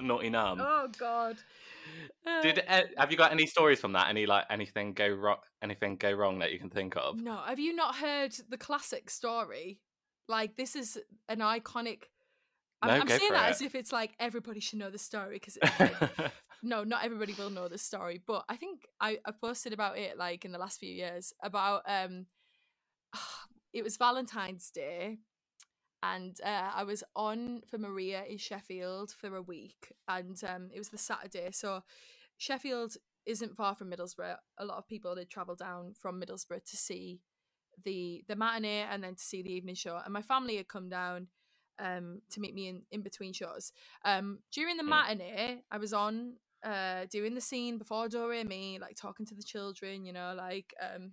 Naughty 0.00 0.30
num. 0.30 0.58
oh 0.60 0.88
God. 0.98 1.36
Did 2.42 2.60
Uh, 2.60 2.72
uh, 2.72 2.82
have 2.98 3.10
you 3.10 3.16
got 3.16 3.32
any 3.32 3.46
stories 3.46 3.80
from 3.80 3.92
that? 3.92 4.08
Any 4.08 4.26
like 4.26 4.44
anything 4.50 4.92
go 4.92 5.08
wrong? 5.08 5.38
Anything 5.62 5.96
go 5.96 6.12
wrong 6.12 6.38
that 6.38 6.52
you 6.52 6.58
can 6.58 6.70
think 6.70 6.96
of? 6.96 7.20
no? 7.20 7.36
Have 7.36 7.58
you 7.58 7.74
not 7.74 7.96
heard 7.96 8.32
the 8.48 8.58
classic 8.58 9.10
story? 9.10 9.80
Like 10.28 10.56
this 10.56 10.76
is 10.76 10.98
an 11.28 11.40
iconic. 11.40 12.04
I'm, 12.80 12.88
No, 12.88 12.94
I'm 12.94 13.08
saying 13.08 13.32
that 13.32 13.48
it. 13.48 13.50
as 13.50 13.62
if 13.62 13.74
it's 13.74 13.92
like 13.92 14.12
everybody 14.18 14.60
should 14.60 14.78
know 14.78 14.90
the 14.90 14.98
story 14.98 15.36
because 15.36 15.58
like, 15.78 15.94
no, 16.62 16.84
not 16.84 17.04
everybody 17.04 17.34
will 17.34 17.50
know 17.50 17.68
the 17.68 17.78
story, 17.78 18.20
but 18.26 18.44
I 18.48 18.56
think 18.56 18.86
I, 19.00 19.18
I 19.24 19.32
posted 19.32 19.72
about 19.72 19.98
it 19.98 20.16
like 20.16 20.44
in 20.44 20.52
the 20.52 20.58
last 20.58 20.80
few 20.80 20.92
years 20.92 21.32
about 21.42 21.82
um 21.86 22.26
it 23.72 23.82
was 23.82 23.96
Valentine's 23.96 24.70
Day 24.70 25.18
and 26.02 26.36
uh, 26.44 26.70
I 26.74 26.84
was 26.84 27.04
on 27.14 27.62
for 27.70 27.78
Maria 27.78 28.24
in 28.24 28.38
Sheffield 28.38 29.12
for 29.12 29.34
a 29.36 29.42
week 29.42 29.92
and 30.08 30.40
um 30.44 30.70
it 30.74 30.78
was 30.78 30.88
the 30.90 30.98
Saturday. 30.98 31.50
So 31.52 31.82
Sheffield 32.38 32.96
isn't 33.26 33.56
far 33.56 33.74
from 33.74 33.90
Middlesbrough. 33.90 34.36
A 34.58 34.64
lot 34.64 34.78
of 34.78 34.86
people 34.88 35.14
did 35.14 35.30
travel 35.30 35.54
down 35.54 35.94
from 36.00 36.20
Middlesbrough 36.20 36.64
to 36.70 36.76
see 36.76 37.20
the 37.84 38.22
the 38.28 38.36
matinee 38.36 38.86
and 38.90 39.02
then 39.02 39.14
to 39.14 39.22
see 39.22 39.42
the 39.42 39.52
evening 39.52 39.74
show. 39.74 40.00
And 40.04 40.12
my 40.12 40.22
family 40.22 40.56
had 40.56 40.68
come 40.68 40.88
down 40.88 41.28
um 41.78 42.20
to 42.30 42.40
meet 42.40 42.54
me 42.54 42.68
in, 42.68 42.82
in 42.90 43.02
between 43.02 43.32
shows. 43.32 43.72
Um 44.04 44.40
during 44.52 44.76
the 44.76 44.82
Mm. 44.84 44.88
matinee, 44.88 45.62
I 45.70 45.78
was 45.78 45.92
on 45.92 46.34
uh 46.64 47.06
doing 47.10 47.34
the 47.34 47.40
scene 47.40 47.78
before 47.78 48.08
and 48.32 48.48
me, 48.48 48.78
like 48.80 48.96
talking 48.96 49.26
to 49.26 49.34
the 49.34 49.42
children, 49.42 50.04
you 50.04 50.12
know, 50.12 50.34
like 50.36 50.74
um 50.80 51.12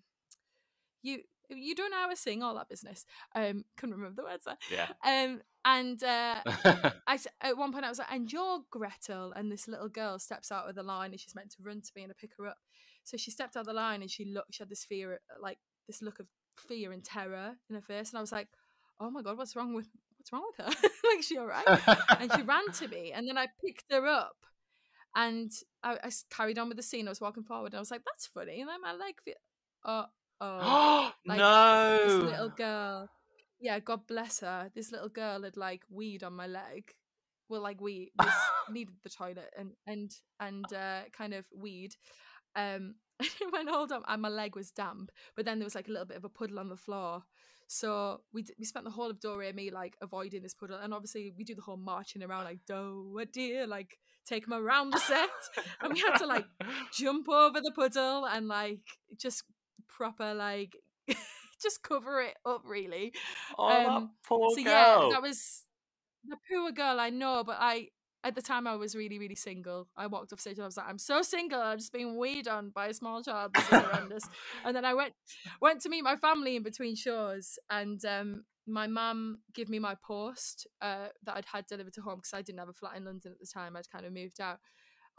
you 1.01 1.21
you 1.49 1.75
don't 1.75 1.91
know 1.91 1.97
how 1.97 2.09
to 2.09 2.15
sing 2.15 2.43
all 2.43 2.55
that 2.55 2.69
business. 2.69 3.05
Um 3.35 3.65
couldn't 3.77 3.95
remember 3.95 4.21
the 4.21 4.27
words 4.27 4.45
there. 4.45 4.57
yeah. 4.71 4.87
Um 5.03 5.41
and 5.65 6.03
uh 6.03 6.35
I 7.07 7.19
at 7.41 7.57
one 7.57 7.71
point 7.71 7.85
I 7.85 7.89
was 7.89 7.99
like, 7.99 8.11
and 8.11 8.31
you're 8.31 8.59
Gretel, 8.71 9.33
and 9.33 9.51
this 9.51 9.67
little 9.67 9.89
girl 9.89 10.19
steps 10.19 10.51
out 10.51 10.69
of 10.69 10.75
the 10.75 10.83
line, 10.83 11.11
and 11.11 11.19
she's 11.19 11.35
meant 11.35 11.51
to 11.51 11.63
run 11.63 11.81
to 11.81 11.91
me 11.95 12.03
and 12.03 12.11
I 12.11 12.15
pick 12.19 12.31
her 12.37 12.47
up. 12.47 12.57
So 13.03 13.17
she 13.17 13.31
stepped 13.31 13.55
out 13.57 13.61
of 13.61 13.65
the 13.67 13.73
line, 13.73 14.01
and 14.01 14.11
she 14.11 14.25
looked. 14.25 14.53
She 14.53 14.61
had 14.61 14.69
this 14.69 14.83
fear, 14.83 15.19
like 15.41 15.57
this 15.87 16.01
look 16.01 16.19
of 16.19 16.27
fear 16.57 16.91
and 16.91 17.03
terror 17.03 17.55
in 17.69 17.75
her 17.75 17.81
face, 17.81 18.09
and 18.09 18.17
I 18.17 18.21
was 18.21 18.31
like, 18.31 18.47
oh 18.99 19.09
my 19.09 19.21
god, 19.21 19.37
what's 19.37 19.55
wrong 19.55 19.73
with 19.73 19.87
what's 20.17 20.31
wrong 20.31 20.43
with 20.45 20.65
her? 20.65 20.71
like, 21.09 21.19
is 21.19 21.25
she 21.25 21.37
all 21.37 21.47
right? 21.47 21.65
and 22.19 22.31
she 22.35 22.41
ran 22.43 22.71
to 22.73 22.87
me, 22.87 23.11
and 23.11 23.27
then 23.27 23.37
I 23.37 23.47
picked 23.65 23.85
her 23.91 24.05
up, 24.05 24.35
and 25.15 25.51
I 25.83 26.11
carried 26.29 26.59
on 26.59 26.67
with 26.67 26.77
the 26.77 26.83
scene. 26.83 27.07
I 27.07 27.11
was 27.11 27.21
walking 27.21 27.43
forward, 27.43 27.73
and 27.73 27.77
I 27.77 27.79
was 27.79 27.91
like, 27.91 28.03
that's 28.05 28.27
funny, 28.27 28.61
and 28.61 28.69
then 28.69 28.81
my 28.81 28.93
leg, 28.93 29.15
fe- 29.25 29.33
oh, 29.85 30.05
oh 30.41 31.11
like, 31.25 31.37
no. 31.37 31.99
this 32.05 32.31
little 32.31 32.49
girl 32.49 33.09
yeah 33.59 33.79
god 33.79 34.07
bless 34.07 34.39
her 34.39 34.71
this 34.73 34.91
little 34.91 35.09
girl 35.09 35.43
had 35.43 35.57
like 35.57 35.83
weed 35.89 36.23
on 36.23 36.33
my 36.33 36.47
leg 36.47 36.93
well 37.49 37.61
like 37.61 37.81
we 37.81 38.11
needed 38.71 38.95
the 39.03 39.09
toilet 39.09 39.51
and 39.57 39.71
and 39.85 40.11
and 40.39 40.65
uh 40.73 41.01
kind 41.11 41.33
of 41.33 41.45
weed 41.55 41.95
um 42.55 42.95
it 43.19 43.51
went 43.51 43.69
hold 43.69 43.91
up 43.91 44.03
and 44.07 44.21
my 44.21 44.29
leg 44.29 44.55
was 44.55 44.71
damp 44.71 45.11
but 45.35 45.45
then 45.45 45.59
there 45.59 45.65
was 45.65 45.75
like 45.75 45.87
a 45.87 45.91
little 45.91 46.05
bit 46.05 46.17
of 46.17 46.23
a 46.23 46.29
puddle 46.29 46.59
on 46.59 46.69
the 46.69 46.77
floor 46.77 47.23
so 47.67 48.21
we 48.33 48.41
d- 48.41 48.53
we 48.57 48.65
spent 48.65 48.83
the 48.83 48.91
whole 48.91 49.11
of 49.11 49.19
Do-Re-Mi 49.19 49.69
like 49.69 49.95
avoiding 50.01 50.41
this 50.41 50.55
puddle 50.55 50.79
and 50.81 50.93
obviously 50.93 51.33
we 51.37 51.43
do 51.43 51.53
the 51.53 51.61
whole 51.61 51.77
marching 51.77 52.23
around 52.23 52.45
like 52.45 52.59
Dora 52.65 53.25
dear 53.25 53.67
like 53.67 53.99
take 54.25 54.47
him 54.47 54.53
around 54.53 54.91
the 54.91 54.99
set 54.99 55.29
and 55.81 55.93
we 55.93 55.99
had 55.99 56.17
to 56.17 56.25
like 56.25 56.45
jump 56.93 57.27
over 57.29 57.61
the 57.61 57.71
puddle 57.71 58.25
and 58.25 58.47
like 58.47 58.81
just 59.17 59.43
proper 59.89 60.33
like 60.33 60.75
just 61.61 61.83
cover 61.83 62.21
it 62.21 62.35
up 62.45 62.61
really 62.65 63.11
oh, 63.57 63.69
that 63.69 63.87
um, 63.87 64.11
poor 64.27 64.49
so 64.51 64.63
girl. 64.63 64.65
yeah 64.65 65.09
that 65.11 65.21
was 65.21 65.63
the 66.27 66.37
poor 66.49 66.71
girl 66.71 66.99
i 66.99 67.09
know 67.09 67.43
but 67.45 67.57
i 67.59 67.87
at 68.23 68.35
the 68.35 68.41
time 68.41 68.67
i 68.67 68.75
was 68.75 68.95
really 68.95 69.17
really 69.17 69.35
single 69.35 69.87
i 69.97 70.05
walked 70.05 70.33
off 70.33 70.39
stage 70.39 70.57
and 70.57 70.63
i 70.63 70.65
was 70.65 70.77
like 70.77 70.87
i'm 70.87 70.97
so 70.97 71.21
single 71.21 71.61
I'm 71.61 71.77
just 71.77 71.93
being 71.93 72.17
weed 72.17 72.47
on 72.47 72.69
by 72.69 72.87
a 72.87 72.93
small 72.93 73.23
child 73.23 73.51
this 73.53 73.63
is 73.63 73.69
horrendous 73.69 74.23
and 74.65 74.75
then 74.75 74.83
i 74.83 74.93
went 74.93 75.13
went 75.61 75.81
to 75.81 75.89
meet 75.89 76.03
my 76.03 76.17
family 76.17 76.55
in 76.57 76.63
between 76.63 76.95
shows 76.95 77.57
and 77.69 78.03
um 78.05 78.43
my 78.69 78.87
mum 78.87 79.39
gave 79.53 79.67
me 79.67 79.79
my 79.79 79.95
post 80.05 80.67
uh, 80.81 81.07
that 81.23 81.35
I'd 81.35 81.45
had 81.45 81.65
delivered 81.65 81.93
to 81.93 82.01
home 82.01 82.17
because 82.17 82.33
I 82.33 82.41
didn't 82.41 82.59
have 82.59 82.69
a 82.69 82.73
flat 82.73 82.95
in 82.95 83.05
London 83.05 83.31
at 83.31 83.39
the 83.39 83.47
time. 83.51 83.75
I'd 83.75 83.89
kind 83.89 84.05
of 84.05 84.13
moved 84.13 84.39
out. 84.39 84.59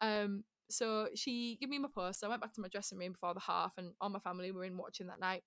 Um, 0.00 0.44
so 0.70 1.08
she 1.14 1.56
gave 1.60 1.68
me 1.68 1.78
my 1.78 1.88
post. 1.92 2.24
I 2.24 2.28
went 2.28 2.40
back 2.40 2.52
to 2.54 2.60
my 2.60 2.68
dressing 2.68 2.98
room 2.98 3.12
before 3.12 3.34
the 3.34 3.40
half, 3.40 3.74
and 3.76 3.92
all 4.00 4.08
my 4.08 4.18
family 4.18 4.52
were 4.52 4.64
in 4.64 4.76
watching 4.76 5.08
that 5.08 5.20
night. 5.20 5.42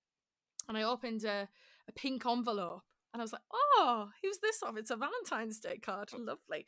And 0.68 0.78
I 0.78 0.82
opened 0.82 1.24
a, 1.24 1.48
a 1.88 1.92
pink 1.92 2.24
envelope, 2.26 2.82
and 3.12 3.20
I 3.20 3.24
was 3.24 3.32
like, 3.32 3.42
"Oh, 3.52 4.08
who's 4.22 4.38
this 4.38 4.62
of? 4.62 4.76
It's 4.76 4.90
a 4.90 4.96
Valentine's 4.96 5.60
Day 5.60 5.78
card. 5.78 6.10
Lovely." 6.18 6.66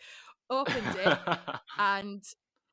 Opened 0.49 0.97
it, 0.97 1.19
and 1.77 2.23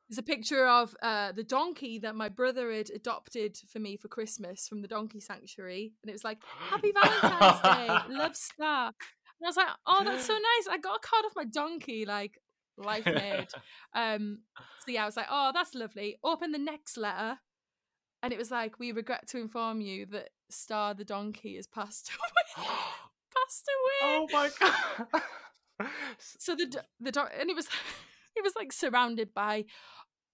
there's 0.09 0.17
a 0.19 0.23
picture 0.23 0.67
of 0.67 0.95
uh, 1.01 1.31
the 1.31 1.43
donkey 1.43 1.97
that 1.99 2.15
my 2.15 2.29
brother 2.29 2.71
had 2.71 2.91
adopted 2.91 3.57
for 3.67 3.79
me 3.79 3.97
for 3.97 4.09
Christmas 4.09 4.67
from 4.67 4.81
the 4.81 4.87
Donkey 4.87 5.19
Sanctuary, 5.19 5.93
and 6.03 6.09
it 6.09 6.13
was 6.13 6.23
like, 6.23 6.37
"Happy 6.69 6.91
Valentine's 6.91 7.61
Day, 7.61 8.13
love 8.13 8.35
Star." 8.35 8.87
And 8.87 9.45
I 9.45 9.47
was 9.47 9.57
like, 9.57 9.67
"Oh, 9.87 10.03
that's 10.03 10.25
so 10.25 10.33
nice! 10.33 10.67
I 10.69 10.77
got 10.77 10.97
a 10.97 11.07
card 11.07 11.25
off 11.25 11.33
my 11.35 11.45
donkey, 11.45 12.05
like 12.05 12.37
life 12.77 13.05
made." 13.05 13.47
Um, 13.93 14.39
so 14.85 14.91
yeah, 14.91 15.03
I 15.03 15.05
was 15.05 15.17
like, 15.17 15.27
"Oh, 15.29 15.51
that's 15.53 15.75
lovely." 15.75 16.17
Open 16.23 16.51
the 16.51 16.57
next 16.57 16.97
letter, 16.97 17.39
and 18.21 18.33
it 18.33 18.39
was 18.39 18.51
like, 18.51 18.79
"We 18.79 18.91
regret 18.91 19.27
to 19.29 19.39
inform 19.39 19.81
you 19.81 20.05
that 20.07 20.29
Star 20.49 20.93
the 20.93 21.05
donkey 21.05 21.55
has 21.55 21.67
passed 21.67 22.09
away." 22.57 22.67
passed 23.35 23.67
away. 23.67 24.09
oh 24.11 24.27
my 24.31 24.49
god. 24.59 25.21
so 26.17 26.55
the 26.55 26.83
the 26.99 27.11
doc 27.11 27.31
and 27.39 27.49
it 27.49 27.55
was 27.55 27.67
it 28.35 28.43
was 28.43 28.53
like 28.55 28.71
surrounded 28.71 29.33
by 29.33 29.65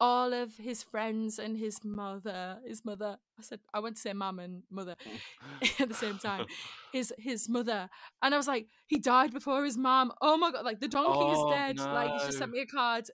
all 0.01 0.33
of 0.33 0.55
his 0.57 0.81
friends 0.81 1.39
and 1.39 1.57
his 1.57 1.83
mother 1.83 2.57
his 2.65 2.85
mother 2.85 3.17
i 3.37 3.41
said 3.41 3.59
i 3.73 3.79
went 3.79 3.95
to 3.95 4.01
say 4.01 4.13
mum 4.13 4.39
and 4.39 4.63
mother 4.71 4.95
oh. 5.05 5.67
at 5.79 5.89
the 5.89 5.95
same 5.95 6.17
time 6.17 6.45
his 6.93 7.13
his 7.17 7.49
mother. 7.49 7.89
And 8.21 8.33
i 8.33 8.37
was 8.37 8.47
like 8.47 8.67
he 8.87 8.97
died 8.99 9.33
before 9.33 9.63
his 9.65 9.77
mum 9.77 10.11
oh 10.21 10.37
my 10.37 10.51
god 10.51 10.65
like 10.65 10.79
the 10.79 10.87
donkey 10.87 11.09
Oh, 11.13 11.49
is 11.51 11.55
dead. 11.55 11.77
Like 11.79 12.11
he 12.13 12.25
just 12.25 12.37
sent 12.37 12.51
me 12.51 12.61
a 12.61 12.65
card. 12.65 13.05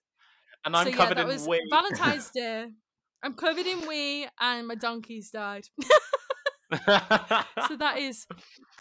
And 0.63 0.75
I'm 0.75 0.85
so 0.85 0.89
yeah 0.91 0.95
covered 0.97 1.17
that 1.17 1.21
in 1.21 1.27
was 1.27 1.47
wee. 1.47 1.61
valentine's 1.69 2.29
day. 2.35 2.67
I'm 3.23 3.33
covered 3.33 3.65
in 3.65 3.87
wee 3.87 4.27
and 4.39 4.67
my 4.67 4.75
donkey's 4.75 5.29
died. 5.31 5.65
So 6.71 7.77
that 7.77 7.97
is 7.99 8.25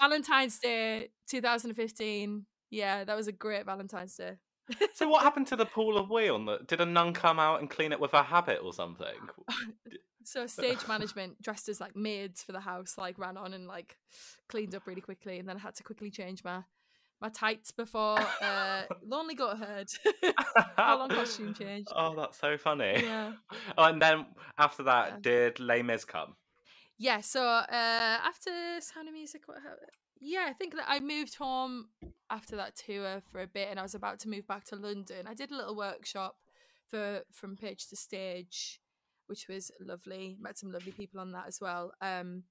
valentine's 0.01 0.59
day 0.59 1.11
2015 1.31 2.47
yeah 2.71 3.05
that 3.05 3.15
was 3.15 3.29
a 3.29 3.33
great 3.33 3.67
valentine's 3.67 4.17
day 4.17 4.33
so 4.95 5.09
what 5.09 5.23
happened 5.23 5.47
to 5.49 5.57
the 5.57 5.67
pool 5.67 5.99
of 5.99 6.11
wee 6.11 6.29
on 6.29 6.47
the? 6.47 6.59
Did 6.67 6.81
a 6.81 6.87
nun 6.87 7.13
come 7.13 7.39
out 7.39 7.61
and 7.61 7.69
clean 7.69 7.93
it 7.93 8.01
with 8.01 8.13
her 8.13 8.23
habit 8.23 8.61
or 8.63 8.73
something? 8.73 9.15
So 10.27 10.47
stage 10.47 10.89
management 10.89 11.43
dressed 11.43 11.69
as 11.69 11.83
like 11.83 11.95
maids 11.95 12.43
for 12.43 12.53
the 12.53 12.61
house, 12.61 12.97
like 12.97 13.19
ran 13.19 13.37
on 13.37 13.53
and 13.53 13.67
like 13.67 13.99
cleaned 14.49 14.75
up 14.75 14.87
really 14.87 15.03
quickly, 15.03 15.39
and 15.39 15.47
then 15.47 15.57
I 15.57 15.61
had 15.61 15.75
to 15.75 15.83
quickly 15.83 16.11
change 16.11 16.43
my 16.43 16.63
my 17.21 17.29
tights 17.29 17.73
before 17.73 18.19
uh 18.41 18.85
Lonely 19.07 19.35
Goat 19.35 19.59
Herd. 19.59 19.89
Full 20.23 20.33
on 20.79 21.11
costume 21.11 21.53
change. 21.61 21.89
Oh, 21.95 22.15
that's 22.17 22.39
so 22.39 22.57
funny. 22.57 23.03
Yeah. 23.03 23.33
Oh, 23.77 23.85
and 23.91 24.01
then 24.01 24.25
after 24.57 24.85
that, 24.85 25.09
Yeah. 25.09 25.17
did 25.21 25.61
Les 25.61 25.83
Mis 25.83 26.07
come? 26.07 26.37
Yeah, 26.97 27.21
so 27.21 27.45
uh 27.45 27.67
after 27.71 28.51
Sound 28.81 29.09
of 29.09 29.13
Music 29.13 29.43
what 29.45 29.59
happened? 29.59 29.91
Yeah, 30.27 30.47
I 30.49 30.55
think 30.55 30.75
that 30.75 30.87
I 30.89 31.01
moved 31.01 31.35
home 31.35 31.89
after 32.31 32.57
that 32.57 32.77
tour 32.77 33.21
for 33.31 33.43
a 33.43 33.47
bit 33.47 33.69
and 33.71 33.79
I 33.79 33.83
was 33.83 33.95
about 33.95 34.19
to 34.21 34.29
move 34.31 34.47
back 34.47 34.65
to 34.67 34.77
London. 34.77 35.27
I 35.27 35.35
did 35.35 35.51
a 35.51 35.57
little 35.57 35.77
workshop 35.77 36.37
for 36.89 37.21
from 37.31 37.57
page 37.57 37.89
to 37.89 37.97
stage, 37.97 38.81
which 39.27 39.49
was 39.49 39.71
lovely. 39.81 40.39
Met 40.41 40.57
some 40.57 40.73
lovely 40.73 40.93
people 40.93 41.21
on 41.21 41.33
that 41.33 41.45
as 41.47 41.61
well. 41.61 41.93
Um 42.01 42.45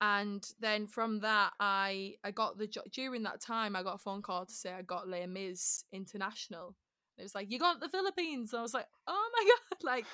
and 0.00 0.48
then 0.60 0.86
from 0.86 1.18
that 1.20 1.52
I 1.58 2.14
I 2.22 2.30
got 2.30 2.56
the 2.56 2.68
during 2.92 3.24
that 3.24 3.40
time 3.40 3.74
I 3.74 3.82
got 3.82 3.96
a 3.96 3.98
phone 3.98 4.22
call 4.22 4.46
to 4.46 4.54
say 4.54 4.72
I 4.72 4.82
got 4.82 5.08
Les 5.08 5.26
Mis 5.26 5.84
International. 5.92 6.76
It 7.18 7.24
was 7.24 7.34
like, 7.34 7.50
You 7.50 7.58
got 7.58 7.80
the 7.80 7.88
Philippines. 7.88 8.52
And 8.52 8.60
I 8.60 8.62
was 8.62 8.74
like, 8.74 8.86
Oh 9.08 9.30
my 9.36 9.44
god, 9.70 9.84
like 9.84 10.06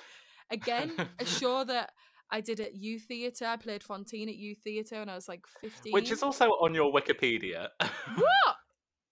again, 0.51 0.93
a 1.19 1.25
show 1.39 1.65
that 1.65 1.93
I 2.31 2.41
did 2.41 2.61
at 2.61 2.75
youth 2.77 3.05
theatre. 3.09 3.47
I 3.47 3.57
played 3.57 3.83
Fantine 3.83 4.29
at 4.29 4.37
youth 4.37 4.59
theatre 4.63 4.99
when 4.99 5.09
I 5.09 5.15
was 5.15 5.29
like 5.29 5.47
15. 5.61 5.93
Which 5.93 6.11
is 6.11 6.23
also 6.23 6.51
on 6.61 6.75
your 6.75 6.93
Wikipedia. 6.93 7.69
what 8.17 8.57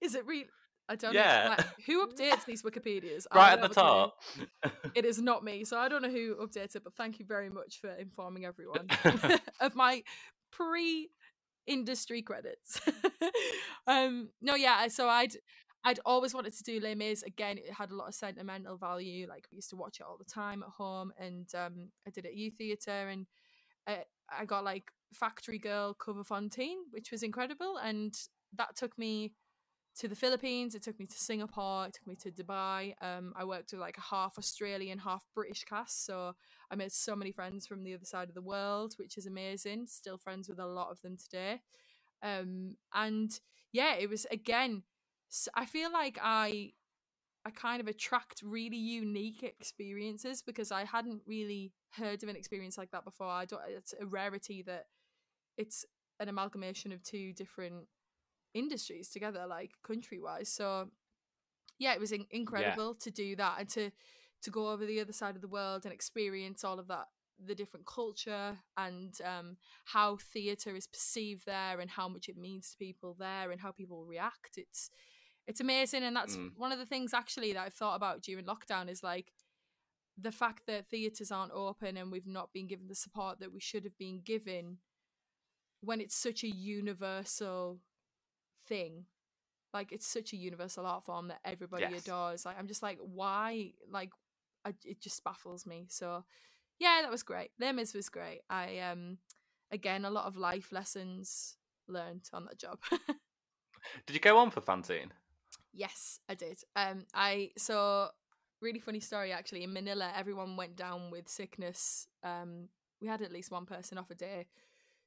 is 0.00 0.14
it? 0.14 0.26
Real? 0.26 0.44
I 0.88 0.94
don't 0.96 1.14
Yeah. 1.14 1.44
know. 1.44 1.48
Like, 1.50 1.66
who 1.86 2.06
updates 2.14 2.44
these 2.44 2.62
Wikipedias? 2.62 3.26
Right 3.34 3.52
at 3.52 3.60
the 3.60 3.62
have 3.62 3.70
a 3.70 3.74
clue. 3.74 3.82
top. 3.82 4.22
It 4.94 5.04
is 5.04 5.20
not 5.20 5.42
me, 5.42 5.64
so 5.64 5.78
I 5.78 5.88
don't 5.88 6.02
know 6.02 6.10
who 6.10 6.36
updates 6.36 6.76
it. 6.76 6.84
But 6.84 6.94
thank 6.94 7.18
you 7.18 7.24
very 7.26 7.48
much 7.50 7.80
for 7.80 7.90
informing 7.90 8.44
everyone 8.44 8.86
of 9.60 9.74
my 9.74 10.02
pre-industry 10.52 12.22
credits. 12.22 12.80
um, 13.86 14.28
no, 14.40 14.54
yeah. 14.54 14.88
So 14.88 15.08
I'd 15.08 15.34
I'd 15.86 16.00
always 16.04 16.34
wanted 16.34 16.52
to 16.52 16.64
do 16.64 16.80
Les 16.80 16.96
Mis. 16.96 17.22
Again, 17.22 17.58
it 17.58 17.72
had 17.72 17.92
a 17.92 17.94
lot 17.94 18.08
of 18.08 18.14
sentimental 18.14 18.76
value. 18.76 19.28
Like 19.28 19.46
we 19.52 19.56
used 19.58 19.70
to 19.70 19.76
watch 19.76 20.00
it 20.00 20.06
all 20.06 20.18
the 20.18 20.24
time 20.24 20.64
at 20.64 20.70
home, 20.70 21.12
and 21.16 21.48
um, 21.54 21.90
I 22.04 22.10
did 22.10 22.24
it 22.24 22.30
at 22.30 22.36
youth 22.36 22.54
theatre, 22.58 23.08
and 23.08 23.26
I, 23.86 24.02
I 24.36 24.46
got 24.46 24.64
like 24.64 24.90
Factory 25.14 25.58
Girl 25.60 25.94
cover 25.94 26.24
Fantine, 26.24 26.78
which 26.90 27.12
was 27.12 27.22
incredible, 27.22 27.76
and 27.76 28.12
that 28.56 28.74
took 28.74 28.98
me 28.98 29.34
to 30.00 30.08
the 30.08 30.16
Philippines. 30.16 30.74
It 30.74 30.82
took 30.82 30.98
me 30.98 31.06
to 31.06 31.16
Singapore. 31.16 31.86
It 31.86 31.94
took 31.94 32.06
me 32.08 32.16
to 32.16 32.32
Dubai. 32.32 32.94
Um, 33.00 33.32
I 33.36 33.44
worked 33.44 33.70
with 33.70 33.80
like 33.80 33.96
a 33.96 34.14
half 34.14 34.38
Australian, 34.38 34.98
half 34.98 35.24
British 35.36 35.62
cast, 35.62 36.04
so 36.04 36.34
I 36.68 36.74
made 36.74 36.90
so 36.90 37.14
many 37.14 37.30
friends 37.30 37.64
from 37.64 37.84
the 37.84 37.94
other 37.94 38.04
side 38.04 38.28
of 38.28 38.34
the 38.34 38.42
world, 38.42 38.94
which 38.96 39.16
is 39.16 39.26
amazing. 39.26 39.86
Still 39.86 40.18
friends 40.18 40.48
with 40.48 40.58
a 40.58 40.66
lot 40.66 40.90
of 40.90 41.00
them 41.02 41.16
today. 41.16 41.60
Um, 42.24 42.74
and 42.92 43.38
yeah, 43.70 43.94
it 43.94 44.10
was 44.10 44.26
again. 44.32 44.82
I 45.54 45.66
feel 45.66 45.92
like 45.92 46.18
I, 46.22 46.72
I 47.44 47.50
kind 47.50 47.80
of 47.80 47.88
attract 47.88 48.42
really 48.42 48.76
unique 48.76 49.42
experiences 49.42 50.42
because 50.42 50.72
I 50.72 50.84
hadn't 50.84 51.22
really 51.26 51.72
heard 51.90 52.22
of 52.22 52.28
an 52.28 52.36
experience 52.36 52.78
like 52.78 52.90
that 52.92 53.04
before. 53.04 53.28
I 53.28 53.44
don't. 53.44 53.62
It's 53.68 53.94
a 54.00 54.06
rarity 54.06 54.62
that 54.62 54.86
it's 55.56 55.84
an 56.20 56.28
amalgamation 56.28 56.92
of 56.92 57.02
two 57.02 57.32
different 57.32 57.86
industries 58.54 59.10
together, 59.10 59.46
like 59.46 59.72
country 59.86 60.20
wise. 60.20 60.48
So 60.48 60.90
yeah, 61.78 61.92
it 61.94 62.00
was 62.00 62.12
in- 62.12 62.26
incredible 62.30 62.94
to 62.94 63.10
do 63.10 63.36
that 63.36 63.56
and 63.60 63.68
to 63.70 63.90
to 64.42 64.50
go 64.50 64.68
over 64.70 64.84
the 64.86 65.00
other 65.00 65.12
side 65.12 65.34
of 65.34 65.42
the 65.42 65.48
world 65.48 65.84
and 65.84 65.92
experience 65.92 66.62
all 66.64 66.78
of 66.78 66.88
that 66.88 67.06
the 67.44 67.54
different 67.54 67.86
culture 67.86 68.56
and 68.78 69.18
um, 69.24 69.56
how 69.84 70.16
theatre 70.32 70.74
is 70.74 70.86
perceived 70.86 71.44
there 71.44 71.80
and 71.80 71.90
how 71.90 72.08
much 72.08 72.28
it 72.28 72.36
means 72.36 72.70
to 72.70 72.78
people 72.78 73.14
there 73.18 73.50
and 73.50 73.60
how 73.60 73.70
people 73.70 74.06
react 74.06 74.56
it's 74.56 74.90
it's 75.46 75.60
amazing 75.60 76.02
and 76.02 76.16
that's 76.16 76.36
Mm. 76.36 76.52
one 76.56 76.72
of 76.72 76.78
the 76.78 76.86
things 76.86 77.14
actually 77.14 77.52
that 77.52 77.62
i've 77.64 77.74
thought 77.74 77.94
about 77.96 78.20
during 78.22 78.44
lockdown 78.44 78.88
is 78.88 79.02
like 79.02 79.32
the 80.18 80.32
fact 80.32 80.62
that 80.66 80.88
theatres 80.88 81.30
aren't 81.30 81.52
open 81.52 81.96
and 81.96 82.10
we've 82.10 82.26
not 82.26 82.52
been 82.52 82.66
given 82.66 82.88
the 82.88 82.94
support 82.94 83.38
that 83.40 83.52
we 83.52 83.60
should 83.60 83.84
have 83.84 83.96
been 83.98 84.20
given 84.22 84.78
when 85.82 86.00
it's 86.00 86.16
such 86.16 86.42
a 86.42 86.48
universal 86.48 87.80
thing. 88.66 89.04
Like 89.74 89.92
it's 89.92 90.06
such 90.06 90.32
a 90.32 90.36
universal 90.38 90.86
art 90.86 91.04
form 91.04 91.28
that 91.28 91.40
everybody 91.44 91.84
Yes. 91.90 92.04
adores. 92.06 92.46
Like 92.46 92.58
i'm 92.58 92.66
just 92.66 92.82
like 92.82 92.98
why? 93.00 93.72
Like 93.90 94.10
I, 94.64 94.72
it 94.84 95.00
just 95.02 95.22
baffles 95.22 95.66
me. 95.66 95.86
So 95.90 96.24
yeah 96.78 97.00
that 97.02 97.10
was 97.10 97.22
great. 97.22 97.50
Les 97.60 97.92
was 97.94 98.08
great. 98.08 98.40
I 98.48 98.78
um 98.78 99.18
again 99.70 100.06
a 100.06 100.10
lot 100.10 100.24
of 100.24 100.36
life 100.38 100.72
lessons 100.72 101.58
learned 101.88 102.28
on 102.32 102.46
that 102.46 102.58
job. 102.58 102.78
Did 104.06 104.14
you 104.14 104.20
go 104.20 104.38
on 104.38 104.50
for 104.50 104.62
Fantine? 104.62 105.12
Yes, 105.76 106.20
I 106.28 106.34
did. 106.34 106.58
Um, 106.74 107.04
I 107.14 107.50
so 107.58 108.08
really 108.62 108.80
funny 108.80 109.00
story 109.00 109.32
actually. 109.32 109.62
In 109.62 109.72
Manila, 109.72 110.10
everyone 110.16 110.56
went 110.56 110.76
down 110.76 111.10
with 111.10 111.28
sickness. 111.28 112.08
Um, 112.24 112.68
we 113.00 113.06
had 113.06 113.20
at 113.20 113.32
least 113.32 113.50
one 113.50 113.66
person 113.66 113.98
off 113.98 114.10
a 114.10 114.14
day, 114.14 114.46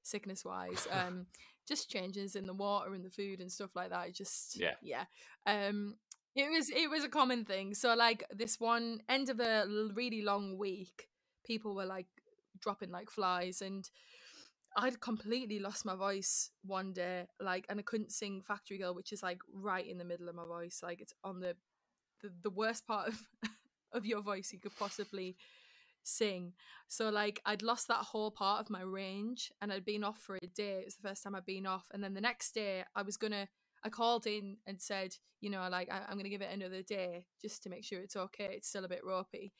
sickness 0.03 0.45
wise. 0.45 0.87
Um, 0.99 1.25
just 1.67 1.89
changes 1.89 2.35
in 2.35 2.47
the 2.47 2.53
water 2.53 2.93
and 2.95 3.05
the 3.05 3.11
food 3.11 3.41
and 3.41 3.51
stuff 3.51 3.75
like 3.75 3.89
that. 3.91 4.07
It 4.07 4.15
just 4.15 4.59
Yeah. 4.59 4.73
yeah. 4.81 5.05
Um, 5.45 5.95
it 6.35 6.49
was 6.49 6.69
it 6.69 6.89
was 6.89 7.03
a 7.03 7.09
common 7.09 7.45
thing. 7.45 7.73
So 7.73 7.95
like 7.95 8.23
this 8.31 8.59
one 8.59 9.01
end 9.09 9.29
of 9.29 9.39
a 9.39 9.65
really 9.93 10.21
long 10.21 10.57
week, 10.57 11.09
people 11.45 11.75
were 11.75 11.85
like 11.85 12.07
dropping 12.59 12.91
like 12.91 13.09
flies 13.09 13.61
and 13.61 13.89
I'd 14.77 15.01
completely 15.01 15.59
lost 15.59 15.85
my 15.85 15.95
voice 15.95 16.51
one 16.63 16.93
day, 16.93 17.25
like, 17.39 17.65
and 17.69 17.79
I 17.79 17.83
couldn't 17.83 18.11
sing 18.11 18.41
Factory 18.41 18.77
Girl, 18.77 18.93
which 18.93 19.11
is 19.11 19.23
like 19.23 19.39
right 19.51 19.87
in 19.87 19.97
the 19.97 20.05
middle 20.05 20.29
of 20.29 20.35
my 20.35 20.45
voice, 20.45 20.81
like 20.83 21.01
it's 21.01 21.13
on 21.23 21.39
the 21.39 21.55
the, 22.21 22.31
the 22.43 22.49
worst 22.49 22.85
part 22.85 23.07
of 23.07 23.19
of 23.93 24.05
your 24.05 24.21
voice 24.21 24.51
you 24.53 24.59
could 24.59 24.75
possibly 24.77 25.35
sing. 26.03 26.53
So 26.87 27.09
like 27.09 27.41
I'd 27.45 27.63
lost 27.63 27.87
that 27.87 27.97
whole 27.97 28.31
part 28.31 28.61
of 28.61 28.69
my 28.69 28.81
range, 28.81 29.51
and 29.61 29.71
I'd 29.71 29.85
been 29.85 30.03
off 30.03 30.19
for 30.19 30.35
a 30.35 30.47
day. 30.47 30.79
It 30.79 30.85
was 30.85 30.95
the 30.95 31.07
first 31.07 31.23
time 31.23 31.35
I'd 31.35 31.45
been 31.45 31.65
off, 31.65 31.87
and 31.93 32.03
then 32.03 32.13
the 32.13 32.21
next 32.21 32.53
day 32.53 32.83
I 32.95 33.01
was 33.01 33.17
gonna. 33.17 33.47
I 33.81 33.87
called 33.87 34.27
in 34.27 34.57
and 34.67 34.81
said, 34.81 35.15
you 35.39 35.49
know, 35.49 35.65
like 35.71 35.89
I, 35.89 36.01
I'm 36.09 36.17
gonna 36.17 36.29
give 36.29 36.41
it 36.41 36.53
another 36.53 36.81
day 36.81 37.25
just 37.41 37.63
to 37.63 37.69
make 37.69 37.85
sure 37.85 38.01
it's 38.01 38.15
okay. 38.17 38.49
It's 38.51 38.67
still 38.67 38.85
a 38.85 38.89
bit 38.89 39.05
ropey. 39.05 39.53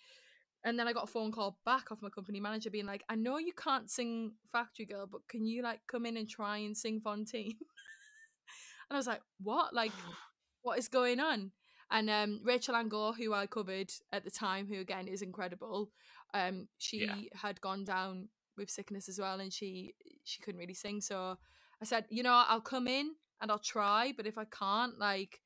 And 0.64 0.78
then 0.78 0.88
I 0.88 0.94
got 0.94 1.06
a 1.06 1.08
phone 1.08 1.32
call 1.32 1.58
back 1.66 1.92
off 1.92 2.02
my 2.02 2.10
company 2.10 2.40
manager 2.40 2.70
being 2.70 2.86
like, 2.86 3.04
I 3.10 3.16
know 3.16 3.38
you 3.38 3.54
can't 3.54 3.90
sing 3.90 4.34
Factory 4.52 4.86
Girl, 4.86 5.08
but 5.10 5.28
can 5.28 5.46
you 5.46 5.62
like 5.64 5.80
come 5.88 6.06
in 6.06 6.18
and 6.18 6.28
try 6.30 6.58
and 6.58 6.76
sing 6.76 7.00
Fantine? 7.02 7.56
and 8.90 8.92
I 8.92 8.98
was 8.98 9.08
like, 9.08 9.22
what? 9.42 9.74
Like, 9.74 9.92
what 10.62 10.78
is 10.78 10.88
going 10.88 11.20
on? 11.20 11.52
And 11.92 12.10
um, 12.10 12.42
Rachelle 12.46 12.76
Ann 12.76 12.90
Go, 12.90 13.14
who 13.14 13.34
I 13.34 13.48
covered 13.48 13.92
at 14.12 14.24
the 14.24 14.32
time, 14.32 14.68
who 14.68 14.80
again 14.80 15.08
is 15.08 15.22
incredible, 15.22 15.90
um, 16.34 16.68
she 16.78 17.30
Yeah. 17.34 17.40
had 17.40 17.60
gone 17.62 17.84
down 17.84 18.30
with 18.58 18.70
sickness 18.70 19.10
as 19.10 19.18
well, 19.20 19.40
and 19.40 19.52
she 19.52 19.96
she 20.24 20.42
couldn't 20.42 20.60
really 20.60 20.76
sing. 20.76 21.02
So 21.02 21.38
I 21.82 21.86
said, 21.86 22.06
you 22.10 22.22
know, 22.22 22.44
I'll 22.48 22.62
come 22.62 22.88
in 22.88 23.16
and 23.42 23.50
I'll 23.50 23.58
try, 23.60 24.14
but 24.16 24.28
if 24.28 24.38
I 24.38 24.46
can't, 24.46 25.00
like, 25.00 25.40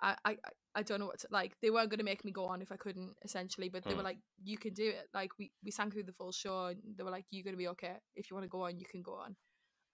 I 0.00 0.14
I 0.24 0.36
I- 0.74 0.82
don't 0.82 1.00
know 1.00 1.06
what 1.06 1.18
to 1.20 1.28
like. 1.30 1.52
They 1.60 1.70
weren't 1.70 1.90
going 1.90 1.98
to 1.98 2.04
make 2.04 2.24
me 2.24 2.32
go 2.32 2.44
on 2.46 2.62
if 2.62 2.70
I 2.72 2.76
couldn't, 2.76 3.14
essentially. 3.24 3.68
But 3.68 3.84
they 3.84 3.94
were 3.94 4.00
Mm. 4.02 4.04
like, 4.04 4.18
"You 4.42 4.56
can 4.58 4.72
do 4.74 4.88
it." 4.88 5.08
Like 5.12 5.30
we 5.38 5.52
we 5.64 5.70
sang 5.70 5.90
through 5.90 6.04
the 6.04 6.12
full 6.12 6.32
show, 6.32 6.66
and 6.66 6.78
they 6.96 7.02
were 7.04 7.10
like, 7.10 7.26
"You're 7.30 7.44
going 7.44 7.54
to 7.54 7.58
be 7.58 7.68
okay. 7.68 7.96
If 8.16 8.30
you 8.30 8.34
want 8.36 8.44
to 8.44 8.48
go 8.48 8.62
on, 8.62 8.78
you 8.78 8.86
can 8.86 9.02
go 9.02 9.14
on." 9.14 9.36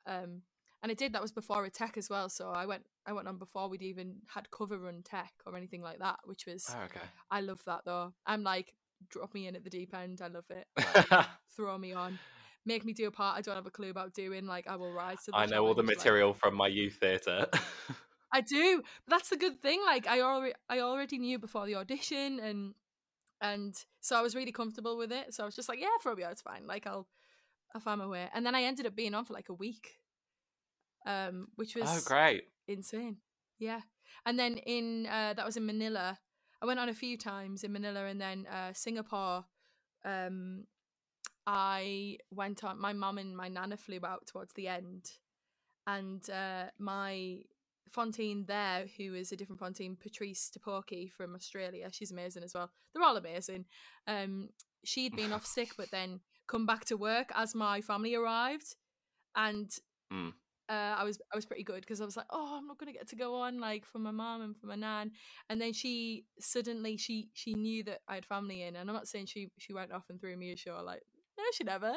Um, 0.07 0.43
and 0.83 0.93
I 0.93 0.95
did. 0.95 1.12
That 1.14 1.22
was 1.22 1.33
before 1.33 1.64
a 1.64 1.70
tech 1.70 1.97
as 1.97 2.09
well. 2.11 2.29
So 2.29 2.51
I 2.51 2.66
went 2.66 2.85
I 3.07 3.12
went 3.12 3.27
on 3.29 3.39
before 3.39 3.68
we'd 3.68 3.83
even 3.83 4.20
had 4.29 4.51
cover 4.51 4.79
run 4.79 5.03
tech 5.03 5.33
or 5.47 5.57
anything 5.57 5.83
like 5.83 5.99
that, 6.01 6.18
which 6.24 6.47
was 6.47 6.66
Oh, 6.70 6.83
okay. 6.85 7.01
I 7.31 7.41
love 7.41 7.62
that 7.66 7.83
though. 7.85 8.12
I'm 8.27 8.43
like, 8.43 8.74
drop 9.09 9.33
me 9.35 9.47
in 9.47 9.57
at 9.57 9.64
the 9.64 9.70
deep 9.70 9.95
end. 9.95 10.20
I 10.22 10.29
love 10.29 10.45
it. 10.51 10.66
Like, 10.77 11.27
throw 11.57 11.79
me 11.79 11.93
on. 11.93 12.18
Make 12.66 12.85
me 12.85 12.93
do 12.93 13.07
a 13.07 13.11
part 13.12 13.39
I 13.39 13.41
don't 13.43 13.55
have 13.55 13.66
a 13.66 13.70
clue 13.70 13.91
about 13.91 14.12
doing. 14.12 14.45
Like 14.47 14.66
I 14.68 14.77
will 14.77 14.93
rise 14.93 15.22
to 15.24 15.31
the 15.31 15.37
I 15.39 15.47
know 15.47 15.64
all 15.66 15.74
the 15.74 15.83
challenge, 15.83 15.89
like- 15.89 15.97
material 15.99 16.35
from 16.35 16.55
my 16.55 16.68
youth 16.68 16.97
theatre. 17.01 17.47
I 18.33 18.41
do. 18.41 18.83
But 19.07 19.16
that's 19.16 19.31
the 19.31 19.37
good 19.37 19.61
thing. 19.61 19.81
Like 19.85 20.07
I 20.07 20.20
already 20.20 20.55
I 20.68 20.81
already 20.81 21.18
knew 21.18 21.39
before 21.39 21.66
the 21.66 21.77
audition 21.77 22.41
and 22.41 22.74
and 23.41 23.74
so 24.01 24.16
I 24.16 24.22
was 24.22 24.35
really 24.35 24.53
comfortable 24.53 24.97
with 24.97 25.12
it. 25.12 25.35
So 25.35 25.43
I 25.43 25.47
was 25.47 25.57
just 25.57 25.68
like, 25.68 25.81
yeah, 25.81 25.89
for 26.03 26.14
me 26.14 26.24
out, 26.24 26.33
it's 26.33 26.43
fine. 26.43 26.66
Like 26.66 26.87
I'll 26.87 27.07
I'll 27.74 27.81
find 27.81 28.01
my 28.01 28.07
way. 28.07 28.29
And 28.35 28.45
then 28.45 28.55
I 28.55 28.62
ended 28.62 28.87
up 28.87 28.97
being 28.97 29.14
on 29.14 29.24
for 29.24 29.35
like 29.35 29.49
a 29.49 29.55
week. 29.55 29.99
Um, 31.07 31.49
which 31.55 31.77
was 31.77 31.85
oh, 31.87 32.01
great. 32.05 32.45
insane. 32.66 33.18
Yeah. 33.59 33.81
And 34.24 34.39
then 34.39 34.57
in 34.57 35.07
uh 35.07 35.35
that 35.35 35.47
was 35.47 35.57
in 35.57 35.66
Manila. 35.66 36.18
I 36.61 36.66
went 36.66 36.81
on 36.81 36.89
a 36.89 36.95
few 36.95 37.16
times 37.16 37.62
in 37.62 37.72
Manila 37.72 38.07
and 38.07 38.20
then 38.20 38.47
uh 38.47 38.72
Singapore. 38.72 39.45
Um 40.05 40.64
I 41.47 42.18
went 42.31 42.64
on 42.64 42.81
my 42.81 42.93
mum 42.93 43.18
and 43.18 43.37
my 43.37 43.49
nana 43.49 43.77
flew 43.77 44.01
out 44.05 44.27
towards 44.27 44.53
the 44.55 44.66
end. 44.68 45.05
And 45.87 46.29
uh 46.29 46.70
my 46.79 47.43
Fantine 47.91 48.45
there, 48.47 48.87
who 48.97 49.14
is 49.14 49.32
a 49.32 49.37
different 49.37 49.61
Fantine, 49.61 49.97
Patrice 49.97 50.51
Tipoki 50.51 51.11
from 51.11 51.34
Australia. 51.34 51.89
She's 51.93 52.11
amazing 52.12 52.43
as 52.45 52.55
well. 52.55 52.70
They're 52.93 53.03
all 53.03 53.16
amazing. 53.16 53.64
Um 54.07 54.49
she'd 54.84 55.16
been 55.16 55.32
off 55.32 55.45
sick 55.47 55.70
but 55.76 55.91
then 55.91 56.20
come 56.47 56.64
back 56.66 56.84
to 56.87 56.97
work 56.97 57.30
as 57.34 57.55
my 57.55 57.80
family 57.80 58.14
arrived. 58.14 58.74
And 59.34 59.70
Mm. 60.12 60.32
uh, 60.68 60.72
I 60.99 61.05
was 61.05 61.18
I 61.32 61.37
was 61.37 61.47
pretty 61.47 61.64
good 61.64 61.80
because 61.80 62.01
I 62.01 62.05
was 62.05 62.16
like, 62.16 62.26
oh, 62.30 62.57
I'm 62.59 62.66
not 62.68 62.78
gonna 62.78 62.93
get 62.93 63.09
to 63.09 63.16
go 63.16 63.34
on 63.34 63.59
like 63.59 63.84
for 63.84 63.99
my 63.99 64.12
mum 64.12 64.43
and 64.43 64.57
for 64.57 64.66
my 64.66 64.76
nan. 64.76 65.11
And 65.49 65.61
then 65.61 65.72
she 65.72 66.26
suddenly 66.39 66.97
she 66.97 67.28
she 67.34 67.55
knew 67.55 67.82
that 67.84 68.01
I 68.09 68.14
had 68.16 68.24
family 68.26 68.62
in, 68.62 68.76
and 68.76 68.89
I'm 68.89 68.95
not 68.95 69.09
saying 69.09 69.26
she 69.26 69.51
she 69.59 69.72
went 69.74 69.93
off 69.93 70.05
and 70.11 70.20
threw 70.20 70.37
me 70.37 70.53
a 70.53 70.57
show 70.57 70.80
like 70.84 71.03
no, 71.39 71.45
she 71.53 71.64
never. 71.64 71.95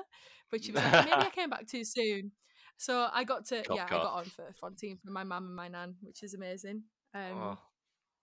But 0.52 0.64
she 0.64 0.72
was 0.72 0.82
like, 0.84 1.06
maybe 1.06 1.14
I 1.14 1.30
came 1.36 1.50
back 1.52 1.68
too 1.68 1.84
soon. 1.86 2.32
So 2.80 3.10
I 3.12 3.26
got 3.26 3.46
to 3.48 3.58
yeah, 3.76 3.86
I 3.86 3.90
got 3.90 4.14
on 4.14 4.26
for 4.26 4.54
Fantine 4.54 4.98
for 5.04 5.12
my 5.12 5.26
mum 5.26 5.48
and 5.48 5.56
my 5.56 5.68
nan, 5.68 5.96
which 6.02 6.24
is 6.24 6.34
amazing. 6.34 6.84
Um, 7.14 7.22
Oh, 7.34 7.58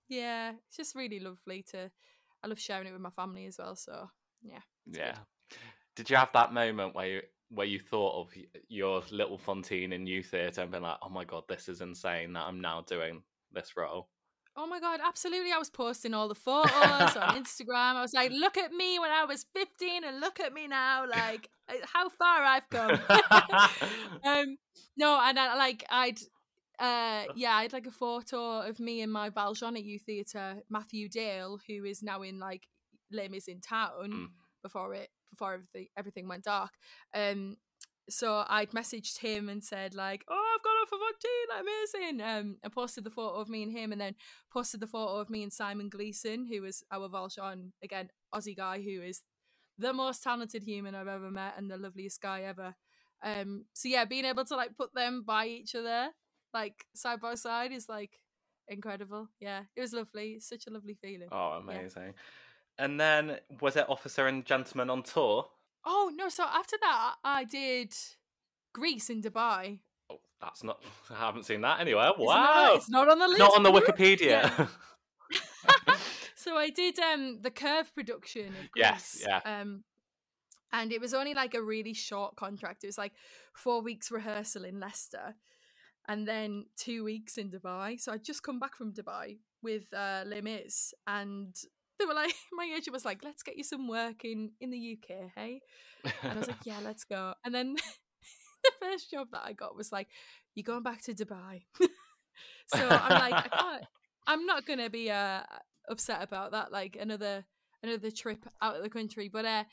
yeah, 0.09 0.53
it's 0.67 0.79
just 0.79 0.95
really 0.95 1.21
lovely 1.21 1.63
to. 1.73 1.91
I 2.43 2.47
love 2.47 2.59
sharing 2.59 2.87
it 2.87 2.93
with 2.93 3.03
my 3.03 3.11
family 3.11 3.45
as 3.45 3.59
well. 3.59 3.77
So 3.77 4.09
yeah, 4.43 4.61
it's 4.87 4.97
good. 4.97 5.07
yeah. 5.07 5.19
Did 5.95 6.09
you 6.09 6.17
have 6.17 6.33
that 6.33 6.55
moment 6.55 6.95
where 6.95 7.07
you 7.07 7.23
where 7.51 7.67
you 7.67 7.79
thought 7.81 8.19
of 8.23 8.35
your 8.69 9.03
little 9.11 9.37
Fantine 9.39 9.93
in 9.93 10.07
youth 10.07 10.31
theatre 10.31 10.63
and 10.63 10.71
been 10.71 10.83
like, 10.83 10.99
"Oh 11.03 11.11
my 11.11 11.25
god, 11.25 11.45
this 11.49 11.69
is 11.69 11.83
insane 11.83 12.33
that 12.33 12.47
I'm 12.47 12.61
now 12.63 12.81
doing 12.81 13.23
this 13.53 13.77
role"? 13.77 14.09
Oh 14.59 14.67
my 14.67 14.81
god, 14.81 15.01
absolutely! 15.05 15.53
I 15.53 15.59
was 15.59 15.69
posting 15.71 16.15
all 16.15 16.29
the 16.29 16.35
photos 16.35 16.71
on 17.17 17.37
Instagram. 17.43 17.95
I 17.97 18.01
was 18.03 18.15
like, 18.15 18.31
"Look 18.33 18.57
at 18.57 18.73
me 18.73 18.99
when 18.99 19.11
I 19.11 19.25
was 19.25 19.45
15, 19.55 20.05
and 20.05 20.21
look 20.21 20.41
at 20.41 20.53
me 20.53 20.67
now! 20.67 21.07
Like, 21.07 21.51
how 21.93 22.09
far 22.09 22.43
I've 22.43 22.69
come." 22.71 22.99
um, 24.25 24.57
no, 24.97 25.21
and 25.23 25.39
I, 25.39 25.57
like 25.57 25.85
I'd, 25.91 26.19
uh, 26.79 27.25
yeah, 27.35 27.53
I 27.55 27.63
had 27.63 27.73
like 27.75 27.87
a 27.87 27.91
photo 27.91 28.61
of 28.61 28.81
me 28.81 29.03
and 29.03 29.13
my 29.13 29.29
Valjean 29.29 29.77
at 29.77 29.85
Youth 29.85 30.03
Theatre, 30.03 30.63
Matthew 30.71 31.09
Dale, 31.09 31.59
who 31.67 31.85
is 31.85 32.03
now 32.03 32.23
in 32.23 32.39
like 32.39 32.67
Les 33.13 33.29
Mis 33.29 33.49
in 33.49 33.61
town 33.61 33.91
Mm. 34.11 34.27
before 34.63 34.95
it 34.95 35.11
before 35.31 35.53
everything 35.55 35.87
everything 35.99 36.29
went 36.29 36.45
dark. 36.45 36.71
Um, 37.15 37.57
so 38.09 38.45
I'd 38.49 38.71
messaged 38.71 39.19
him 39.19 39.49
and 39.49 39.63
said 39.63 39.95
like, 39.95 40.25
"Oh, 40.29 40.55
I've 40.57 40.63
got 40.63 40.71
off 40.83 40.93
of 40.93 41.01
OT, 41.01 41.29
amazing!" 41.61 42.21
Um, 42.21 42.57
I 42.65 42.69
posted 42.69 43.05
the 43.05 43.11
photo 43.11 43.37
of 43.37 43.49
me 43.49 43.63
and 43.63 43.73
him, 43.73 43.93
and 43.93 44.01
then 44.01 44.15
posted 44.53 44.81
the 44.81 44.87
photo 44.87 45.17
of 45.17 45.31
me 45.31 45.43
and 45.43 45.53
Simon 45.53 45.89
Gleeson, 45.89 46.47
who 46.47 46.63
was 46.63 46.85
our 46.91 47.09
Valjean 47.09 47.73
again, 47.83 48.11
Aussie 48.35 48.57
guy, 48.57 48.81
who 48.81 49.03
is 49.03 49.23
the 49.79 49.93
most 49.93 50.23
talented 50.23 50.63
human 50.63 50.95
I've 50.95 51.09
ever 51.09 51.31
met 51.31 51.55
and 51.57 51.71
the 51.71 51.77
loveliest 51.77 52.21
guy 52.23 52.43
ever. 52.43 52.75
Um, 53.23 53.65
so 53.73 53.89
yeah, 53.89 54.05
being 54.05 54.25
able 54.25 54.45
to 54.45 54.57
like 54.57 54.77
put 54.77 54.95
them 54.95 55.23
by 55.27 55.47
each 55.47 55.75
other, 55.75 56.11
like 56.55 56.87
side 56.95 57.21
by 57.21 57.35
side, 57.35 57.73
is 57.73 57.89
like 57.89 58.21
incredible. 58.69 59.29
Yeah, 59.41 59.63
it 59.75 59.81
was 59.81 59.93
lovely. 59.93 60.41
Such 60.41 60.67
a 60.67 60.71
lovely 60.71 60.95
feeling. 60.95 61.29
Oh, 61.33 61.61
amazing. 61.61 62.15
And 62.79 63.01
then 63.01 63.39
was 63.61 63.77
it 63.77 63.89
Officer 63.89 64.27
and 64.27 64.45
Gentleman 64.45 64.91
on 64.91 65.03
tour? 65.03 65.47
Oh 65.87 66.11
no! 66.14 66.28
So 66.28 66.45
after 66.45 66.76
that, 66.82 67.14
I 67.24 67.45
did 67.45 67.95
Grease 68.72 69.09
in 69.09 69.22
Dubai. 69.22 69.78
Oh, 70.11 70.18
that's 70.41 70.64
not. 70.64 70.82
I 71.11 71.14
haven't 71.14 71.45
seen 71.45 71.61
that 71.62 71.80
anywhere. 71.80 72.11
It's 72.11 72.18
not- 72.18 72.26
Wow. 72.26 72.74
it's 72.74 72.91
not 72.91 73.09
on 73.09 73.18
the 73.18 73.28
list. 73.28 73.39
Not 73.39 73.55
on 73.55 73.62
the! 73.62 73.70
Wikipedia. 73.70 74.68
so 76.34 76.57
I 76.57 76.70
did 76.70 76.99
um 76.99 77.39
the 77.43 77.51
Curve 77.51 77.95
production 77.95 78.47
of 78.49 78.70
Grease. 78.72 78.84
Yes, 78.84 79.24
yeah. 79.26 79.41
Um, 79.45 79.84
and 80.72 80.93
it 80.93 81.01
was 81.01 81.14
only 81.14 81.34
like 81.34 81.55
a 81.55 81.62
really 81.62 81.95
short 81.95 82.37
contract. 82.37 82.84
It 82.84 82.89
was 82.89 82.99
like 82.99 83.12
four 83.55 83.80
weeks 83.82 84.11
rehearsal 84.11 84.64
in 84.64 84.80
Leicester, 84.80 85.34
and 86.09 86.26
then 86.26 86.66
two 86.76 87.05
weeks 87.05 87.39
in 87.39 87.51
Dubai. 87.51 88.01
So 88.01 88.12
I'd 88.12 88.24
just 88.24 88.43
come 88.43 88.59
back 88.59 88.74
from 88.76 88.93
Dubai 88.93 89.39
with 89.62 89.93
uh, 89.95 90.24
Les 90.26 90.41
Mis, 90.41 90.95
and 91.07 91.55
they 91.99 92.05
were 92.05 92.15
like, 92.15 92.35
my 92.53 92.71
agent 92.77 92.93
was 92.93 93.05
like, 93.05 93.23
"Let's 93.25 93.43
get 93.43 93.57
you 93.57 93.65
some 93.65 93.89
work 93.89 94.25
in 94.25 94.53
in 94.61 94.71
the 94.71 94.99
UK, 94.99 95.31
hey." 95.35 95.61
And 96.23 96.33
I 96.33 96.39
was 96.39 96.49
like, 96.49 96.65
"Yeah, 96.65 96.79
let's 96.83 97.05
go." 97.05 97.35
And 97.45 97.55
then 97.55 97.75
the 98.65 98.73
first 98.81 99.11
job 99.11 99.29
that 99.33 99.43
I 99.45 99.53
got 99.53 99.77
was 99.77 99.93
like, 99.93 100.09
"You're 100.55 100.65
going 100.65 100.83
back 100.83 101.03
to 101.03 101.15
Dubai." 101.15 101.65
so 102.69 102.89
I'm 102.89 103.31
like, 103.31 103.35
I 103.35 103.49
can't. 103.49 103.85
I'm 104.27 104.47
not 104.47 104.67
gonna 104.67 104.91
be 104.91 105.11
uh 105.11 105.43
upset 105.89 106.23
about 106.23 106.53
that. 106.53 106.73
Like 106.73 106.97
another 107.01 107.45
another 107.83 108.11
trip 108.11 108.45
out 108.61 108.77
of 108.77 108.83
the 108.83 108.91
country, 108.91 109.29
but 109.29 109.45
uh, 109.45 109.65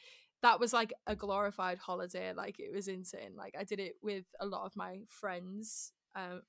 that 0.41 0.59
was 0.59 0.73
like 0.73 0.93
a 1.07 1.15
glorified 1.15 1.77
holiday. 1.77 2.33
Like 2.33 2.59
it 2.59 2.73
was 2.73 2.87
insane. 2.87 3.35
Like 3.35 3.55
I 3.59 3.63
did 3.63 3.79
it 3.79 3.95
with 4.01 4.25
a 4.39 4.45
lot 4.45 4.65
of 4.65 4.75
my 4.75 4.99
friends, 5.07 5.91
um, 6.15 6.41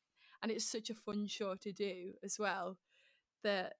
and 0.42 0.50
it's 0.50 0.70
such 0.70 0.90
a 0.90 0.94
fun 0.94 1.26
show 1.26 1.54
to 1.56 1.72
do 1.72 2.12
as 2.22 2.36
well. 2.38 2.76
That 3.42 3.74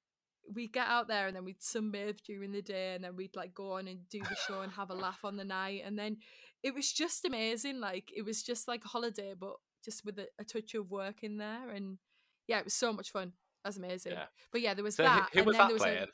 we 0.53 0.69
get 0.69 0.87
out 0.89 1.09
there 1.09 1.27
and 1.27 1.35
then 1.37 1.45
we'd 1.45 1.61
sunbathe 1.61 2.21
during 2.23 2.53
the 2.53 2.63
day, 2.63 2.95
and 2.95 3.03
then 3.05 3.17
we'd 3.17 3.37
like 3.37 3.55
go 3.55 3.73
on 3.73 3.89
and 3.89 4.09
do 4.09 4.21
the 4.21 4.37
show 4.47 4.61
and 4.63 4.73
have 4.73 4.91
a 4.91 4.95
laugh 4.95 5.25
on 5.25 5.37
the 5.37 5.45
night, 5.45 5.83
and 5.85 5.99
then 5.99 6.19
it 6.63 6.75
was 6.75 6.93
just 6.93 7.25
amazing. 7.25 7.81
Like 7.81 8.13
it 8.15 8.23
was 8.23 8.43
just 8.43 8.69
like 8.69 8.85
a 8.85 8.89
holiday, 8.89 9.35
but 9.39 9.55
just 9.85 10.05
with 10.05 10.19
a, 10.19 10.27
a 10.39 10.45
touch 10.45 10.75
of 10.75 10.91
work 10.91 11.23
in 11.23 11.37
there, 11.39 11.71
and 11.71 11.99
yeah, 12.47 12.59
it 12.59 12.65
was 12.65 12.75
so 12.75 12.93
much 12.93 13.11
fun. 13.11 13.33
That's 13.65 13.77
amazing. 13.79 14.13
Yeah. 14.13 14.25
But 14.53 14.61
yeah, 14.61 14.75
there 14.75 14.85
was 14.85 14.97
so 14.97 15.03
that. 15.05 15.31
who 15.33 15.39
and 15.41 15.47
was 15.47 15.57
then 15.57 15.59
that 15.63 15.67
there 15.69 15.75
was 15.75 15.83
a- 15.83 15.85
playing? 15.87 16.07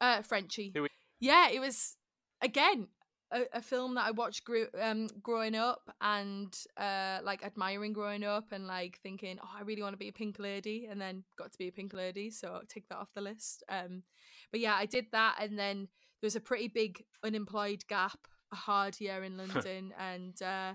uh, 0.00 0.22
Frenchie. 0.22 0.72
Who 0.74 0.82
we- 0.82 0.88
Yeah, 1.20 1.48
it 1.50 1.60
was 1.60 1.96
again 2.42 2.88
a, 3.32 3.42
a 3.54 3.62
film 3.62 3.94
that 3.94 4.06
I 4.06 4.10
watched 4.12 4.44
grew, 4.44 4.66
um, 4.80 5.08
growing 5.22 5.54
up 5.54 5.82
and 6.00 6.56
uh, 6.76 7.18
like 7.22 7.44
admiring 7.44 7.92
growing 7.92 8.24
up 8.24 8.52
and 8.52 8.66
like 8.66 8.98
thinking, 9.02 9.38
oh, 9.42 9.48
I 9.58 9.62
really 9.62 9.82
want 9.82 9.94
to 9.94 9.98
be 9.98 10.08
a 10.08 10.12
pink 10.12 10.38
lady, 10.38 10.86
and 10.90 11.00
then 11.00 11.24
got 11.36 11.52
to 11.52 11.58
be 11.58 11.68
a 11.68 11.72
pink 11.72 11.92
lady, 11.92 12.30
so 12.30 12.60
take 12.68 12.88
that 12.88 12.98
off 12.98 13.12
the 13.14 13.20
list. 13.20 13.62
Um, 13.68 14.02
but 14.50 14.60
yeah, 14.60 14.74
I 14.74 14.86
did 14.86 15.06
that, 15.12 15.36
and 15.40 15.58
then 15.58 15.88
there 16.20 16.26
was 16.26 16.36
a 16.36 16.40
pretty 16.40 16.68
big 16.68 17.02
unemployed 17.24 17.84
gap, 17.88 18.18
a 18.52 18.56
hard 18.56 19.00
year 19.00 19.22
in 19.24 19.36
London, 19.38 19.92
and 19.98 20.40
uh, 20.42 20.74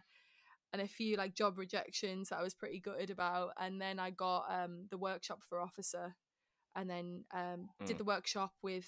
and 0.73 0.81
a 0.81 0.87
few 0.87 1.17
like 1.17 1.33
job 1.35 1.57
rejections 1.57 2.29
that 2.29 2.39
I 2.39 2.43
was 2.43 2.53
pretty 2.53 2.79
gutted 2.79 3.09
about, 3.09 3.51
and 3.59 3.79
then 3.81 3.99
I 3.99 4.11
got 4.11 4.45
um 4.49 4.87
the 4.89 4.97
workshop 4.97 5.39
for 5.47 5.59
officer, 5.61 6.15
and 6.75 6.89
then 6.89 7.23
um 7.33 7.69
did 7.85 7.95
Mm. 7.95 7.99
the 7.99 8.03
workshop 8.05 8.51
with. 8.61 8.87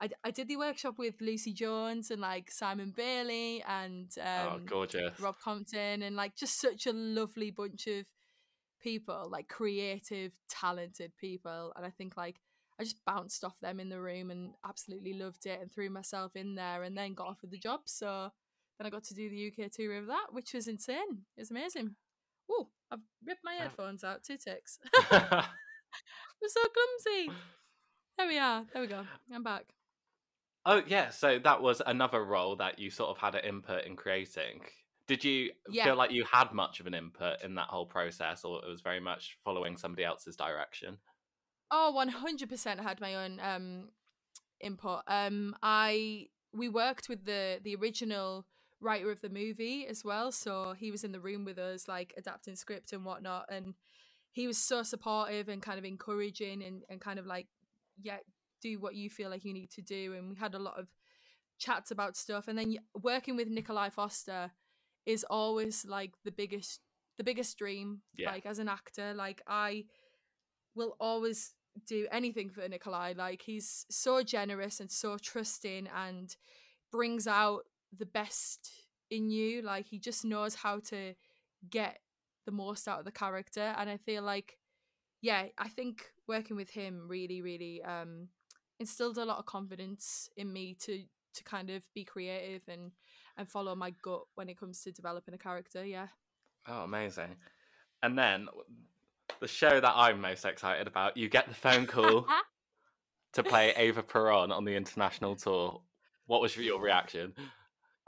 I, 0.00 0.10
I 0.24 0.30
did 0.30 0.48
the 0.48 0.56
workshop 0.56 0.98
with 0.98 1.14
Lucy 1.20 1.52
Jones 1.52 2.10
and 2.10 2.20
like 2.20 2.50
Simon 2.50 2.92
Bailey 2.94 3.64
and 3.66 4.10
um, 4.20 4.48
oh, 4.48 4.60
gorgeous. 4.64 5.18
Rob 5.18 5.36
Compton 5.42 6.02
and 6.02 6.14
like 6.14 6.36
just 6.36 6.60
such 6.60 6.86
a 6.86 6.92
lovely 6.92 7.50
bunch 7.50 7.86
of 7.86 8.04
people, 8.82 9.28
like 9.30 9.48
creative, 9.48 10.32
talented 10.50 11.12
people. 11.18 11.72
And 11.76 11.86
I 11.86 11.90
think 11.90 12.16
like 12.16 12.36
I 12.78 12.84
just 12.84 13.04
bounced 13.06 13.42
off 13.42 13.58
them 13.60 13.80
in 13.80 13.88
the 13.88 14.00
room 14.00 14.30
and 14.30 14.52
absolutely 14.66 15.14
loved 15.14 15.46
it 15.46 15.60
and 15.60 15.72
threw 15.72 15.88
myself 15.88 16.36
in 16.36 16.54
there 16.54 16.82
and 16.82 16.96
then 16.96 17.14
got 17.14 17.28
offered 17.28 17.50
the 17.50 17.58
job. 17.58 17.80
So 17.86 18.30
then 18.78 18.86
I 18.86 18.90
got 18.90 19.04
to 19.04 19.14
do 19.14 19.30
the 19.30 19.50
UK 19.50 19.70
tour 19.72 19.96
of 19.96 20.06
that, 20.08 20.26
which 20.30 20.52
was 20.52 20.68
insane. 20.68 21.24
It 21.36 21.40
was 21.40 21.50
amazing. 21.50 21.94
Oh, 22.50 22.68
I've 22.90 23.00
ripped 23.24 23.44
my 23.44 23.54
headphones 23.54 24.04
out. 24.04 24.24
Two 24.24 24.36
ticks. 24.36 24.78
I'm 25.10 26.48
so 26.48 26.60
clumsy. 26.60 27.30
There 28.18 28.28
we 28.28 28.38
are. 28.38 28.64
There 28.72 28.82
we 28.82 28.88
go. 28.88 29.06
I'm 29.32 29.42
back. 29.42 29.75
Oh, 30.66 30.82
yeah. 30.86 31.08
So 31.10 31.38
that 31.38 31.62
was 31.62 31.80
another 31.86 32.22
role 32.22 32.56
that 32.56 32.78
you 32.78 32.90
sort 32.90 33.10
of 33.10 33.18
had 33.18 33.34
an 33.34 33.44
input 33.44 33.86
in 33.86 33.96
creating. 33.96 34.60
Did 35.06 35.24
you 35.24 35.52
Yeah. 35.70 35.84
feel 35.84 35.96
like 35.96 36.10
you 36.10 36.24
had 36.30 36.52
much 36.52 36.80
of 36.80 36.86
an 36.86 36.94
input 36.94 37.42
in 37.42 37.54
that 37.54 37.68
whole 37.68 37.86
process, 37.86 38.44
or 38.44 38.62
it 38.64 38.68
was 38.68 38.80
very 38.82 39.00
much 39.00 39.38
following 39.44 39.76
somebody 39.76 40.04
else's 40.04 40.36
direction? 40.36 40.98
Oh, 41.70 41.92
one 41.92 42.08
hundred 42.08 42.48
percent 42.48 42.80
had 42.80 43.00
my 43.00 43.14
own 43.14 43.40
um 43.40 43.88
input. 44.60 45.02
Um 45.06 45.56
I 45.62 46.26
we 46.52 46.68
worked 46.68 47.08
with 47.08 47.24
the 47.24 47.60
the 47.62 47.76
original 47.76 48.46
writer 48.80 49.10
of 49.10 49.20
the 49.20 49.28
movie 49.28 49.86
as 49.86 50.04
well, 50.04 50.30
so 50.32 50.74
he 50.76 50.90
was 50.90 51.04
in 51.04 51.12
the 51.12 51.20
room 51.20 51.44
with 51.44 51.58
us, 51.58 51.88
like 51.88 52.12
adapting 52.16 52.56
script 52.56 52.92
and 52.92 53.04
whatnot, 53.04 53.46
and 53.48 53.74
he 54.32 54.46
was 54.46 54.58
so 54.58 54.82
supportive 54.82 55.48
and 55.48 55.62
kind 55.62 55.78
of 55.78 55.84
encouraging 55.84 56.62
and, 56.62 56.82
and 56.90 57.00
kind 57.00 57.18
of 57.18 57.26
like, 57.26 57.46
yeah, 58.02 58.18
do 58.66 58.78
what 58.78 58.94
you 58.94 59.08
feel 59.10 59.30
like 59.30 59.44
you 59.44 59.52
need 59.52 59.70
to 59.72 59.82
do. 59.82 60.14
And 60.14 60.30
we 60.30 60.36
had 60.36 60.54
a 60.54 60.58
lot 60.58 60.78
of 60.78 60.88
chats 61.58 61.90
about 61.90 62.16
stuff. 62.16 62.48
And 62.48 62.58
then 62.58 62.76
working 63.00 63.36
with 63.36 63.48
Nikolai 63.48 63.90
Foster 63.90 64.50
is 65.04 65.24
always 65.28 65.86
like 65.86 66.14
the 66.24 66.32
biggest 66.32 66.80
the 67.18 67.24
biggest 67.24 67.56
dream. 67.56 68.02
Yeah. 68.14 68.30
Like 68.30 68.46
as 68.46 68.58
an 68.58 68.68
actor, 68.68 69.14
like 69.14 69.42
I 69.46 69.84
will 70.74 70.96
always 71.00 71.54
do 71.86 72.06
anything 72.10 72.50
for 72.50 72.68
Nikolai. 72.68 73.14
Like 73.16 73.42
he's 73.42 73.86
so 73.90 74.22
generous 74.22 74.80
and 74.80 74.90
so 74.90 75.16
trusting 75.16 75.88
and 75.94 76.36
brings 76.92 77.26
out 77.26 77.62
the 77.96 78.06
best 78.06 78.70
in 79.10 79.30
you. 79.30 79.62
Like 79.62 79.86
he 79.86 79.98
just 79.98 80.24
knows 80.24 80.54
how 80.54 80.80
to 80.90 81.14
get 81.70 82.00
the 82.44 82.52
most 82.52 82.86
out 82.86 83.00
of 83.00 83.04
the 83.04 83.12
character. 83.12 83.74
And 83.78 83.88
I 83.88 83.96
feel 83.96 84.22
like, 84.22 84.58
yeah, 85.22 85.46
I 85.58 85.68
think 85.68 86.04
working 86.28 86.56
with 86.56 86.70
him 86.70 87.06
really, 87.08 87.40
really 87.40 87.82
um 87.82 88.28
instilled 88.78 89.18
a 89.18 89.24
lot 89.24 89.38
of 89.38 89.46
confidence 89.46 90.28
in 90.36 90.52
me 90.52 90.74
to 90.80 91.02
to 91.34 91.44
kind 91.44 91.68
of 91.68 91.82
be 91.94 92.04
creative 92.04 92.62
and 92.68 92.92
and 93.36 93.48
follow 93.48 93.74
my 93.74 93.90
gut 94.02 94.22
when 94.34 94.48
it 94.48 94.58
comes 94.58 94.82
to 94.82 94.92
developing 94.92 95.34
a 95.34 95.38
character. 95.38 95.84
Yeah. 95.84 96.08
Oh, 96.66 96.82
amazing. 96.82 97.36
And 98.02 98.18
then 98.18 98.48
the 99.40 99.48
show 99.48 99.80
that 99.80 99.92
I'm 99.94 100.20
most 100.20 100.44
excited 100.44 100.86
about, 100.86 101.16
you 101.16 101.28
get 101.28 101.48
the 101.48 101.54
phone 101.54 101.86
call 101.86 102.26
to 103.34 103.42
play 103.42 103.74
Eva 103.78 104.02
Peron 104.02 104.50
on 104.50 104.64
the 104.64 104.74
international 104.74 105.36
tour. 105.36 105.82
What 106.26 106.40
was 106.40 106.56
your 106.56 106.80
reaction? 106.80 107.34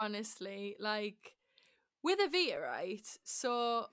honestly 0.01 0.77
like 0.79 1.35
with 2.03 2.19
Evita, 2.21 2.63
right? 2.63 3.07
So 3.25 3.87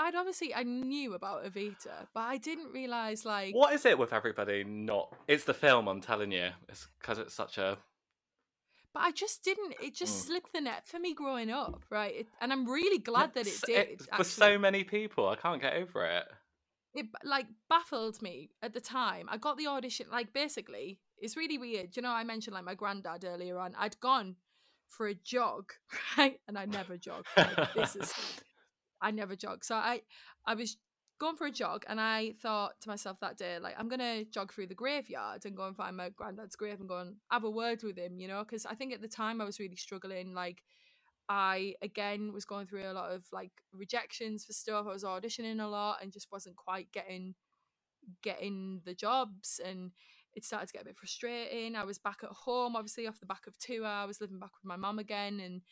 I'd 0.00 0.14
obviously 0.14 0.54
I 0.54 0.64
knew 0.64 1.14
about 1.14 1.44
Evita, 1.44 2.06
but 2.12 2.20
I 2.20 2.36
didn't 2.36 2.72
realize 2.72 3.24
like 3.24 3.54
What 3.54 3.72
is 3.74 3.84
it 3.86 3.98
with 3.98 4.12
everybody 4.12 4.64
not? 4.64 5.14
It's 5.28 5.44
the 5.44 5.54
film, 5.54 5.88
I'm 5.88 6.00
telling 6.00 6.32
you. 6.32 6.48
It's 6.68 6.88
because 7.00 7.18
it's 7.18 7.34
such 7.34 7.58
a. 7.58 7.78
but 8.92 9.00
I 9.00 9.12
just 9.12 9.42
didn't. 9.44 9.74
It 9.82 9.94
just 9.94 10.14
Mm. 10.24 10.26
slipped 10.26 10.52
the 10.52 10.60
net 10.60 10.86
for 10.86 10.98
me 10.98 11.14
growing 11.14 11.50
up, 11.50 11.82
right? 11.90 12.14
It, 12.14 12.28
and 12.40 12.52
I'm 12.52 12.68
really 12.68 12.98
glad 12.98 13.34
that 13.34 13.46
it 13.46 13.60
did. 13.66 14.02
for 14.16 14.24
so 14.24 14.58
many 14.58 14.84
people. 14.84 15.28
I 15.28 15.36
can't 15.36 15.60
get 15.62 15.74
over 15.74 16.04
it. 16.04 16.24
it 16.94 17.06
like 17.24 17.46
baffled 17.68 18.20
me 18.22 18.50
at 18.62 18.72
the 18.72 18.80
time. 18.80 19.28
I 19.30 19.36
got 19.36 19.56
the 19.58 19.66
audition 19.68 20.06
like 20.12 20.32
basically 20.32 20.98
it's 21.18 21.36
really 21.36 21.58
weird. 21.58 21.96
You 21.96 22.02
know, 22.02 22.10
I 22.10 22.24
mentioned 22.24 22.54
like 22.54 22.64
my 22.64 22.74
granddad 22.74 23.24
earlier 23.24 23.58
on. 23.58 23.74
I'd 23.78 23.98
gone 24.00 24.36
for 24.88 25.06
a 25.06 25.14
jog, 25.14 25.72
right? 26.18 26.40
And 26.48 26.58
I 26.58 26.66
never 26.66 26.96
jog. 26.96 27.24
Like, 27.36 27.74
this 27.74 27.96
is 27.96 28.12
I 29.04 29.10
never 29.12 29.36
jog. 29.36 29.64
So 29.64 29.76
I 29.76 30.02
I 30.46 30.54
was 30.54 30.76
going 31.20 31.36
for 31.36 31.46
a 31.46 31.50
jog, 31.52 31.84
and 31.88 32.00
I 32.00 32.34
thought 32.42 32.80
to 32.82 32.88
myself 32.88 33.18
that 33.20 33.38
day, 33.38 33.58
like, 33.60 33.76
I'm 33.78 33.88
gonna 33.88 34.24
jog 34.24 34.52
through 34.52 34.68
the 34.68 34.74
graveyard 34.74 35.44
and 35.46 35.56
go 35.56 35.66
and 35.68 35.76
find 35.76 35.96
my 35.96 36.10
granddad's 36.10 36.56
grave 36.56 36.80
and 36.80 36.88
go 36.88 36.98
and 36.98 37.16
have 37.30 37.44
a 37.44 37.50
word 37.50 37.82
with 37.84 37.98
him, 37.98 38.18
you 38.20 38.28
know, 38.28 38.42
because 38.44 38.66
I 38.66 38.74
think 38.74 38.92
at 38.94 39.02
the 39.02 39.08
time 39.08 39.40
I 39.40 39.44
was 39.44 39.60
really 39.60 39.76
struggling, 39.76 40.34
like. 40.34 40.62
I 41.28 41.74
again 41.82 42.34
was 42.34 42.44
going 42.44 42.66
through 42.66 42.84
a 42.84 42.92
lot 42.92 43.10
of 43.12 43.24
like 43.32 43.52
rejections 43.72 44.44
for 44.44 44.52
stuff. 44.52 44.86
I 44.86 44.92
was 44.92 45.04
auditioning 45.04 45.60
a 45.62 45.66
lot 45.66 46.02
and 46.02 46.12
just 46.12 46.30
wasn't 46.30 46.56
quite 46.56 46.92
getting 46.92 47.34
getting 48.22 48.80
the 48.84 48.94
jobs 48.94 49.60
and 49.64 49.92
it 50.34 50.44
started 50.44 50.66
to 50.66 50.72
get 50.72 50.82
a 50.82 50.86
bit 50.86 50.96
frustrating. 50.98 51.76
I 51.76 51.84
was 51.84 51.98
back 51.98 52.18
at 52.24 52.30
home, 52.30 52.76
obviously 52.76 53.06
off 53.06 53.20
the 53.20 53.26
back 53.26 53.46
of 53.46 53.58
tour. 53.58 53.86
I 53.86 54.04
was 54.04 54.20
living 54.20 54.38
back 54.38 54.50
with 54.58 54.64
my 54.64 54.76
mum 54.76 54.98
again, 54.98 55.40
and 55.40 55.62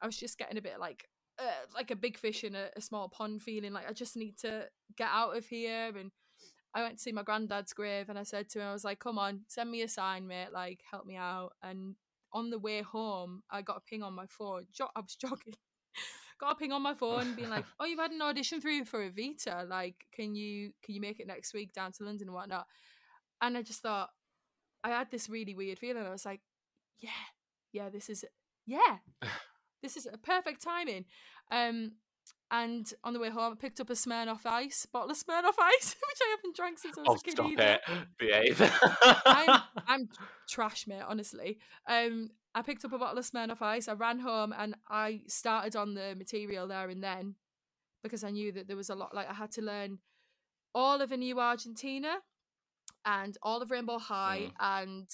I 0.00 0.06
was 0.06 0.16
just 0.18 0.38
getting 0.38 0.58
a 0.58 0.62
bit 0.62 0.80
like 0.80 1.08
uh, 1.38 1.66
like 1.74 1.90
a 1.90 1.96
big 1.96 2.18
fish 2.18 2.44
in 2.44 2.54
a, 2.54 2.68
a, 2.76 2.80
small 2.80 3.08
pond 3.08 3.42
feeling. 3.42 3.72
Like 3.72 3.88
I 3.88 3.92
just 3.92 4.16
need 4.16 4.38
to 4.38 4.66
get 4.96 5.08
out 5.10 5.36
of 5.36 5.46
here. 5.46 5.92
And 5.96 6.10
I 6.74 6.82
went 6.82 6.96
to 6.96 7.02
see 7.02 7.12
my 7.12 7.22
granddad's 7.22 7.72
grave, 7.72 8.08
and 8.08 8.18
I 8.18 8.22
said 8.22 8.48
to 8.50 8.60
him, 8.60 8.68
I 8.68 8.72
was 8.72 8.84
like, 8.84 8.98
"Come 8.98 9.18
on, 9.18 9.42
send 9.48 9.70
me 9.70 9.82
a 9.82 9.88
sign, 9.88 10.26
mate. 10.26 10.52
Like 10.52 10.80
help 10.90 11.06
me 11.06 11.16
out." 11.16 11.52
And 11.62 11.96
on 12.32 12.50
the 12.50 12.58
way 12.58 12.82
home, 12.82 13.42
I 13.50 13.62
got 13.62 13.78
a 13.78 13.80
ping 13.80 14.02
on 14.02 14.14
my 14.14 14.26
phone. 14.26 14.66
Jo- 14.72 14.88
I 14.96 15.00
was 15.00 15.16
jogging. 15.20 15.54
got 16.40 16.52
a 16.52 16.54
ping 16.56 16.72
on 16.72 16.82
my 16.82 16.94
phone 16.94 17.34
being 17.34 17.50
like, 17.50 17.64
"Oh, 17.80 17.84
you've 17.84 18.00
had 18.00 18.12
an 18.12 18.22
audition 18.22 18.60
through 18.60 18.84
for 18.84 19.08
Evita. 19.08 19.68
Like, 19.68 19.96
can 20.14 20.34
you 20.34 20.72
can 20.82 20.94
you 20.94 21.00
make 21.00 21.20
it 21.20 21.26
next 21.26 21.54
week 21.54 21.72
down 21.72 21.92
to 21.92 22.04
London 22.04 22.28
and 22.28 22.34
whatnot?" 22.34 22.66
And 23.40 23.56
I 23.56 23.62
just 23.62 23.82
thought, 23.82 24.10
I 24.84 24.90
had 24.90 25.10
this 25.10 25.28
really 25.28 25.54
weird 25.54 25.78
feeling. 25.78 26.06
I 26.06 26.10
was 26.10 26.24
like, 26.24 26.40
"Yeah, 26.98 27.10
yeah, 27.72 27.88
this 27.88 28.08
is 28.08 28.24
yeah, 28.66 28.98
this 29.82 29.96
is 29.96 30.06
a 30.12 30.16
perfect 30.18 30.62
timing." 30.62 31.04
Um, 31.50 31.92
and 32.50 32.92
on 33.02 33.14
the 33.14 33.18
way 33.18 33.30
home, 33.30 33.52
I 33.52 33.56
picked 33.56 33.80
up 33.80 33.88
a 33.88 33.94
Smirnoff 33.94 34.44
Ice, 34.44 34.86
bottle 34.92 35.10
of 35.10 35.16
Smirnoff 35.16 35.54
Ice, 35.58 35.96
which 35.96 36.18
I 36.22 36.36
haven't 36.36 36.54
drank 36.54 36.78
since 36.78 36.98
I 36.98 37.00
was 37.00 37.08
oh, 37.10 37.14
a 37.14 37.18
kid 37.20 37.32
stop 37.32 37.46
either. 37.50 37.78
it. 37.88 38.08
Behave. 38.18 38.72
I'm, 39.24 39.62
I'm 39.88 40.08
trash, 40.48 40.86
mate. 40.86 41.02
Honestly, 41.08 41.58
um, 41.88 42.28
I 42.54 42.60
picked 42.60 42.84
up 42.84 42.92
a 42.92 42.98
bottle 42.98 43.18
of 43.18 43.24
Smirnoff 43.24 43.62
Ice. 43.62 43.88
I 43.88 43.94
ran 43.94 44.18
home 44.18 44.52
and 44.56 44.74
I 44.88 45.22
started 45.28 45.76
on 45.76 45.94
the 45.94 46.14
material 46.16 46.68
there 46.68 46.90
and 46.90 47.02
then 47.02 47.36
because 48.02 48.22
I 48.22 48.30
knew 48.30 48.52
that 48.52 48.68
there 48.68 48.76
was 48.76 48.90
a 48.90 48.94
lot. 48.94 49.14
Like 49.14 49.30
I 49.30 49.34
had 49.34 49.50
to 49.52 49.62
learn 49.62 49.98
all 50.74 51.00
of 51.00 51.10
a 51.10 51.16
new 51.16 51.40
Argentina 51.40 52.16
and 53.06 53.36
all 53.42 53.62
of 53.62 53.70
Rainbow 53.70 53.98
High 53.98 54.50
Mm. 54.50 54.52
and 54.60 55.08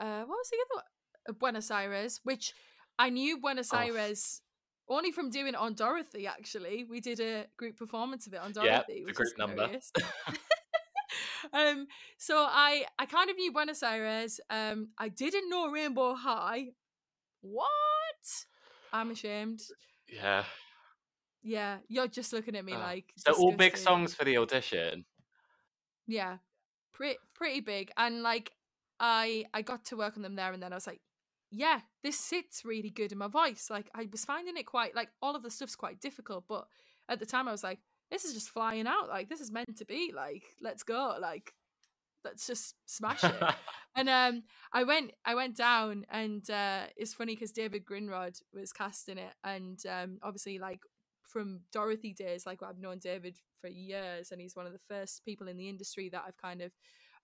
uh, 0.00 0.20
what 0.24 0.38
was 0.38 0.48
the 0.50 0.56
other 0.56 0.74
one? 0.76 0.84
Uh, 1.28 1.32
Buenos 1.34 1.70
Aires, 1.70 2.20
which 2.24 2.54
I 2.98 3.10
knew 3.10 3.38
Buenos 3.38 3.70
Oh. 3.72 3.78
Aires 3.78 4.42
only 4.88 5.10
from 5.12 5.30
doing 5.30 5.48
it 5.48 5.54
on 5.56 5.74
Dorothy. 5.74 6.26
Actually, 6.26 6.84
we 6.84 7.00
did 7.00 7.20
a 7.20 7.46
group 7.56 7.76
performance 7.76 8.26
of 8.26 8.34
it 8.34 8.40
on 8.40 8.52
Dorothy. 8.52 8.94
Yeah, 8.98 9.04
the 9.06 9.12
group 9.12 9.38
number. 9.38 9.68
um, 11.52 11.86
so 12.18 12.36
I 12.48 12.84
I 12.98 13.06
kind 13.06 13.30
of 13.30 13.36
knew 13.36 13.52
Buenos 13.52 13.82
Aires. 13.82 14.40
Um, 14.50 14.88
I 14.98 15.08
didn't 15.08 15.48
know 15.50 15.68
Rainbow 15.70 16.14
High. 16.14 16.68
What? 17.40 17.66
I'm 18.92 19.10
ashamed. 19.10 19.60
yeah. 20.08 20.44
Yeah, 21.44 21.78
you're 21.88 22.06
just 22.06 22.32
looking 22.32 22.54
at 22.54 22.64
me 22.64 22.74
Oh. 22.74 22.78
like. 22.78 23.12
So 23.16 23.32
all 23.32 23.50
big 23.52 23.76
songs 23.76 24.14
for 24.14 24.24
the 24.24 24.36
audition. 24.38 25.04
Yeah, 26.06 26.36
pretty 26.92 27.18
pretty 27.34 27.60
big, 27.60 27.90
and 27.96 28.22
like 28.22 28.52
I 29.00 29.46
I 29.52 29.62
got 29.62 29.84
to 29.86 29.96
work 29.96 30.16
on 30.16 30.22
them 30.22 30.36
there, 30.36 30.52
and 30.52 30.62
then 30.62 30.72
I 30.72 30.76
was 30.76 30.86
like, 30.86 31.00
yeah, 31.52 31.80
this 32.02 32.18
sits 32.18 32.64
really 32.64 32.90
good 32.90 33.12
in 33.12 33.18
my 33.18 33.28
voice. 33.28 33.68
Like 33.70 33.90
I 33.94 34.08
was 34.10 34.24
finding 34.24 34.56
it 34.56 34.64
quite 34.64 34.96
like 34.96 35.10
all 35.20 35.36
of 35.36 35.42
the 35.42 35.50
stuff's 35.50 35.76
quite 35.76 36.00
difficult, 36.00 36.44
but 36.48 36.66
at 37.08 37.20
the 37.20 37.26
time 37.26 37.46
I 37.46 37.52
was 37.52 37.62
like, 37.62 37.78
this 38.10 38.24
is 38.24 38.32
just 38.32 38.48
flying 38.48 38.86
out. 38.86 39.08
Like 39.08 39.28
this 39.28 39.40
is 39.40 39.52
meant 39.52 39.76
to 39.76 39.84
be. 39.84 40.12
Like 40.16 40.44
let's 40.62 40.82
go. 40.82 41.16
Like 41.20 41.52
let's 42.24 42.46
just 42.46 42.74
smash 42.86 43.22
it. 43.22 43.34
and 43.94 44.08
um, 44.08 44.42
I 44.72 44.84
went 44.84 45.12
I 45.26 45.34
went 45.34 45.56
down, 45.56 46.06
and 46.10 46.48
uh, 46.50 46.84
it's 46.96 47.14
funny 47.14 47.34
because 47.34 47.52
David 47.52 47.84
Grindrod 47.84 48.40
was 48.54 48.72
casting 48.72 49.18
it, 49.18 49.34
and 49.44 49.78
um, 49.86 50.18
obviously 50.22 50.58
like 50.58 50.80
from 51.28 51.60
Dorothy 51.70 52.14
days, 52.14 52.46
like 52.46 52.62
I've 52.62 52.78
known 52.78 52.98
David 52.98 53.36
for 53.60 53.68
years, 53.68 54.32
and 54.32 54.40
he's 54.40 54.56
one 54.56 54.66
of 54.66 54.72
the 54.72 54.80
first 54.88 55.22
people 55.24 55.48
in 55.48 55.58
the 55.58 55.68
industry 55.68 56.08
that 56.08 56.24
I've 56.26 56.38
kind 56.38 56.62
of 56.62 56.72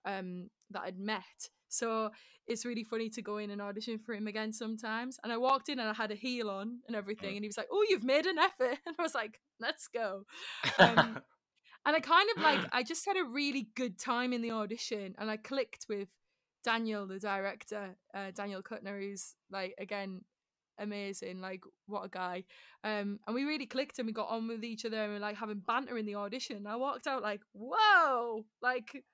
um 0.05 0.51
that 0.70 0.82
I'd 0.82 0.99
met. 0.99 1.49
So 1.68 2.11
it's 2.46 2.64
really 2.64 2.84
funny 2.84 3.11
to 3.11 3.22
go 3.22 3.36
in 3.36 3.51
and 3.51 3.61
audition 3.61 3.99
for 3.99 4.14
him 4.14 4.26
again 4.26 4.53
sometimes. 4.53 5.18
And 5.22 5.32
I 5.32 5.36
walked 5.36 5.68
in 5.68 5.78
and 5.78 5.88
I 5.88 5.92
had 5.92 6.11
a 6.11 6.14
heel 6.14 6.49
on 6.49 6.78
and 6.86 6.96
everything, 6.96 7.36
and 7.36 7.44
he 7.44 7.49
was 7.49 7.59
like, 7.59 7.68
"Oh, 7.70 7.84
you've 7.88 8.05
made 8.05 8.26
an 8.26 8.38
effort," 8.38 8.78
and 8.86 8.96
I 8.99 9.03
was 9.03 9.14
like, 9.14 9.40
"Let's 9.61 9.88
go." 9.88 10.24
Um, 10.78 11.20
and 11.86 11.96
I 11.96 12.01
kind 12.01 12.28
of 12.36 12.42
like 12.42 12.61
I 12.72 12.82
just 12.82 13.05
had 13.07 13.16
a 13.16 13.24
really 13.24 13.68
good 13.76 13.99
time 13.99 14.32
in 14.32 14.42
the 14.42 14.53
audition, 14.53 15.14
and 15.18 15.30
I 15.30 15.36
clicked 15.36 15.86
with 15.88 16.09
Daniel, 16.64 17.07
the 17.07 17.18
director, 17.18 17.96
uh, 18.14 18.30
Daniel 18.34 18.62
Kutner, 18.62 18.99
who's 18.99 19.34
like 19.51 19.74
again 19.78 20.22
amazing, 20.80 21.40
like 21.40 21.62
what 21.86 22.05
a 22.05 22.09
guy. 22.09 22.44
Um, 22.84 23.18
and 23.26 23.34
we 23.34 23.44
really 23.44 23.66
clicked, 23.66 23.99
and 23.99 24.07
we 24.07 24.12
got 24.12 24.28
on 24.28 24.49
with 24.49 24.64
each 24.64 24.84
other, 24.84 25.03
and 25.03 25.11
we 25.11 25.16
are 25.16 25.20
like 25.20 25.36
having 25.36 25.62
banter 25.66 25.99
in 25.99 26.07
the 26.07 26.14
audition. 26.14 26.66
I 26.66 26.76
walked 26.76 27.07
out 27.07 27.22
like, 27.22 27.40
whoa, 27.53 28.44
like 28.62 29.05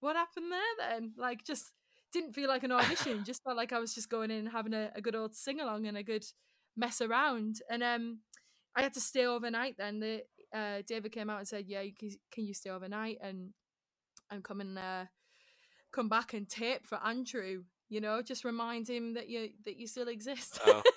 what 0.00 0.16
happened 0.16 0.50
there 0.50 0.88
then? 0.90 1.12
Like 1.16 1.44
just 1.44 1.72
didn't 2.12 2.32
feel 2.34 2.48
like 2.48 2.64
an 2.64 2.72
audition, 2.72 3.24
just 3.24 3.42
felt 3.44 3.56
like 3.56 3.72
I 3.72 3.78
was 3.78 3.94
just 3.94 4.10
going 4.10 4.30
in 4.30 4.38
and 4.38 4.48
having 4.48 4.74
a, 4.74 4.90
a 4.94 5.00
good 5.00 5.14
old 5.14 5.34
sing 5.34 5.60
along 5.60 5.86
and 5.86 5.96
a 5.96 6.02
good 6.02 6.24
mess 6.76 7.00
around. 7.00 7.60
And 7.70 7.82
um, 7.82 8.18
I 8.76 8.82
had 8.82 8.94
to 8.94 9.00
stay 9.00 9.26
overnight. 9.26 9.76
Then 9.78 10.00
the 10.00 10.22
uh, 10.54 10.82
David 10.86 11.12
came 11.12 11.30
out 11.30 11.38
and 11.38 11.48
said, 11.48 11.66
"Yeah, 11.66 11.82
you 11.82 11.92
can, 11.94 12.10
can 12.32 12.46
you 12.46 12.54
stay 12.54 12.70
overnight 12.70 13.18
and 13.22 13.50
and 14.30 14.42
come 14.42 14.60
and 14.60 14.78
uh, 14.78 15.04
come 15.92 16.08
back 16.08 16.34
and 16.34 16.48
tape 16.48 16.86
for 16.86 16.98
Andrew? 17.04 17.64
You 17.88 18.00
know, 18.00 18.22
just 18.22 18.44
remind 18.44 18.88
him 18.88 19.14
that 19.14 19.28
you 19.28 19.50
that 19.64 19.76
you 19.76 19.86
still 19.86 20.08
exist." 20.08 20.60
Oh. 20.66 20.82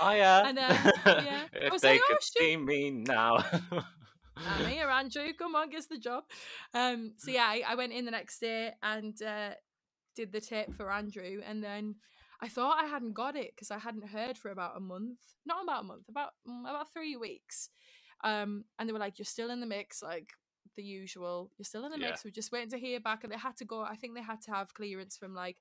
Oh 0.00 0.10
yeah. 0.10 0.48
And, 0.48 0.58
um, 0.58 0.76
yeah, 1.06 1.44
I 1.54 1.66
if 1.66 1.72
was 1.72 1.80
they 1.82 1.92
like, 1.92 2.00
"Oh, 2.02 2.14
could 2.14 2.22
shit." 2.22 2.42
see 2.42 2.56
me 2.56 2.90
now. 2.90 3.44
I'm 4.44 4.64
here, 4.66 4.88
Andrew. 4.88 5.32
Come 5.38 5.54
on, 5.54 5.70
gets 5.70 5.86
the 5.86 5.98
job. 5.98 6.24
Um, 6.74 7.12
so 7.16 7.30
yeah, 7.30 7.44
I, 7.46 7.62
I 7.68 7.74
went 7.74 7.92
in 7.92 8.04
the 8.04 8.10
next 8.10 8.38
day 8.40 8.72
and 8.82 9.20
uh, 9.22 9.50
did 10.14 10.32
the 10.32 10.40
tape 10.40 10.74
for 10.76 10.90
Andrew, 10.90 11.40
and 11.46 11.62
then 11.62 11.96
I 12.40 12.48
thought 12.48 12.82
I 12.82 12.86
hadn't 12.86 13.14
got 13.14 13.36
it 13.36 13.52
because 13.54 13.70
I 13.70 13.78
hadn't 13.78 14.08
heard 14.08 14.36
for 14.38 14.50
about 14.50 14.76
a 14.76 14.80
month. 14.80 15.18
Not 15.46 15.62
about 15.64 15.82
a 15.84 15.86
month, 15.86 16.08
about 16.08 16.30
mm, 16.48 16.62
about 16.62 16.92
three 16.92 17.16
weeks. 17.16 17.70
Um, 18.24 18.64
and 18.78 18.88
they 18.88 18.92
were 18.92 18.98
like, 18.98 19.18
"You're 19.18 19.26
still 19.26 19.50
in 19.50 19.60
the 19.60 19.66
mix, 19.66 20.02
like 20.02 20.32
the 20.76 20.82
usual. 20.84 21.50
You're 21.58 21.64
still 21.64 21.84
in 21.84 21.90
the 21.92 21.98
Yeah. 21.98 22.08
mix. 22.08 22.24
We're 22.24 22.30
just 22.30 22.52
waiting 22.52 22.70
to 22.70 22.78
hear 22.78 23.00
back." 23.00 23.24
And 23.24 23.32
they 23.32 23.38
had 23.38 23.56
to 23.58 23.64
go. 23.64 23.82
I 23.82 23.96
think 23.96 24.14
they 24.14 24.22
had 24.22 24.42
to 24.42 24.50
have 24.52 24.74
clearance 24.74 25.16
from 25.16 25.34
like 25.34 25.58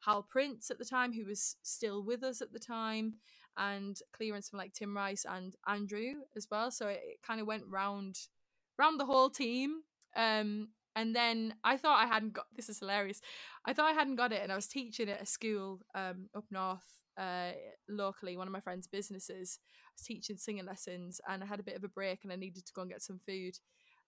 Hal 0.00 0.22
Prince 0.22 0.70
at 0.70 0.78
the 0.78 0.84
time, 0.84 1.12
who 1.12 1.24
was 1.26 1.56
still 1.62 2.02
with 2.04 2.22
us 2.22 2.40
at 2.42 2.52
the 2.52 2.58
time, 2.58 3.14
and 3.56 3.98
clearance 4.16 4.48
from 4.48 4.58
like 4.58 4.72
Tim 4.72 4.96
Rice 4.96 5.24
and 5.28 5.54
Andrew 5.66 6.14
as 6.36 6.48
well. 6.50 6.70
So 6.70 6.88
it, 6.88 7.00
it 7.04 7.18
kind 7.26 7.40
of 7.40 7.46
went 7.46 7.64
round 7.68 8.18
round 8.78 8.98
the 8.98 9.06
whole 9.06 9.30
team. 9.30 9.82
Um, 10.16 10.68
and 10.94 11.16
then 11.16 11.54
I 11.64 11.76
thought 11.76 12.02
I 12.02 12.06
hadn't 12.06 12.34
got 12.34 12.46
this 12.54 12.68
is 12.68 12.80
hilarious. 12.80 13.20
I 13.64 13.72
thought 13.72 13.90
I 13.90 13.94
hadn't 13.94 14.16
got 14.16 14.32
it, 14.32 14.42
and 14.42 14.52
I 14.52 14.56
was 14.56 14.66
teaching 14.66 15.08
at 15.08 15.22
a 15.22 15.26
school 15.26 15.80
um 15.94 16.28
up 16.34 16.44
north, 16.50 17.02
uh, 17.16 17.52
locally, 17.88 18.36
one 18.36 18.46
of 18.46 18.52
my 18.52 18.60
friend's 18.60 18.86
businesses. 18.88 19.58
I 19.62 19.92
was 19.96 20.04
teaching 20.04 20.36
singing 20.36 20.66
lessons, 20.66 21.20
and 21.28 21.42
I 21.42 21.46
had 21.46 21.60
a 21.60 21.64
bit 21.64 21.76
of 21.76 21.84
a 21.84 21.88
break, 21.88 22.20
and 22.24 22.32
I 22.32 22.36
needed 22.36 22.66
to 22.66 22.72
go 22.74 22.82
and 22.82 22.90
get 22.90 23.02
some 23.02 23.18
food. 23.18 23.58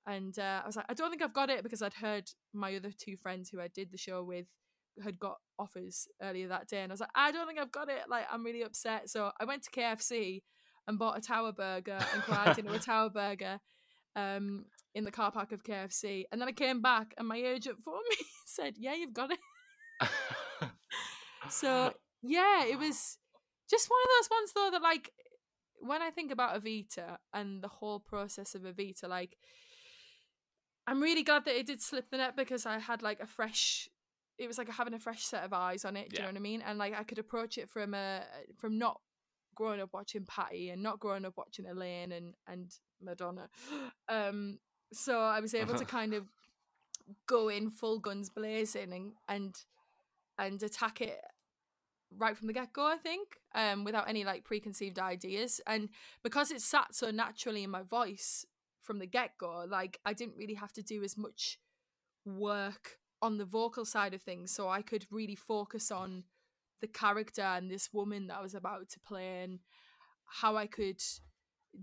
And 0.07 0.39
uh, 0.39 0.61
I 0.63 0.67
was 0.67 0.77
like, 0.77 0.85
I 0.89 0.95
don't 0.95 1.09
think 1.09 1.23
I've 1.23 1.33
got 1.33 1.49
it 1.49 1.63
because 1.63 1.81
I'd 1.81 1.95
heard 1.95 2.31
my 2.53 2.77
other 2.77 2.91
two 2.97 3.17
friends 3.17 3.49
who 3.49 3.61
I 3.61 3.69
did 3.69 3.91
the 3.91 3.97
show 3.97 4.23
with 4.23 4.47
had 5.03 5.19
got 5.19 5.37
offers 5.59 6.07
earlier 6.23 6.49
that 6.49 6.69
day, 6.69 6.83
and 6.83 6.93
I 6.93 6.95
was 6.95 7.01
like, 7.01 7.11
I 7.15 7.33
don't 7.33 7.47
think 7.47 7.59
I've 7.59 7.73
got 7.73 7.89
it. 7.89 8.03
Like, 8.09 8.27
I'm 8.31 8.45
really 8.45 8.63
upset. 8.63 9.11
So 9.11 9.31
I 9.41 9.45
went 9.45 9.63
to 9.65 9.71
KFC 9.71 10.43
and 10.87 10.99
bought 10.99 11.19
a 11.19 11.21
Tower 11.21 11.53
Burger 11.53 11.99
and 12.13 12.23
cried 12.23 12.59
into 12.59 12.73
a 12.73 12.79
Tower 12.81 13.11
Burger 13.11 13.59
um, 14.17 14.67
in 14.95 15.05
the 15.05 15.11
car 15.11 15.33
park 15.33 15.53
of 15.53 15.65
KFC. 15.65 16.25
And 16.31 16.41
then 16.41 16.49
I 16.49 16.53
came 16.53 16.83
back, 16.83 17.15
and 17.19 17.27
my 17.27 17.37
agent 17.37 17.79
for 17.85 17.97
me 18.11 18.17
said, 18.47 18.75
"Yeah, 18.77 18.95
you've 18.95 19.15
got 19.15 19.31
it." 19.31 19.39
So 21.51 21.93
yeah, 22.23 22.65
it 22.65 22.79
was 22.79 23.19
just 23.69 23.89
one 23.91 24.01
of 24.03 24.09
those 24.19 24.31
ones 24.31 24.53
though 24.55 24.71
that 24.73 24.83
like 24.83 25.11
when 25.81 26.03
I 26.03 26.11
think 26.11 26.33
about 26.33 26.63
Evita 26.63 27.19
and 27.33 27.63
the 27.63 27.69
whole 27.69 28.01
process 28.01 28.55
of 28.55 28.63
Evita, 28.63 29.09
like 29.09 29.37
I'm 30.87 31.03
really 31.03 31.23
glad 31.23 31.45
that 31.45 31.59
it 31.59 31.67
did 31.67 31.83
slip 31.83 32.11
the 32.11 32.19
net 32.19 32.37
because 32.37 32.67
I 32.67 32.79
had 32.79 33.03
like 33.03 33.21
a 33.21 33.27
fresh 33.27 33.89
it 34.39 34.47
was 34.47 34.59
like 34.59 34.71
having 34.71 34.95
a 34.95 34.99
fresh 34.99 35.23
set 35.25 35.45
of 35.45 35.53
eyes 35.53 35.85
on 35.85 35.97
it, 35.97 36.11
do 36.11 36.17
you 36.17 36.23
know 36.23 36.29
what 36.29 36.37
I 36.37 36.41
mean? 36.41 36.63
And 36.63 36.79
like 36.79 36.95
I 36.99 37.05
could 37.05 37.19
approach 37.19 37.59
it 37.59 37.69
from 37.69 37.95
a 37.95 38.23
from 38.59 38.79
not 38.79 39.01
growing 39.55 39.81
up 39.81 39.91
watching 39.93 40.25
Patti 40.25 40.71
and 40.71 40.83
not 40.83 40.99
growing 40.99 41.25
up 41.25 41.35
watching 41.37 41.67
Elaine 41.67 42.13
and 42.13 42.35
and 42.47 42.73
Madonna. 43.03 43.49
Um 44.09 44.59
so 44.93 45.21
I 45.21 45.41
was 45.41 45.55
able 45.55 45.75
to 45.75 45.85
kind 45.99 46.15
of 46.15 46.27
go 47.27 47.49
in 47.49 47.71
full 47.71 47.99
guns 47.99 48.31
blazing 48.31 48.93
and 48.93 49.13
and 49.29 49.55
and 50.39 50.63
attack 50.63 51.01
it 51.01 51.21
right 52.17 52.37
from 52.37 52.47
the 52.47 52.53
get 52.53 52.73
go, 52.73 52.87
I 52.87 52.97
think, 52.97 53.39
um, 53.55 53.83
without 53.83 54.09
any 54.09 54.25
like 54.25 54.45
preconceived 54.45 54.99
ideas. 55.01 55.61
And 55.67 55.89
because 56.23 56.53
it 56.53 56.61
sat 56.61 56.95
so 56.95 57.11
naturally 57.11 57.65
in 57.65 57.71
my 57.71 57.83
voice 57.83 58.47
from 58.85 58.99
the 58.99 59.07
get 59.07 59.33
go. 59.39 59.65
Like 59.69 59.99
I 60.05 60.13
didn't 60.13 60.37
really 60.37 60.55
have 60.55 60.73
to 60.75 60.83
do 60.83 61.03
as 61.03 61.17
much 61.17 61.59
work 62.25 62.99
on 63.25 63.39
the 63.39 63.45
vocal 63.47 63.87
side 63.87 64.13
of 64.13 64.21
things, 64.21 64.51
so 64.51 64.69
I 64.69 64.83
could 64.83 65.07
really 65.11 65.35
focus 65.35 65.91
on 65.91 66.25
the 66.83 66.87
character 66.87 67.41
and 67.41 67.71
this 67.71 67.89
woman 67.91 68.27
that 68.27 68.37
I 68.37 68.43
was 68.43 68.55
about 68.55 68.91
to 68.91 69.01
play 69.01 69.43
and 69.43 69.61
how 70.27 70.57
I 70.57 70.67
could 70.67 71.01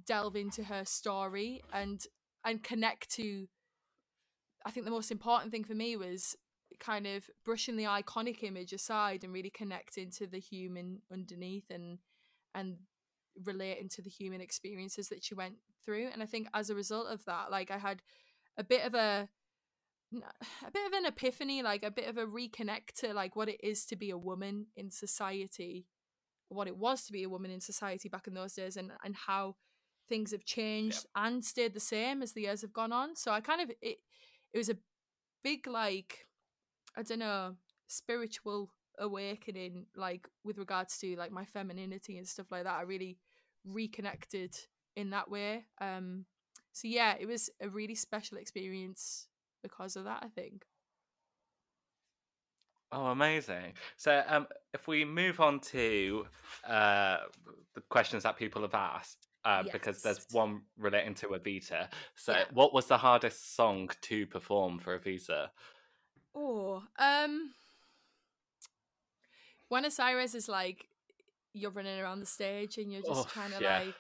delve 0.05 0.35
into 0.35 0.63
her 0.65 0.85
story 0.85 1.61
and 1.73 1.99
and 2.45 2.63
connect 2.63 3.09
to 3.15 3.47
I 4.63 4.69
think 4.69 4.85
the 4.85 4.91
most 4.91 5.09
important 5.09 5.51
thing 5.51 5.63
for 5.63 5.73
me 5.73 5.97
was 5.97 6.35
kind 6.79 7.07
of 7.07 7.27
brushing 7.43 7.75
the 7.75 7.85
iconic 7.85 8.43
image 8.43 8.73
aside 8.73 9.23
and 9.23 9.33
really 9.33 9.49
connecting 9.49 10.11
to 10.11 10.27
the 10.27 10.39
human 10.39 11.01
underneath 11.11 11.71
and 11.71 11.97
and 12.53 12.77
relating 13.43 13.89
to 13.89 14.03
the 14.03 14.09
human 14.09 14.41
experiences 14.41 15.09
that 15.09 15.23
she 15.23 15.33
went 15.33 15.55
through. 15.83 16.09
And 16.13 16.21
I 16.21 16.27
think 16.27 16.47
as 16.53 16.69
a 16.69 16.75
result 16.75 17.07
of 17.07 17.25
that 17.25 17.49
like 17.49 17.71
I 17.71 17.79
had 17.79 18.03
a 18.57 18.63
bit 18.63 18.85
of 18.85 18.93
a 18.93 19.27
a 20.13 20.71
bit 20.71 20.85
of 20.87 20.93
an 20.93 21.05
epiphany 21.05 21.63
like 21.63 21.83
a 21.83 21.91
bit 21.91 22.07
of 22.07 22.17
a 22.17 22.25
reconnect 22.25 22.93
to 22.95 23.13
like 23.13 23.35
what 23.35 23.47
it 23.47 23.59
is 23.63 23.85
to 23.85 23.95
be 23.95 24.09
a 24.09 24.17
woman 24.17 24.65
in 24.75 24.91
society 24.91 25.85
what 26.49 26.67
it 26.67 26.77
was 26.77 27.05
to 27.05 27.13
be 27.13 27.23
a 27.23 27.29
woman 27.29 27.51
in 27.51 27.61
society 27.61 28.09
back 28.09 28.27
in 28.27 28.33
those 28.33 28.53
days 28.53 28.77
and 28.77 28.91
and 29.03 29.15
how 29.15 29.55
things 30.09 30.31
have 30.31 30.43
changed 30.43 31.05
yeah. 31.15 31.25
and 31.25 31.45
stayed 31.45 31.73
the 31.73 31.79
same 31.79 32.21
as 32.21 32.33
the 32.33 32.41
years 32.41 32.61
have 32.61 32.73
gone 32.73 32.91
on. 32.91 33.15
So 33.15 33.31
I 33.31 33.39
kind 33.39 33.61
of 33.61 33.69
it 33.81 33.97
it 34.53 34.57
was 34.57 34.69
a 34.69 34.77
big 35.43 35.67
like 35.67 36.27
I 36.97 37.03
don't 37.03 37.19
know 37.19 37.55
spiritual 37.87 38.71
awakening 38.99 39.85
like 39.95 40.27
with 40.43 40.57
regards 40.57 40.97
to 40.99 41.15
like 41.15 41.31
my 41.31 41.45
femininity 41.45 42.17
and 42.17 42.27
stuff 42.27 42.51
like 42.51 42.65
that. 42.65 42.79
I 42.79 42.81
really 42.81 43.17
reconnected 43.65 44.53
in 44.95 45.11
that 45.11 45.31
way. 45.31 45.65
Um 45.79 46.25
so 46.73 46.87
yeah 46.87 47.15
it 47.19 47.25
was 47.25 47.49
a 47.61 47.69
really 47.69 47.95
special 47.95 48.37
experience 48.37 49.27
because 49.61 49.95
of 49.95 50.05
that 50.05 50.23
I 50.23 50.27
think 50.27 50.65
Oh, 52.93 53.05
amazing! 53.05 53.73
So, 53.95 54.21
um, 54.27 54.47
if 54.73 54.85
we 54.85 55.05
move 55.05 55.39
on 55.39 55.61
to 55.61 56.25
uh, 56.67 57.19
the 57.73 57.79
questions 57.89 58.23
that 58.23 58.35
people 58.35 58.63
have 58.63 58.73
asked, 58.73 59.29
uh, 59.45 59.63
yes. 59.65 59.71
because 59.71 60.01
there's 60.01 60.27
one 60.31 60.63
relating 60.77 61.13
to 61.15 61.27
Evita. 61.27 61.87
So, 62.15 62.33
yeah. 62.33 62.43
what 62.51 62.73
was 62.73 62.87
the 62.87 62.97
hardest 62.97 63.55
song 63.55 63.89
to 64.01 64.27
perform 64.27 64.77
for 64.79 64.99
Evita? 64.99 65.47
Oh, 66.35 66.83
um, 66.99 67.51
Buenos 69.69 69.97
Aires 69.97 70.35
is 70.35 70.49
like 70.49 70.85
you're 71.53 71.71
running 71.71 71.97
around 71.97 72.19
the 72.19 72.25
stage 72.25 72.77
and 72.77 72.91
you're 72.91 73.01
just 73.01 73.21
oh, 73.21 73.27
trying 73.31 73.51
to 73.51 73.61
yeah. 73.61 73.79
like 73.79 73.95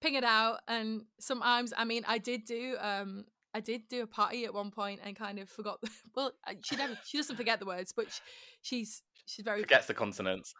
ping 0.00 0.14
it 0.14 0.24
out. 0.24 0.58
And 0.66 1.02
sometimes, 1.20 1.72
I 1.76 1.84
mean, 1.84 2.04
I 2.06 2.18
did 2.18 2.44
do 2.44 2.76
um 2.80 3.26
I 3.54 3.60
did 3.60 3.88
do 3.88 4.02
a 4.02 4.06
party 4.06 4.44
at 4.44 4.52
one 4.52 4.72
point 4.72 5.00
and 5.04 5.14
kind 5.14 5.38
of 5.38 5.48
forgot. 5.48 5.80
The, 5.80 5.90
well, 6.14 6.32
she 6.62 6.76
never 6.76 6.98
she 7.06 7.16
doesn't 7.16 7.36
forget 7.36 7.60
the 7.60 7.66
words, 7.66 7.92
but 7.96 8.06
she, 8.10 8.20
she's 8.62 9.02
she's 9.26 9.44
very 9.44 9.62
forgets 9.62 9.86
the 9.86 9.94
consonants. 9.94 10.54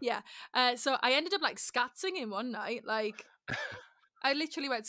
yeah. 0.00 0.20
Uh, 0.54 0.76
so 0.76 0.96
I 1.00 1.12
ended 1.12 1.34
up 1.34 1.42
like 1.42 1.58
scat 1.58 1.92
singing 1.94 2.30
one 2.30 2.50
night, 2.50 2.82
like. 2.84 3.24
I 4.24 4.32
literally 4.32 4.68
went 4.68 4.86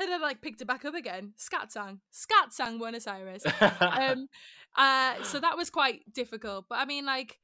and 0.00 0.12
then 0.12 0.20
like 0.20 0.40
picked 0.40 0.60
it 0.60 0.66
back 0.66 0.84
up 0.84 0.94
again. 0.94 1.32
Scat 1.36 1.72
sang, 1.72 2.00
scat 2.12 2.52
sang 2.52 2.78
Buenos 2.78 3.08
Aires. 3.08 3.44
um, 3.80 4.28
uh, 4.76 5.20
so 5.24 5.40
that 5.40 5.56
was 5.56 5.70
quite 5.70 6.02
difficult. 6.12 6.66
But 6.68 6.78
I 6.78 6.84
mean, 6.84 7.04
like 7.04 7.40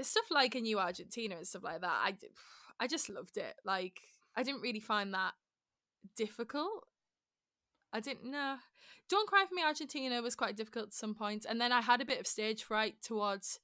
stuff 0.00 0.30
like 0.30 0.54
a 0.54 0.60
new 0.60 0.78
Argentina 0.78 1.36
and 1.36 1.46
stuff 1.46 1.64
like 1.64 1.80
that. 1.80 1.86
I, 1.90 2.14
I 2.78 2.86
just 2.86 3.08
loved 3.08 3.38
it. 3.38 3.54
Like 3.64 3.98
I 4.36 4.44
didn't 4.44 4.60
really 4.60 4.80
find 4.80 5.14
that 5.14 5.32
difficult. 6.16 6.86
I 7.92 8.00
didn't 8.00 8.30
know. 8.30 8.56
Don't 9.08 9.28
Cry 9.28 9.44
for 9.48 9.54
Me 9.54 9.62
Argentina 9.62 10.20
was 10.20 10.34
quite 10.34 10.56
difficult 10.56 10.88
at 10.88 10.94
some 10.94 11.14
points. 11.14 11.46
And 11.46 11.60
then 11.60 11.72
I 11.72 11.80
had 11.80 12.00
a 12.00 12.04
bit 12.04 12.20
of 12.20 12.26
stage 12.26 12.62
fright 12.62 12.96
towards 13.02 13.58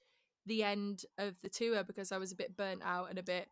the 0.47 0.62
end 0.62 1.05
of 1.18 1.40
the 1.42 1.49
tour 1.49 1.84
because 1.84 2.12
I 2.12 2.18
was 2.18 2.32
a 2.32 2.36
bit 2.36 2.57
burnt 2.57 2.82
out 2.84 3.11
and 3.11 3.18
a 3.18 3.22
bit 3.22 3.49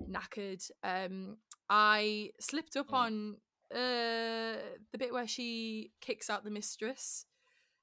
knackered. 0.00 0.68
Um, 0.84 1.38
I 1.68 2.30
slipped 2.38 2.76
up 2.76 2.90
mm. 2.90 2.94
on 2.94 3.36
uh, 3.72 4.60
the 4.92 4.98
bit 4.98 5.12
where 5.12 5.26
she 5.26 5.90
kicks 6.00 6.30
out 6.30 6.44
the 6.44 6.50
mistress. 6.50 7.26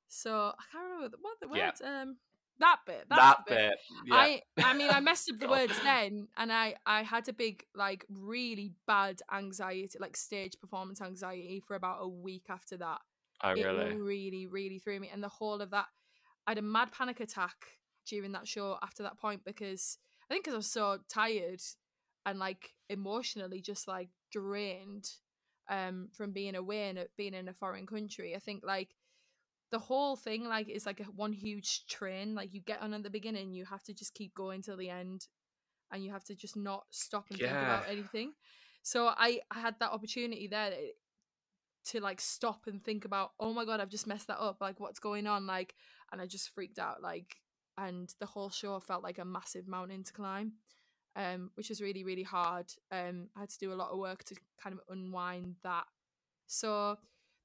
So 0.08 0.54
I 0.58 0.64
can't 0.72 0.94
remember 0.96 1.18
what 1.22 1.40
the 1.42 1.48
words. 1.48 1.82
Yeah. 1.84 2.02
Um, 2.02 2.18
that 2.60 2.78
bit. 2.86 3.06
that 3.10 3.46
bit. 3.48 3.58
bit. 3.58 3.76
Yeah. 4.06 4.16
I 4.16 4.42
I 4.58 4.74
mean 4.74 4.90
I 4.90 5.00
messed 5.00 5.30
up 5.30 5.40
the 5.40 5.48
words 5.50 5.74
then 5.84 6.28
and 6.38 6.52
I 6.52 6.76
I 6.86 7.04
had 7.04 7.28
a 7.28 7.34
big 7.34 7.66
like 7.76 8.06
really 8.10 8.74
bad 8.88 9.22
anxiety 9.34 9.98
like 10.00 10.16
stage 10.16 10.60
performance 10.60 11.02
anxiety 11.02 11.62
for 11.66 11.76
about 11.76 12.00
a 12.02 12.08
week 12.08 12.46
after 12.50 12.78
that. 12.78 13.00
Oh 13.44 13.54
really? 13.54 13.92
It 13.92 13.98
really 13.98 14.48
really 14.48 14.80
threw 14.80 15.00
me 15.00 15.10
and 15.12 15.24
the 15.24 15.30
whole 15.30 15.62
of 15.62 15.72
that 15.72 15.88
I 16.48 16.52
had 16.52 16.58
a 16.58 16.64
mad 16.64 16.92
panic 16.92 17.20
attack 17.20 17.56
during 18.08 18.34
that 18.34 18.48
show 18.48 18.78
after 18.84 19.04
that 19.04 19.20
point 19.20 19.44
because 19.46 19.98
I 20.30 20.34
think 20.34 20.44
because 20.44 20.54
I 20.54 20.58
was 20.58 20.72
so 20.72 21.00
tired 21.12 21.62
and 22.26 22.40
like 22.40 22.72
emotionally 22.90 23.62
just 23.62 23.88
like 23.88 24.10
drained 24.32 25.10
um 25.70 26.10
from 26.12 26.32
being 26.32 26.56
away 26.56 26.90
and 26.90 27.06
being 27.18 27.34
in 27.34 27.48
a 27.48 27.54
foreign 27.54 27.88
country. 27.88 28.36
I 28.36 28.40
think 28.40 28.64
like 28.66 28.90
the 29.74 29.80
whole 29.80 30.16
thing 30.16 30.46
like 30.46 30.70
is 30.70 30.86
like 30.86 31.00
a 31.00 31.06
one 31.06 31.34
huge 31.34 31.88
train 31.88 32.36
like 32.36 32.54
you 32.54 32.62
get 32.62 32.80
on 32.84 32.94
at 32.94 33.02
the 33.02 33.10
beginning 33.10 33.52
you 33.52 33.66
have 33.66 33.82
to 33.82 33.92
just 33.92 34.14
keep 34.14 34.32
going 34.36 34.62
till 34.62 34.78
the 34.78 34.88
end 34.88 35.26
and 35.92 36.04
you 36.04 36.12
have 36.12 36.24
to 36.24 36.36
just 36.36 36.56
not 36.56 36.84
stop 36.92 37.26
and 37.32 37.40
yeah. 37.40 37.48
think 37.48 37.58
about 37.58 37.90
anything. 37.90 38.34
So 38.84 39.08
i 39.08 39.40
i 39.50 39.60
had 39.60 39.76
that 39.80 39.92
opportunity 39.92 40.48
there 40.48 40.74
to 41.86 42.00
like 42.02 42.22
stop 42.22 42.68
and 42.68 42.84
think 42.84 43.04
about 43.04 43.32
oh 43.40 43.52
my 43.52 43.66
god 43.66 43.80
i've 43.80 43.90
just 43.90 44.06
messed 44.06 44.28
that 44.28 44.40
up 44.40 44.58
like 44.62 44.80
what's 44.80 45.00
going 45.00 45.26
on? 45.26 45.48
Like 45.48 45.74
and 46.12 46.22
i 46.22 46.28
just 46.28 46.50
freaked 46.54 46.78
out 46.78 47.02
like 47.02 47.38
and 47.76 48.14
the 48.20 48.28
whole 48.28 48.52
show 48.52 48.80
felt 48.80 49.02
like 49.02 49.18
a 49.18 49.26
massive 49.26 49.68
mountain 49.68 50.04
to 50.04 50.14
climb 50.14 50.52
um 51.16 51.50
which 51.56 51.70
was 51.70 51.82
really 51.82 52.04
really 52.04 52.22
hard 52.24 52.68
um 52.92 53.28
i 53.36 53.40
had 53.40 53.50
to 53.50 53.58
do 53.58 53.74
a 53.74 53.80
lot 53.82 53.90
of 53.90 53.98
work 53.98 54.24
to 54.26 54.36
kind 54.64 54.76
of 54.76 54.82
unwind 54.96 55.56
that. 55.64 55.86
So 56.46 56.98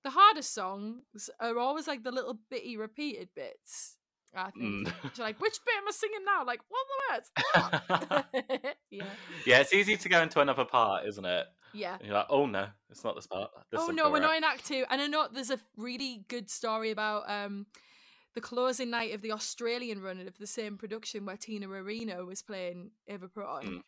the 0.05 0.11
hardest 0.11 0.55
songs 0.55 1.31
are 1.41 1.59
always 1.59 1.87
like 1.87 2.05
the 2.05 2.13
little 2.13 2.39
bitty 2.51 2.77
repeated 2.77 3.29
bits. 3.35 3.97
I 4.35 4.51
think. 4.51 4.87
Mm. 4.87 4.93
You're 5.17 5.27
like, 5.27 5.41
which 5.41 5.59
bit 5.65 5.75
am 5.79 5.89
I 5.89 5.91
singing 5.91 6.25
now? 6.25 6.45
Like, 6.45 6.61
what 6.69 6.87
the 6.89 7.15
words? 7.15 8.75
yeah. 8.91 9.05
Yeah, 9.47 9.61
it's 9.61 9.73
easy 9.73 9.97
to 9.97 10.09
go 10.09 10.21
into 10.23 10.41
another 10.41 10.65
part, 10.65 11.07
isn't 11.07 11.25
it? 11.25 11.47
Yeah. 11.73 11.95
And 11.95 12.07
you're 12.07 12.15
like, 12.15 12.27
oh 12.29 12.47
no, 12.47 12.67
it's 12.91 13.05
not 13.05 13.15
this 13.15 13.27
part. 13.27 13.51
This 13.71 13.81
oh 13.83 13.89
no, 13.89 14.11
we're 14.11 14.21
not 14.21 14.37
in 14.37 14.45
Act 14.45 14.67
Two. 14.67 14.85
And 14.91 15.01
I 15.01 15.07
know 15.07 15.29
there's 15.33 15.51
a 15.51 15.59
really 15.77 16.25
good 16.29 16.51
story 16.51 16.91
about 16.91 17.29
um 17.29 17.67
the 18.35 18.41
closing 18.41 18.91
night 18.91 19.15
of 19.15 19.23
the 19.23 19.33
Australian 19.33 20.01
run 20.01 20.21
of 20.27 20.39
the 20.39 20.47
same 20.47 20.79
production 20.79 21.25
where 21.27 21.37
Tina 21.37 21.69
Arena 21.69 22.25
was 22.25 22.43
playing 22.43 22.91
Eva 23.07 23.29
Peron. 23.29 23.67
Mm. 23.67 23.83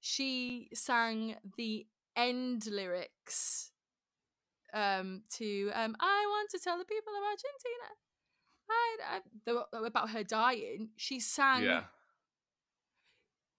She 0.00 0.68
sang 0.74 1.36
the 1.56 1.86
end 2.16 2.66
lyrics 2.66 3.70
um, 4.74 5.22
to 5.36 5.70
um, 5.74 5.96
I 6.00 6.24
want 6.28 6.50
to 6.50 6.58
tell 6.58 6.78
the 6.78 6.84
people 6.84 7.12
of 7.16 7.22
Argentina 7.24 7.88
I, 8.70 9.80
I, 9.82 9.86
about 9.86 10.10
her 10.10 10.22
dying. 10.22 10.90
She 10.96 11.20
sang, 11.20 11.64
yeah. 11.64 11.84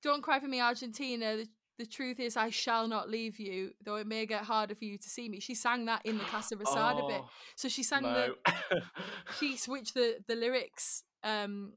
"Don't 0.03 0.22
cry 0.22 0.39
for 0.39 0.47
me, 0.47 0.62
Argentina." 0.62 1.38
The, 1.38 1.47
the 1.80 1.86
truth 1.86 2.20
is, 2.20 2.36
I 2.36 2.49
shall 2.49 2.88
not 2.88 3.10
leave 3.10 3.39
you, 3.39 3.72
though 3.84 3.95
it 3.95 4.07
may 4.07 4.26
get 4.26 4.43
harder 4.43 4.76
for 4.76 4.86
you 4.86 4.97
to 4.97 5.10
see 5.10 5.30
me. 5.30 5.39
She 5.39 5.55
sang 5.55 5.86
that 5.86 6.05
in 6.05 6.18
the 6.18 6.24
Casa 6.26 6.55
Rosada 6.57 7.01
oh, 7.01 7.07
bit. 7.07 7.22
So 7.55 7.70
she 7.70 7.84
sang 7.84 8.03
no. 8.03 8.34
the. 8.45 8.82
she 9.39 9.57
switched 9.57 9.93
the 9.93 10.18
the 10.28 10.36
lyrics 10.36 11.03
um 11.24 11.74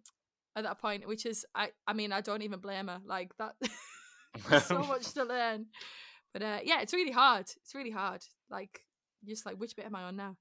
at 0.57 0.65
that 0.65 0.81
point, 0.81 1.07
which 1.07 1.25
is 1.25 1.47
I 1.55 1.71
I 1.87 1.93
mean 1.93 2.13
I 2.13 2.21
don't 2.21 2.43
even 2.43 2.61
blame 2.61 2.89
her. 2.89 3.01
Like 3.07 3.33
that, 3.39 3.55
so 4.63 4.79
much 4.89 5.13
to 5.13 5.25
learn. 5.25 5.67
But 6.33 6.43
uh, 6.43 6.59
yeah, 6.65 6.81
it's 6.81 6.93
really 6.93 7.13
hard. 7.13 7.47
It's 7.63 7.75
really 7.75 7.91
hard. 7.91 8.23
Like 8.51 8.81
just 9.27 9.47
like 9.47 9.57
which 9.57 9.77
bit 9.77 9.87
am 9.87 9.95
I 9.95 10.05
on 10.05 10.17
now? 10.17 10.37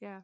Yeah. 0.00 0.20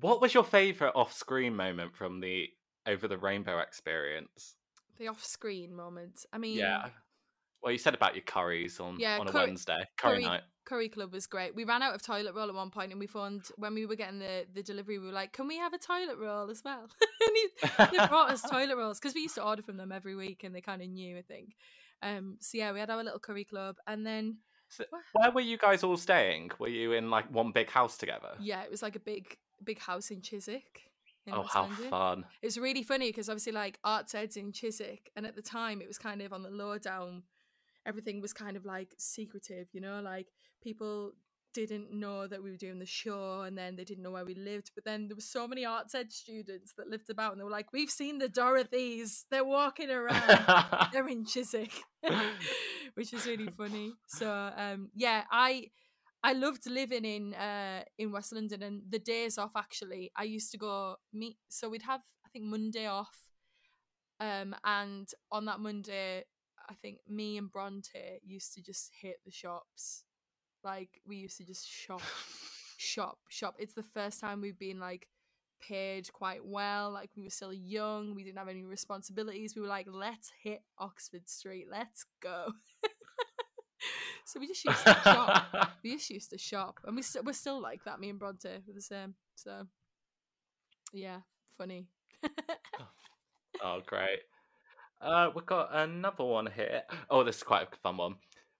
What 0.00 0.20
was 0.20 0.34
your 0.34 0.44
favorite 0.44 0.92
off-screen 0.94 1.56
moment 1.56 1.96
from 1.96 2.20
the 2.20 2.48
over 2.86 3.08
the 3.08 3.18
rainbow 3.18 3.58
experience? 3.60 4.56
The 4.98 5.08
off-screen 5.08 5.74
moment. 5.74 6.24
I 6.32 6.38
mean, 6.38 6.58
yeah. 6.58 6.88
Well, 7.62 7.72
you 7.72 7.78
said 7.78 7.94
about 7.94 8.14
your 8.14 8.22
curries 8.22 8.78
on 8.78 8.96
yeah, 9.00 9.18
on 9.18 9.26
a 9.26 9.32
curry, 9.32 9.46
Wednesday 9.46 9.84
curry, 9.96 10.14
curry, 10.16 10.24
night. 10.24 10.42
Curry 10.66 10.88
club 10.88 11.12
was 11.12 11.26
great. 11.26 11.54
We 11.54 11.64
ran 11.64 11.82
out 11.82 11.94
of 11.94 12.02
toilet 12.02 12.34
roll 12.34 12.48
at 12.48 12.54
one 12.54 12.70
point, 12.70 12.92
and 12.92 13.00
we 13.00 13.06
found 13.06 13.46
when 13.56 13.74
we 13.74 13.86
were 13.86 13.96
getting 13.96 14.18
the, 14.18 14.46
the 14.52 14.62
delivery, 14.62 14.98
we 14.98 15.06
were 15.06 15.12
like, 15.12 15.32
"Can 15.32 15.48
we 15.48 15.58
have 15.58 15.72
a 15.72 15.78
toilet 15.78 16.16
roll 16.18 16.50
as 16.50 16.62
well?" 16.64 16.88
and 17.26 17.30
he, 17.34 17.98
they 17.98 18.06
brought 18.06 18.30
us 18.30 18.42
toilet 18.50 18.76
rolls 18.76 19.00
because 19.00 19.14
we 19.14 19.22
used 19.22 19.34
to 19.36 19.44
order 19.44 19.62
from 19.62 19.78
them 19.78 19.90
every 19.90 20.14
week, 20.14 20.44
and 20.44 20.54
they 20.54 20.60
kind 20.60 20.82
of 20.82 20.88
knew, 20.88 21.18
I 21.18 21.22
think. 21.22 21.56
Um, 22.02 22.36
so 22.40 22.58
yeah, 22.58 22.72
we 22.72 22.78
had 22.78 22.90
our 22.90 23.02
little 23.02 23.18
curry 23.18 23.44
club, 23.44 23.76
and 23.86 24.06
then 24.06 24.36
so 24.68 24.84
where 25.12 25.30
were 25.30 25.40
you 25.40 25.58
guys 25.58 25.82
all 25.82 25.96
staying? 25.96 26.50
Were 26.58 26.68
you 26.68 26.92
in 26.92 27.10
like 27.10 27.30
one 27.32 27.52
big 27.52 27.70
house 27.70 27.96
together? 27.96 28.34
Yeah, 28.40 28.62
it 28.62 28.70
was 28.70 28.82
like 28.82 28.96
a 28.96 29.00
big 29.00 29.36
big 29.64 29.78
house 29.80 30.10
in 30.10 30.20
Chiswick. 30.20 30.82
In 31.26 31.34
oh, 31.34 31.42
how 31.42 31.66
fun! 31.66 32.24
It's 32.40 32.56
really 32.56 32.84
funny 32.84 33.08
because 33.08 33.28
obviously 33.28 33.52
like 33.52 33.78
Arts 33.82 34.14
Ed's 34.14 34.36
in 34.36 34.52
Chiswick, 34.52 35.10
and 35.16 35.26
at 35.26 35.34
the 35.34 35.42
time 35.42 35.80
it 35.80 35.88
was 35.88 35.98
kind 35.98 36.22
of 36.22 36.32
on 36.32 36.42
the 36.42 36.50
lower 36.50 36.78
down 36.78 37.24
everything 37.86 38.20
was 38.20 38.32
kind 38.32 38.56
of 38.56 38.66
like 38.66 38.92
secretive, 38.98 39.68
you 39.72 39.80
know, 39.80 40.00
like 40.00 40.26
people 40.62 41.12
didn't 41.64 41.92
know 41.92 42.26
that 42.26 42.42
we 42.42 42.50
were 42.50 42.56
doing 42.56 42.78
the 42.78 42.86
show 42.86 43.42
and 43.42 43.56
then 43.56 43.76
they 43.76 43.84
didn't 43.84 44.02
know 44.02 44.10
where 44.10 44.24
we 44.24 44.34
lived. 44.34 44.72
But 44.74 44.84
then 44.84 45.08
there 45.08 45.16
were 45.16 45.22
so 45.22 45.48
many 45.48 45.64
arts 45.64 45.94
ed 45.94 46.12
students 46.12 46.74
that 46.76 46.88
lived 46.88 47.08
about 47.08 47.32
and 47.32 47.40
they 47.40 47.44
were 47.44 47.50
like, 47.50 47.72
We've 47.72 47.90
seen 47.90 48.18
the 48.18 48.28
Dorothys, 48.28 49.24
they're 49.30 49.44
walking 49.44 49.90
around, 49.90 50.88
they're 50.92 51.08
in 51.08 51.24
Chiswick. 51.24 51.72
Which 52.94 53.12
is 53.12 53.26
really 53.26 53.48
funny. 53.48 53.94
So 54.06 54.28
um 54.56 54.90
yeah, 54.94 55.24
I 55.30 55.70
I 56.22 56.32
loved 56.32 56.68
living 56.68 57.04
in 57.04 57.34
uh 57.34 57.84
in 57.96 58.12
West 58.12 58.32
London 58.32 58.62
and 58.62 58.82
the 58.90 58.98
days 58.98 59.38
off 59.38 59.52
actually. 59.56 60.10
I 60.16 60.24
used 60.24 60.50
to 60.52 60.58
go 60.58 60.96
meet 61.12 61.36
so 61.48 61.68
we'd 61.68 61.82
have 61.82 62.02
I 62.24 62.28
think 62.30 62.44
Monday 62.44 62.86
off. 62.86 63.16
Um 64.18 64.54
and 64.64 65.08
on 65.30 65.44
that 65.46 65.60
Monday 65.60 66.24
I 66.68 66.74
think 66.74 66.98
me 67.08 67.36
and 67.36 67.50
Bronte 67.50 68.20
used 68.24 68.54
to 68.54 68.62
just 68.62 68.90
hit 69.00 69.20
the 69.24 69.30
shops. 69.30 70.05
Like 70.66 71.00
we 71.06 71.14
used 71.14 71.36
to 71.36 71.44
just 71.44 71.66
shop, 71.70 72.02
shop, 72.76 73.18
shop. 73.28 73.54
It's 73.60 73.74
the 73.74 73.84
first 73.84 74.20
time 74.20 74.40
we've 74.40 74.58
been 74.58 74.80
like 74.80 75.06
paid 75.60 76.12
quite 76.12 76.44
well. 76.44 76.90
Like 76.90 77.10
we 77.16 77.22
were 77.22 77.30
still 77.30 77.52
young, 77.52 78.16
we 78.16 78.24
didn't 78.24 78.38
have 78.38 78.48
any 78.48 78.64
responsibilities. 78.64 79.54
We 79.54 79.62
were 79.62 79.68
like, 79.68 79.86
let's 79.88 80.32
hit 80.42 80.62
Oxford 80.76 81.28
Street, 81.28 81.68
let's 81.70 82.04
go. 82.20 82.48
so 84.24 84.40
we 84.40 84.48
just 84.48 84.64
used 84.64 84.84
to 84.84 84.94
shop. 85.04 85.70
we 85.84 85.94
just 85.94 86.10
used 86.10 86.30
to 86.30 86.38
shop, 86.38 86.80
and 86.84 86.96
we 86.96 87.02
st- 87.02 87.24
we're 87.24 87.32
still 87.32 87.62
like 87.62 87.84
that. 87.84 88.00
Me 88.00 88.10
and 88.10 88.18
Bronte 88.18 88.48
were 88.66 88.74
the 88.74 88.82
same. 88.82 89.14
So 89.36 89.68
yeah, 90.92 91.18
funny. 91.56 91.86
oh, 93.62 93.82
great. 93.86 94.18
Uh, 95.00 95.30
we've 95.32 95.46
got 95.46 95.68
another 95.72 96.24
one 96.24 96.48
here. 96.56 96.82
Oh, 97.08 97.22
this 97.22 97.36
is 97.36 97.42
quite 97.44 97.68
a 97.72 97.76
fun 97.84 97.98
one. 97.98 98.16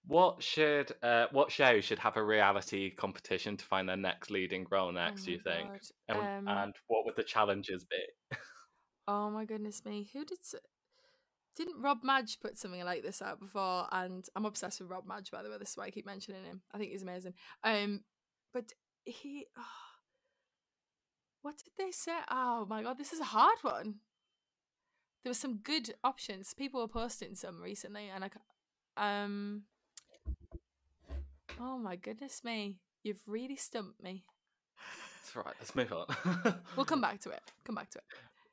What 0.07 0.43
should 0.43 0.93
uh, 1.03 1.27
what 1.33 1.51
show 1.51 1.81
should 1.81 1.99
have 1.99 2.17
a 2.17 2.25
reality 2.25 2.95
competition 2.95 3.57
to 3.57 3.65
find 3.65 3.89
their 3.89 3.97
next 3.97 4.31
leading 4.31 4.67
role 4.71 4.93
next? 4.93 5.23
Oh 5.23 5.25
do 5.27 5.33
you 5.33 5.41
think? 5.41 5.69
And, 6.09 6.19
Um, 6.19 6.49
and 6.49 6.75
what 6.87 7.05
would 7.05 7.17
the 7.17 7.25
challenges 7.25 7.85
be? 7.85 8.37
Oh 9.09 9.31
my 9.31 9.45
goodness 9.45 9.85
me. 9.85 10.09
Who 10.13 10.25
did 10.25 10.39
didn't 11.57 11.81
Rob 11.81 12.05
Madge 12.05 12.39
put 12.41 12.59
something 12.59 12.85
like 12.85 13.03
this 13.03 13.23
out 13.23 13.41
before? 13.41 13.87
And 13.91 14.25
I'm 14.37 14.45
obsessed 14.45 14.81
with 14.81 14.91
Rob 14.91 15.07
Madge, 15.07 15.31
by 15.31 15.43
the 15.43 15.51
way. 15.51 15.57
This 15.59 15.71
is 15.71 15.77
why 15.77 15.87
I 15.87 15.91
keep 15.91 16.07
mentioning 16.07 16.45
him. 16.45 16.61
I 16.73 16.79
think 16.79 16.93
he's 16.93 17.03
amazing. 17.03 17.35
Um, 17.65 18.05
but 18.53 18.73
he, 19.05 19.47
what 21.43 21.57
did 21.57 21.73
they 21.79 21.91
say? 21.91 22.17
Oh 22.31 22.67
my 22.69 22.83
god, 22.83 22.99
this 22.99 23.13
is 23.13 23.21
a 23.21 23.25
hard 23.25 23.59
one. 23.63 23.97
There 25.23 25.31
were 25.31 25.35
some 25.35 25.59
good 25.59 25.95
options. 26.05 26.55
People 26.55 26.81
were 26.81 26.89
posting 26.89 27.35
some 27.35 27.61
recently, 27.61 28.09
and 28.09 28.25
I, 28.25 28.31
um, 28.97 29.63
oh 31.61 31.79
my 31.79 31.97
goodness 31.97 32.43
me, 32.45 32.79
you've 33.03 33.23
really 33.27 33.57
stumped 33.57 34.03
me. 34.03 34.25
That's 35.17 35.37
right. 35.37 35.55
Let's 35.59 35.75
move 35.75 35.93
on. 35.93 36.55
We'll 36.77 36.87
come 36.87 37.01
back 37.07 37.21
to 37.21 37.31
it. 37.31 37.43
Come 37.65 37.75
back 37.75 37.91
to 37.91 37.99
it. 37.99 38.05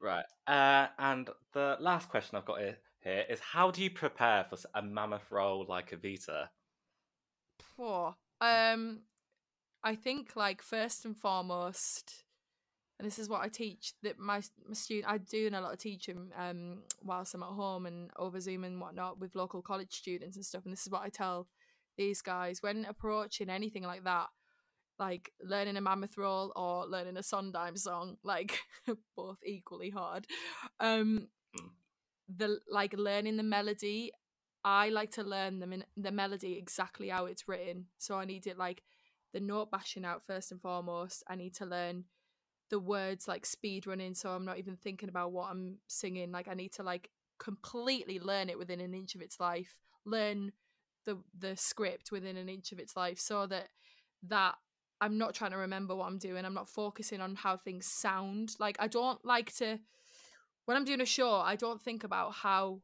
Right. 0.01 0.25
Uh, 0.47 0.87
and 0.99 1.29
the 1.53 1.77
last 1.79 2.09
question 2.09 2.37
I've 2.37 2.45
got 2.45 2.59
here, 2.59 2.77
here 3.01 3.25
is: 3.29 3.39
How 3.39 3.71
do 3.71 3.83
you 3.83 3.89
prepare 3.89 4.45
for 4.49 4.57
a 4.75 4.81
mammoth 4.81 5.31
role 5.31 5.65
like 5.67 5.91
Evita? 5.91 6.47
Poor. 7.77 8.15
Um, 8.41 9.01
I 9.83 9.95
think 9.95 10.35
like 10.35 10.61
first 10.61 11.05
and 11.05 11.17
foremost, 11.17 12.23
and 12.99 13.05
this 13.05 13.19
is 13.19 13.29
what 13.29 13.41
I 13.41 13.49
teach 13.49 13.93
that 14.03 14.19
my 14.19 14.41
my 14.67 14.73
student 14.73 15.11
I 15.11 15.17
doing 15.17 15.53
a 15.53 15.61
lot 15.61 15.73
of 15.73 15.79
teaching 15.79 16.31
um 16.37 16.79
whilst 17.03 17.33
I'm 17.33 17.43
at 17.43 17.49
home 17.49 17.85
and 17.85 18.09
over 18.17 18.39
Zoom 18.39 18.63
and 18.63 18.81
whatnot 18.81 19.19
with 19.19 19.35
local 19.35 19.61
college 19.61 19.93
students 19.93 20.35
and 20.35 20.45
stuff. 20.45 20.63
And 20.63 20.73
this 20.73 20.85
is 20.85 20.91
what 20.91 21.03
I 21.03 21.09
tell 21.09 21.47
these 21.97 22.21
guys 22.21 22.61
when 22.61 22.85
approaching 22.85 23.49
anything 23.49 23.83
like 23.83 24.03
that, 24.03 24.27
like 24.99 25.31
learning 25.41 25.77
a 25.77 25.81
mammoth 25.81 26.17
roll 26.17 26.51
or 26.55 26.85
learning 26.85 27.17
a 27.17 27.23
Sondheim 27.23 27.77
song, 27.77 28.17
like 28.23 28.59
both 29.15 29.37
equally 29.45 29.89
hard. 29.89 30.27
Um, 30.79 31.27
Mm. 31.55 31.69
the 32.35 32.59
like 32.67 32.93
learning 32.97 33.37
the 33.37 33.43
melody 33.43 34.11
I 34.65 34.89
like 34.89 35.11
to 35.11 35.23
learn 35.23 35.59
them 35.59 35.73
in 35.73 35.83
the 35.97 36.11
melody 36.11 36.57
exactly 36.57 37.09
how 37.09 37.25
it's 37.25 37.47
written. 37.47 37.87
So 37.97 38.15
I 38.15 38.25
need 38.25 38.47
it 38.47 38.57
like 38.57 38.81
the 39.33 39.39
note 39.41 39.69
bashing 39.71 40.05
out 40.05 40.23
first 40.23 40.51
and 40.51 40.61
foremost. 40.61 41.23
I 41.27 41.35
need 41.35 41.53
to 41.55 41.65
learn 41.65 42.05
the 42.69 42.79
words 42.79 43.27
like 43.27 43.45
speed 43.45 43.85
running 43.85 44.15
so 44.15 44.29
I'm 44.29 44.45
not 44.45 44.57
even 44.57 44.77
thinking 44.77 45.09
about 45.09 45.31
what 45.31 45.51
I'm 45.51 45.79
singing. 45.87 46.31
Like 46.31 46.47
I 46.47 46.53
need 46.53 46.71
to 46.73 46.83
like 46.83 47.09
completely 47.39 48.19
learn 48.19 48.49
it 48.49 48.57
within 48.57 48.79
an 48.79 48.93
inch 48.93 49.15
of 49.15 49.21
its 49.21 49.39
life. 49.39 49.77
Learn 50.05 50.53
the 51.05 51.19
the 51.37 51.55
script 51.55 52.11
within 52.11 52.37
an 52.37 52.49
inch 52.49 52.71
of 52.71 52.79
its 52.79 52.95
life 52.95 53.19
so 53.19 53.45
that 53.47 53.69
that 54.23 54.55
I'm 55.01 55.17
not 55.17 55.33
trying 55.33 55.51
to 55.51 55.57
remember 55.57 55.95
what 55.95 56.07
I'm 56.07 56.17
doing. 56.17 56.45
I'm 56.45 56.53
not 56.53 56.69
focusing 56.69 57.19
on 57.19 57.35
how 57.35 57.57
things 57.57 57.87
sound. 57.87 58.55
Like 58.59 58.77
I 58.79 58.87
don't 58.87 59.23
like 59.25 59.53
to 59.57 59.79
when 60.65 60.77
I'm 60.77 60.85
doing 60.85 61.01
a 61.01 61.05
show, 61.05 61.35
I 61.35 61.55
don't 61.55 61.81
think 61.81 62.03
about 62.03 62.33
how 62.33 62.81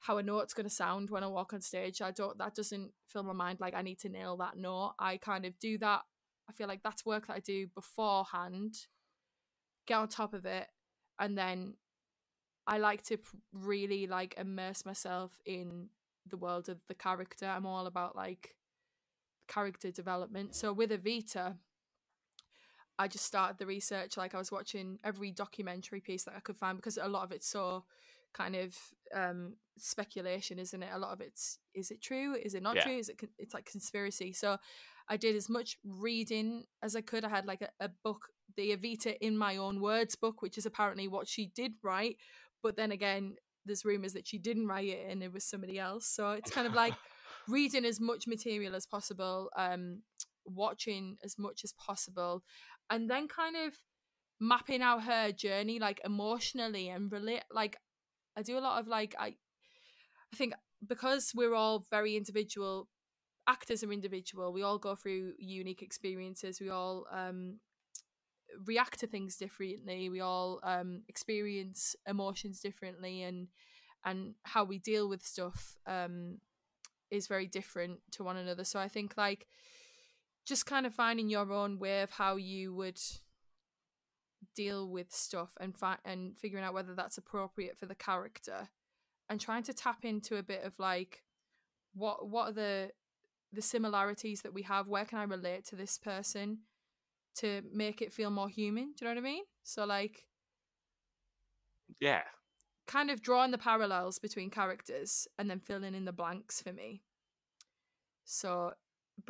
how 0.00 0.18
a 0.18 0.22
note's 0.22 0.54
going 0.54 0.68
to 0.68 0.74
sound 0.74 1.10
when 1.10 1.24
I 1.24 1.28
walk 1.28 1.54
on 1.54 1.60
stage. 1.60 2.02
I 2.02 2.10
don't 2.10 2.36
that 2.38 2.54
doesn't 2.54 2.92
fill 3.06 3.22
my 3.22 3.32
mind 3.32 3.60
like 3.60 3.74
I 3.74 3.82
need 3.82 3.98
to 4.00 4.08
nail 4.08 4.36
that 4.38 4.56
note. 4.56 4.94
I 4.98 5.16
kind 5.16 5.44
of 5.44 5.58
do 5.58 5.78
that. 5.78 6.02
I 6.48 6.52
feel 6.52 6.68
like 6.68 6.82
that's 6.82 7.06
work 7.06 7.26
that 7.26 7.34
I 7.34 7.40
do 7.40 7.68
beforehand. 7.74 8.74
Get 9.86 9.94
on 9.94 10.08
top 10.08 10.34
of 10.34 10.44
it 10.44 10.66
and 11.18 11.38
then 11.38 11.74
I 12.66 12.78
like 12.78 13.02
to 13.04 13.18
really 13.52 14.06
like 14.06 14.34
immerse 14.36 14.84
myself 14.84 15.38
in 15.46 15.88
the 16.28 16.36
world 16.36 16.68
of 16.68 16.78
the 16.88 16.94
character. 16.94 17.46
I'm 17.46 17.66
all 17.66 17.86
about 17.86 18.16
like 18.16 18.56
character 19.48 19.90
development. 19.90 20.54
So 20.54 20.72
with 20.72 20.90
Evita, 20.90 21.56
I 22.98 23.08
just 23.08 23.24
started 23.24 23.58
the 23.58 23.66
research. 23.66 24.16
Like 24.16 24.34
I 24.34 24.38
was 24.38 24.50
watching 24.52 24.98
every 25.04 25.30
documentary 25.30 26.00
piece 26.00 26.24
that 26.24 26.34
I 26.36 26.40
could 26.40 26.56
find 26.56 26.78
because 26.78 26.98
a 26.98 27.08
lot 27.08 27.24
of 27.24 27.32
it's 27.32 27.48
so 27.48 27.84
kind 28.32 28.56
of 28.56 28.76
um 29.14 29.54
speculation, 29.78 30.58
isn't 30.58 30.82
it? 30.82 30.90
A 30.92 30.98
lot 30.98 31.12
of 31.12 31.20
it's 31.20 31.58
is 31.74 31.90
it 31.90 32.02
true? 32.02 32.34
Is 32.34 32.54
it 32.54 32.62
not 32.62 32.76
Yeah. 32.76 32.84
true? 32.84 32.96
Is 32.98 33.08
it 33.08 33.20
it's 33.38 33.54
like 33.54 33.70
conspiracy? 33.70 34.32
So 34.32 34.58
I 35.08 35.16
did 35.16 35.36
as 35.36 35.48
much 35.48 35.78
reading 35.84 36.64
as 36.82 36.96
I 36.96 37.00
could. 37.00 37.24
I 37.24 37.28
had 37.28 37.46
like 37.46 37.62
a, 37.62 37.68
a 37.80 37.90
book, 38.02 38.30
the 38.56 38.76
Evita 38.76 39.16
in 39.20 39.36
my 39.36 39.56
own 39.56 39.80
words 39.80 40.16
book, 40.16 40.42
which 40.42 40.58
is 40.58 40.66
apparently 40.66 41.06
what 41.06 41.28
she 41.28 41.46
did 41.54 41.74
write. 41.82 42.16
But 42.62 42.76
then 42.76 42.90
again, 42.90 43.36
there's 43.66 43.84
rumors 43.84 44.12
that 44.14 44.26
she 44.26 44.38
didn't 44.38 44.66
write 44.66 44.88
it 44.88 45.06
and 45.10 45.22
it 45.22 45.32
was 45.32 45.44
somebody 45.44 45.78
else. 45.78 46.06
So 46.06 46.32
it's 46.32 46.50
kind 46.50 46.66
of 46.66 46.74
like 46.74 46.94
reading 47.48 47.84
as 47.84 48.00
much 48.00 48.26
material 48.26 48.74
as 48.74 48.86
possible, 48.86 49.50
um, 49.56 50.02
watching 50.44 51.16
as 51.24 51.38
much 51.38 51.62
as 51.64 51.72
possible, 51.72 52.42
and 52.90 53.10
then 53.10 53.28
kind 53.28 53.56
of 53.56 53.74
mapping 54.40 54.82
out 54.82 55.02
her 55.02 55.32
journey 55.32 55.78
like 55.78 56.00
emotionally 56.04 56.88
and 56.90 57.10
relate 57.10 57.42
like 57.50 57.76
I 58.36 58.42
do 58.42 58.58
a 58.58 58.60
lot 58.60 58.78
of 58.78 58.86
like 58.86 59.14
I 59.18 59.28
I 60.32 60.36
think 60.36 60.52
because 60.86 61.32
we're 61.34 61.54
all 61.54 61.86
very 61.90 62.16
individual 62.16 62.88
actors 63.48 63.82
are 63.82 63.92
individual 63.92 64.52
we 64.52 64.62
all 64.62 64.78
go 64.78 64.94
through 64.94 65.32
unique 65.38 65.80
experiences 65.80 66.60
we 66.60 66.68
all 66.68 67.06
um 67.10 67.58
react 68.64 69.00
to 69.00 69.06
things 69.06 69.36
differently. 69.36 70.08
We 70.08 70.20
all 70.20 70.60
um 70.62 71.02
experience 71.08 71.96
emotions 72.06 72.60
differently 72.60 73.22
and 73.22 73.48
and 74.04 74.34
how 74.44 74.64
we 74.64 74.78
deal 74.78 75.08
with 75.08 75.24
stuff 75.24 75.76
um 75.86 76.38
is 77.10 77.26
very 77.26 77.46
different 77.46 78.00
to 78.12 78.24
one 78.24 78.36
another. 78.36 78.64
So 78.64 78.78
i 78.80 78.88
think 78.88 79.14
like 79.16 79.46
just 80.44 80.64
kind 80.66 80.86
of 80.86 80.94
finding 80.94 81.28
your 81.28 81.52
own 81.52 81.78
way 81.78 82.02
of 82.02 82.10
how 82.10 82.36
you 82.36 82.72
would 82.74 83.00
deal 84.54 84.88
with 84.88 85.12
stuff 85.12 85.56
and 85.60 85.76
fi- 85.76 85.98
and 86.04 86.38
figuring 86.38 86.64
out 86.64 86.72
whether 86.72 86.94
that's 86.94 87.18
appropriate 87.18 87.76
for 87.76 87.86
the 87.86 87.94
character 87.94 88.68
and 89.28 89.40
trying 89.40 89.64
to 89.64 89.74
tap 89.74 90.04
into 90.04 90.36
a 90.36 90.42
bit 90.42 90.62
of 90.62 90.78
like 90.78 91.22
what 91.94 92.28
what 92.28 92.50
are 92.50 92.52
the 92.52 92.90
the 93.52 93.62
similarities 93.62 94.42
that 94.42 94.52
we 94.52 94.62
have? 94.62 94.86
Where 94.86 95.04
can 95.04 95.18
i 95.18 95.24
relate 95.24 95.64
to 95.66 95.76
this 95.76 95.98
person 95.98 96.58
to 97.36 97.62
make 97.72 98.02
it 98.02 98.12
feel 98.12 98.30
more 98.30 98.48
human 98.48 98.92
do 98.96 99.04
you 99.04 99.06
know 99.06 99.10
what 99.14 99.18
i 99.18 99.32
mean 99.32 99.44
so 99.62 99.84
like 99.84 100.26
Yeah. 102.00 102.22
kind 102.86 103.10
of 103.10 103.20
drawing 103.22 103.50
the 103.50 103.58
parallels 103.58 104.18
between 104.18 104.50
characters 104.50 105.26
and 105.38 105.50
then 105.50 105.60
filling 105.60 105.94
in 105.94 106.04
the 106.04 106.12
blanks 106.12 106.62
for 106.62 106.72
me 106.72 107.02
so 108.24 108.72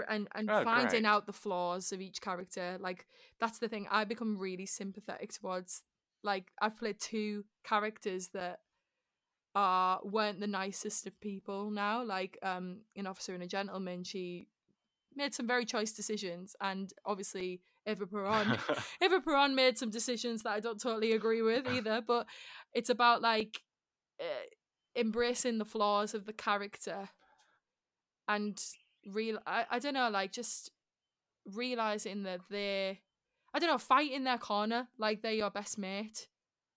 and 0.09 0.29
and 0.35 0.51
Oh, 0.51 0.65
finding 0.65 0.91
great. 0.91 1.05
out 1.05 1.27
the 1.27 1.33
flaws 1.33 1.93
of 1.93 2.01
each 2.01 2.21
character 2.21 2.77
like 2.81 3.07
that's 3.41 3.59
the 3.59 3.69
thing 3.69 3.87
i 3.91 4.05
become 4.05 4.37
really 4.37 4.67
sympathetic 4.67 5.33
towards 5.33 5.85
like 6.23 6.51
i've 6.61 6.79
played 6.79 6.99
two 6.99 7.45
characters 7.65 8.29
that 8.29 8.61
are 9.55 10.01
weren't 10.05 10.41
the 10.41 10.47
nicest 10.47 11.07
of 11.07 11.19
people 11.21 11.71
now 11.71 12.03
like 12.03 12.39
um 12.43 12.79
in 12.95 13.07
officer 13.07 13.33
and 13.33 13.43
a 13.43 13.47
gentleman 13.47 14.03
she 14.05 14.49
made 15.15 15.33
some 15.35 15.47
very 15.47 15.65
choice 15.65 15.93
decisions 15.93 16.55
and 16.61 16.93
obviously 17.07 17.61
eva 17.87 18.07
peron 18.07 18.59
Eva 19.03 19.20
Peron 19.20 19.55
made 19.55 19.78
some 19.78 19.91
decisions 19.91 20.43
that 20.43 20.51
I 20.51 20.61
don't 20.61 20.80
totally 20.80 21.12
agree 21.12 21.43
with 21.43 21.66
either, 21.70 22.03
but 22.07 22.26
it's 22.74 22.91
about 22.91 23.22
like 23.22 23.62
uh, 24.20 24.47
embracing 24.97 25.59
the 25.59 25.64
flaws 25.64 26.14
of 26.14 26.24
the 26.26 26.32
character 26.32 27.09
and 28.28 28.61
real 29.12 29.39
I, 29.47 29.66
I 29.70 29.78
don't 29.78 29.95
know 29.95 30.11
like 30.11 30.32
just 30.32 30.70
realizing 31.55 32.24
that 32.24 32.41
they're 32.51 32.97
I 33.55 33.59
don't 33.59 33.70
know 33.70 33.78
fight 33.78 34.12
in 34.12 34.24
their 34.24 34.39
corner 34.39 34.89
like 34.99 35.22
they're 35.22 35.32
your 35.32 35.51
best 35.51 35.78
mate. 35.78 36.26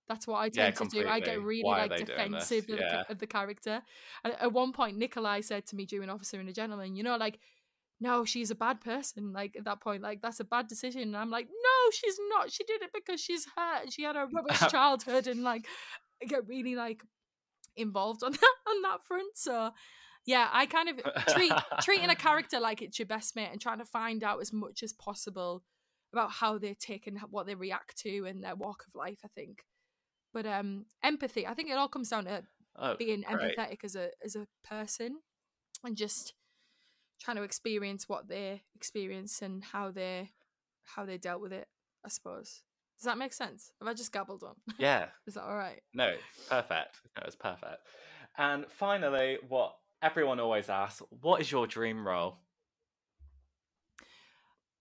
That's 0.08 0.26
what 0.26 0.38
I 0.38 0.50
Yeah, 0.52 0.72
tend 0.72 0.92
to 0.92 1.02
do. 1.04 1.08
I 1.08 1.20
get 1.20 1.40
really 1.42 1.64
Why 1.64 1.82
like 1.82 1.92
they 1.92 2.04
doing 2.04 2.32
this? 2.32 2.50
defensive 2.50 2.70
of, 2.74 2.80
the, 2.80 3.12
of 3.12 3.20
the 3.20 3.28
character. 3.28 3.84
And 4.24 4.34
at 4.40 4.52
one 4.52 4.72
point, 4.74 4.98
Nikolai 4.98 5.42
said 5.42 5.68
to 5.68 5.76
me 5.76 5.86
during 5.86 6.10
Officer 6.10 6.40
and 6.40 6.50
a 6.50 6.52
Gentleman, 6.52 6.96
you 6.96 7.04
know, 7.04 7.16
like, 7.16 7.40
no, 8.00 8.26
she's 8.26 8.52
a 8.52 8.56
bad 8.56 8.82
person. 8.82 9.34
Like 9.34 9.56
at 9.58 9.66
that 9.66 9.82
point, 9.82 10.02
like 10.02 10.22
that's 10.22 10.40
a 10.40 10.46
bad 10.46 10.68
decision. 10.68 11.02
And 11.02 11.18
I'm 11.18 11.30
like, 11.30 11.48
no, 11.48 11.92
she's 11.92 12.18
not. 12.30 12.52
She 12.52 12.64
did 12.64 12.82
it 12.82 12.92
because 12.94 13.20
she's 13.20 13.46
hurt. 13.56 13.84
and 13.84 13.94
She 13.94 14.04
had 14.04 14.16
a 14.16 14.26
rubbish 14.34 14.60
childhood, 14.72 15.28
and 15.28 15.44
like, 15.44 15.66
I 16.22 16.26
get 16.26 16.48
really 16.48 16.76
like 16.76 17.02
involved 17.76 18.24
on 18.24 18.32
that 18.42 18.56
on 18.68 18.82
that 18.84 19.04
front. 19.08 19.38
So, 19.38 19.72
yeah, 20.26 20.50
I 20.52 20.66
kind 20.66 20.90
of 20.90 21.00
treat 21.28 21.54
treating 21.82 22.10
a 22.10 22.16
character 22.28 22.60
like 22.60 22.82
it's 22.82 23.00
your 23.00 23.06
best 23.06 23.36
mate 23.36 23.50
and 23.52 23.62
trying 23.62 23.80
to 23.80 23.86
find 23.86 24.24
out 24.24 24.42
as 24.42 24.54
much 24.54 24.84
as 24.84 24.94
possible 24.94 25.64
about 26.14 26.32
how 26.32 26.58
they 26.58 26.74
take 26.74 27.06
and 27.06 27.20
what 27.30 27.46
they 27.46 27.56
react 27.56 27.98
to 28.00 28.26
and 28.26 28.44
their 28.44 28.56
walk 28.56 28.86
of 28.88 28.96
life. 28.96 29.20
I 29.24 29.28
think, 29.36 29.64
but 30.34 30.46
um, 30.46 30.86
empathy. 31.04 31.46
I 31.46 31.54
think 31.54 31.70
it 31.70 31.78
all 31.78 31.90
comes 31.90 32.10
down 32.10 32.26
to 32.26 32.44
Oh, 32.82 32.96
being 32.96 33.24
empathetic 33.24 33.84
as 33.84 33.96
a 33.96 34.12
as 34.24 34.38
a 34.38 34.48
person 34.64 35.18
and 35.84 35.98
just 35.98 36.34
trying 37.20 37.38
to 37.38 37.44
experience 37.44 38.08
what 38.08 38.28
they 38.28 38.64
experience 38.76 39.42
and 39.42 39.64
how 39.64 39.92
they 39.92 40.32
how 40.84 41.06
they 41.06 41.18
dealt 41.18 41.42
with 41.42 41.54
it. 41.54 41.68
I 42.06 42.10
suppose. 42.10 42.62
Does 42.98 43.06
that 43.06 43.18
make 43.18 43.34
sense? 43.34 43.72
Have 43.80 43.88
I 43.88 43.94
just 43.94 44.12
gabbled 44.12 44.44
on? 44.44 44.56
Yeah. 44.78 45.08
Is 45.28 45.36
that 45.36 45.44
all 45.44 45.56
right? 45.56 45.82
No, 45.94 46.14
perfect. 46.50 47.00
No, 47.18 47.24
it's 47.26 47.36
perfect. 47.36 47.78
And 48.38 48.66
finally, 48.68 49.38
what 49.48 49.76
everyone 50.02 50.40
always 50.40 50.70
asks, 50.70 51.02
what 51.10 51.42
is 51.42 51.52
your 51.52 51.68
dream 51.68 52.08
role? 52.08 52.38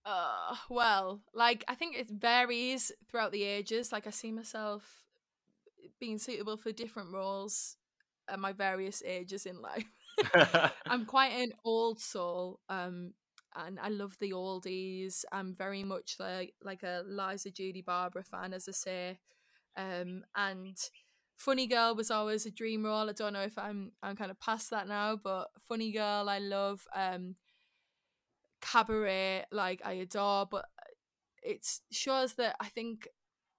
Uh, 0.05 0.55
well, 0.69 1.21
like 1.33 1.63
I 1.67 1.75
think 1.75 1.97
it 1.97 2.09
varies 2.09 2.91
throughout 3.09 3.31
the 3.31 3.43
ages. 3.43 3.91
Like 3.91 4.07
I 4.07 4.11
see 4.11 4.31
myself 4.31 5.03
being 5.99 6.17
suitable 6.17 6.57
for 6.57 6.71
different 6.71 7.11
roles 7.11 7.77
at 8.27 8.39
my 8.39 8.53
various 8.53 9.03
ages 9.05 9.45
in 9.45 9.61
life. 9.61 9.85
I'm 10.89 11.05
quite 11.05 11.31
an 11.33 11.53
old 11.63 11.99
soul, 11.99 12.59
um, 12.69 13.13
and 13.55 13.79
I 13.79 13.89
love 13.89 14.15
the 14.19 14.31
oldies. 14.31 15.23
I'm 15.31 15.53
very 15.55 15.83
much 15.83 16.15
like 16.19 16.53
like 16.63 16.83
a 16.83 17.03
Liza 17.07 17.51
Judy 17.51 17.81
Barbara 17.81 18.23
fan, 18.23 18.53
as 18.53 18.67
I 18.67 18.71
say, 18.71 19.19
um, 19.77 20.23
and 20.35 20.77
Funny 21.37 21.67
Girl 21.67 21.95
was 21.95 22.11
always 22.11 22.45
a 22.45 22.51
dream 22.51 22.85
role. 22.85 23.09
I 23.09 23.13
don't 23.13 23.33
know 23.33 23.41
if 23.41 23.57
I'm 23.57 23.91
I'm 24.03 24.15
kind 24.15 24.31
of 24.31 24.39
past 24.39 24.69
that 24.71 24.87
now, 24.87 25.15
but 25.15 25.49
Funny 25.67 25.91
Girl 25.91 26.29
I 26.29 26.39
love. 26.39 26.85
Um, 26.95 27.35
Cabaret, 28.61 29.45
like 29.51 29.81
I 29.85 29.93
adore, 29.93 30.45
but 30.45 30.65
it 31.41 31.65
shows 31.91 32.35
that 32.35 32.55
I 32.59 32.67
think 32.67 33.07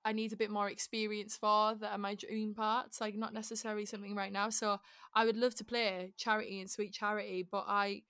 I 0.05 0.13
need 0.13 0.33
a 0.33 0.37
bit 0.37 0.51
more 0.51 0.69
experience 0.69 1.37
for 1.37 1.75
that 1.75 1.93
are 1.93 1.99
my 1.99 2.15
dream 2.15 2.55
parts. 2.55 3.01
Like 3.01 3.15
not 3.17 3.35
necessarily 3.35 3.87
something 3.87 4.15
right 4.15 4.33
now. 4.33 4.51
So 4.51 4.79
I 5.15 5.25
would 5.25 5.37
love 5.37 5.55
to 5.57 5.65
play 5.65 6.13
Charity 6.17 6.61
and 6.61 6.71
Sweet 6.71 6.93
Charity, 6.93 7.47
but 7.51 7.65
I 7.69 8.03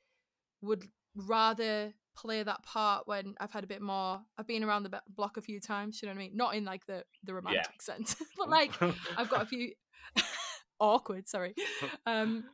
would 0.63 0.85
rather 1.15 1.93
play 2.17 2.43
that 2.43 2.63
part 2.63 3.07
when 3.07 3.35
I've 3.41 3.53
had 3.53 3.65
a 3.65 3.69
bit 3.69 3.83
more. 3.83 4.21
I've 4.39 4.47
been 4.47 4.65
around 4.65 4.85
the 4.85 5.01
block 5.15 5.37
a 5.37 5.43
few 5.43 5.61
times. 5.61 6.01
You 6.01 6.09
know 6.09 6.15
what 6.15 6.21
I 6.21 6.25
mean? 6.25 6.37
Not 6.37 6.55
in 6.55 6.65
like 6.65 6.87
the 6.87 7.05
the 7.25 7.35
romantic 7.35 7.81
sense, 7.83 8.17
but 8.37 8.49
like 8.49 8.73
I've 9.17 9.31
got 9.31 9.43
a 9.43 9.47
few 9.47 9.73
awkward. 10.81 11.29
Sorry, 11.29 11.55
um, 12.07 12.45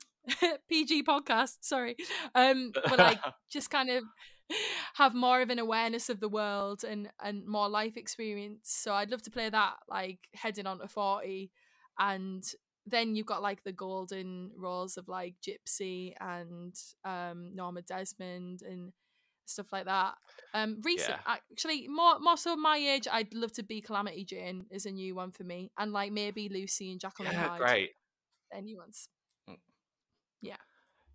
PG 0.68 1.04
podcast. 1.04 1.58
Sorry, 1.60 1.96
um, 2.34 2.72
but 2.74 2.98
like 2.98 3.20
just 3.50 3.70
kind 3.70 3.90
of 3.90 4.04
have 4.94 5.14
more 5.14 5.40
of 5.42 5.50
an 5.50 5.58
awareness 5.58 6.08
of 6.08 6.20
the 6.20 6.28
world 6.28 6.84
and 6.84 7.08
and 7.22 7.46
more 7.46 7.68
life 7.68 7.96
experience. 7.96 8.70
So 8.70 8.92
I'd 8.94 9.10
love 9.10 9.22
to 9.22 9.30
play 9.30 9.48
that 9.48 9.74
like 9.88 10.28
heading 10.34 10.66
on 10.66 10.78
to 10.80 10.88
forty, 10.88 11.50
and 11.98 12.44
then 12.86 13.16
you've 13.16 13.26
got 13.26 13.42
like 13.42 13.64
the 13.64 13.72
golden 13.72 14.50
roles 14.56 14.96
of 14.96 15.08
like 15.08 15.34
Gypsy 15.46 16.14
and 16.20 16.74
um 17.04 17.54
Norma 17.54 17.82
Desmond 17.82 18.62
and 18.62 18.92
stuff 19.46 19.72
like 19.72 19.86
that. 19.86 20.14
Um, 20.54 20.80
recent 20.84 21.18
Yeah. 21.26 21.34
actually 21.50 21.88
more 21.88 22.18
more 22.20 22.36
so 22.36 22.56
my 22.56 22.76
age. 22.76 23.06
I'd 23.10 23.34
love 23.34 23.52
to 23.54 23.62
be 23.62 23.80
Calamity 23.80 24.24
Jane 24.24 24.66
is 24.70 24.86
a 24.86 24.90
new 24.90 25.14
one 25.14 25.32
for 25.32 25.44
me, 25.44 25.70
and 25.78 25.92
like 25.92 26.12
maybe 26.12 26.48
Lucy 26.48 26.90
and 26.92 27.00
Jekyll 27.00 27.26
and 27.26 27.34
yeah, 27.34 27.48
Hyde. 27.48 27.60
great. 27.60 27.90
They're 28.52 28.76
ones. 28.76 29.08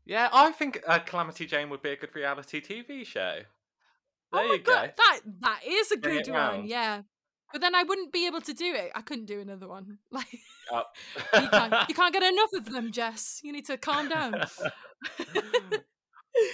Yeah, 0.05 0.29
I 0.33 0.51
think 0.51 0.81
uh, 0.87 0.99
Calamity 0.99 1.45
Jane 1.45 1.69
would 1.69 1.81
be 1.81 1.91
a 1.91 1.95
good 1.95 2.15
reality 2.15 2.59
TV 2.61 3.05
show. 3.05 3.39
There 4.33 4.41
oh 4.43 4.47
my 4.47 4.53
you 4.55 4.59
go. 4.59 4.73
that 4.73 5.19
that 5.41 5.59
is 5.67 5.91
a 5.91 5.97
Bring 5.97 6.17
good 6.17 6.27
one. 6.31 6.35
round. 6.37 6.67
Yeah, 6.69 7.01
but 7.51 7.61
then 7.61 7.75
I 7.75 7.83
wouldn't 7.83 8.11
be 8.11 8.25
able 8.27 8.41
to 8.41 8.53
do 8.53 8.73
it. 8.73 8.91
I 8.95 9.01
couldn't 9.01 9.25
do 9.25 9.39
another 9.39 9.67
one. 9.67 9.97
Like 10.11 10.25
Oh. 10.71 10.83
you 11.33 11.49
can't, 11.49 11.73
you 11.89 11.95
can't 12.01 12.13
get 12.13 12.23
enough 12.23 12.53
of 12.53 12.65
them, 12.71 12.91
Jess. 12.91 13.41
You 13.43 13.51
need 13.51 13.65
to 13.65 13.77
calm 13.77 14.07
down. 14.09 14.35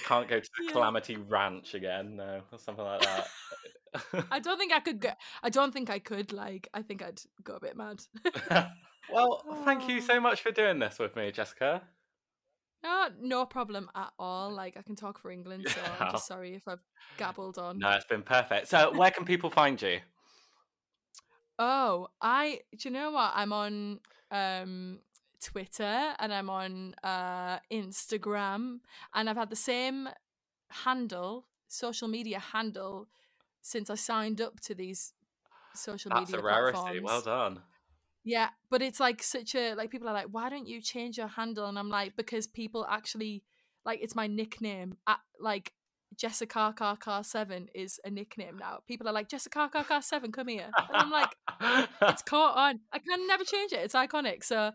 Can't 0.06 0.28
go 0.28 0.40
to 0.40 0.50
the 0.58 0.64
Yeah. 0.64 0.72
Calamity 0.72 1.16
Ranch 1.16 1.74
again, 1.74 2.16
no, 2.16 2.42
or 2.52 2.58
something 2.58 2.84
like 2.84 3.00
that. 3.02 3.28
I 4.30 4.38
don't 4.40 4.58
think 4.58 4.72
I 4.72 4.80
could 4.80 5.00
go. 5.00 5.10
I 5.42 5.50
don't 5.50 5.72
think 5.72 5.88
I 5.88 5.98
could. 6.00 6.32
Like, 6.32 6.68
I 6.74 6.82
think 6.82 7.02
I'd 7.02 7.20
go 7.44 7.54
a 7.54 7.60
bit 7.60 7.76
mad. 7.76 8.00
well, 9.12 9.42
thank 9.64 9.88
you 9.88 10.00
so 10.00 10.20
much 10.20 10.42
for 10.42 10.50
doing 10.50 10.78
this 10.80 10.98
with 10.98 11.14
me, 11.16 11.30
Jessica. 11.30 11.82
No, 12.82 13.08
no 13.20 13.46
problem 13.46 13.90
at 13.94 14.12
all. 14.18 14.50
Like, 14.52 14.76
I 14.76 14.82
can 14.82 14.96
talk 14.96 15.18
for 15.18 15.30
England, 15.30 15.66
so 15.68 15.80
I'm 15.98 16.12
just 16.12 16.26
sorry 16.26 16.54
if 16.54 16.66
I've 16.68 16.82
gabbled 17.16 17.58
on. 17.66 17.78
No, 17.78 17.90
it's 17.90 18.04
been 18.04 18.22
perfect. 18.22 18.68
So, 18.68 18.92
where 18.96 19.10
can 19.10 19.24
people 19.24 19.50
find 19.50 19.80
you? 19.80 20.00
Oh, 21.58 22.08
I 22.20 22.60
do 22.76 22.88
you 22.88 22.92
know 22.92 23.10
what? 23.10 23.32
I'm 23.34 23.52
on 23.52 24.00
um 24.30 25.00
Twitter 25.42 26.14
and 26.18 26.32
I'm 26.32 26.48
on 26.50 26.94
uh 27.02 27.58
Instagram 27.72 28.80
and 29.14 29.28
I've 29.28 29.36
had 29.36 29.50
the 29.50 29.56
same 29.56 30.08
handle, 30.70 31.46
social 31.66 32.06
media 32.08 32.38
handle 32.38 33.08
since 33.60 33.90
I 33.90 33.96
signed 33.96 34.40
up 34.40 34.60
to 34.60 34.74
these 34.74 35.14
social 35.74 36.10
That's 36.14 36.30
media 36.30 36.40
a 36.40 36.44
rarity. 36.44 36.78
platforms. 36.78 37.02
Well 37.02 37.20
done. 37.22 37.62
Yeah, 38.28 38.50
but 38.70 38.82
it's 38.82 39.00
like 39.00 39.22
such 39.22 39.54
a 39.54 39.72
like 39.74 39.90
people 39.90 40.06
are 40.06 40.12
like, 40.12 40.26
why 40.30 40.50
don't 40.50 40.68
you 40.68 40.82
change 40.82 41.16
your 41.16 41.28
handle? 41.28 41.64
And 41.66 41.78
I'm 41.78 41.88
like, 41.88 42.14
because 42.14 42.46
people 42.46 42.86
actually 42.88 43.42
like 43.86 44.00
it's 44.02 44.14
my 44.14 44.26
nickname. 44.26 44.98
At, 45.06 45.20
like 45.40 45.72
Jessica 46.14 46.74
Car 46.76 46.96
Car 46.98 47.24
Seven 47.24 47.68
is 47.74 47.98
a 48.04 48.10
nickname 48.10 48.58
now. 48.58 48.80
People 48.86 49.08
are 49.08 49.14
like 49.14 49.30
Jessica 49.30 49.70
Car 49.72 49.82
Car 49.82 50.02
Seven, 50.02 50.30
come 50.30 50.48
here, 50.48 50.68
and 50.76 50.94
I'm 50.96 51.10
like, 51.10 51.34
it's 52.02 52.22
caught 52.28 52.54
on. 52.54 52.80
I 52.92 52.98
can 52.98 53.26
never 53.26 53.44
change 53.44 53.72
it. 53.72 53.78
It's 53.78 53.94
iconic. 53.94 54.44
So 54.44 54.72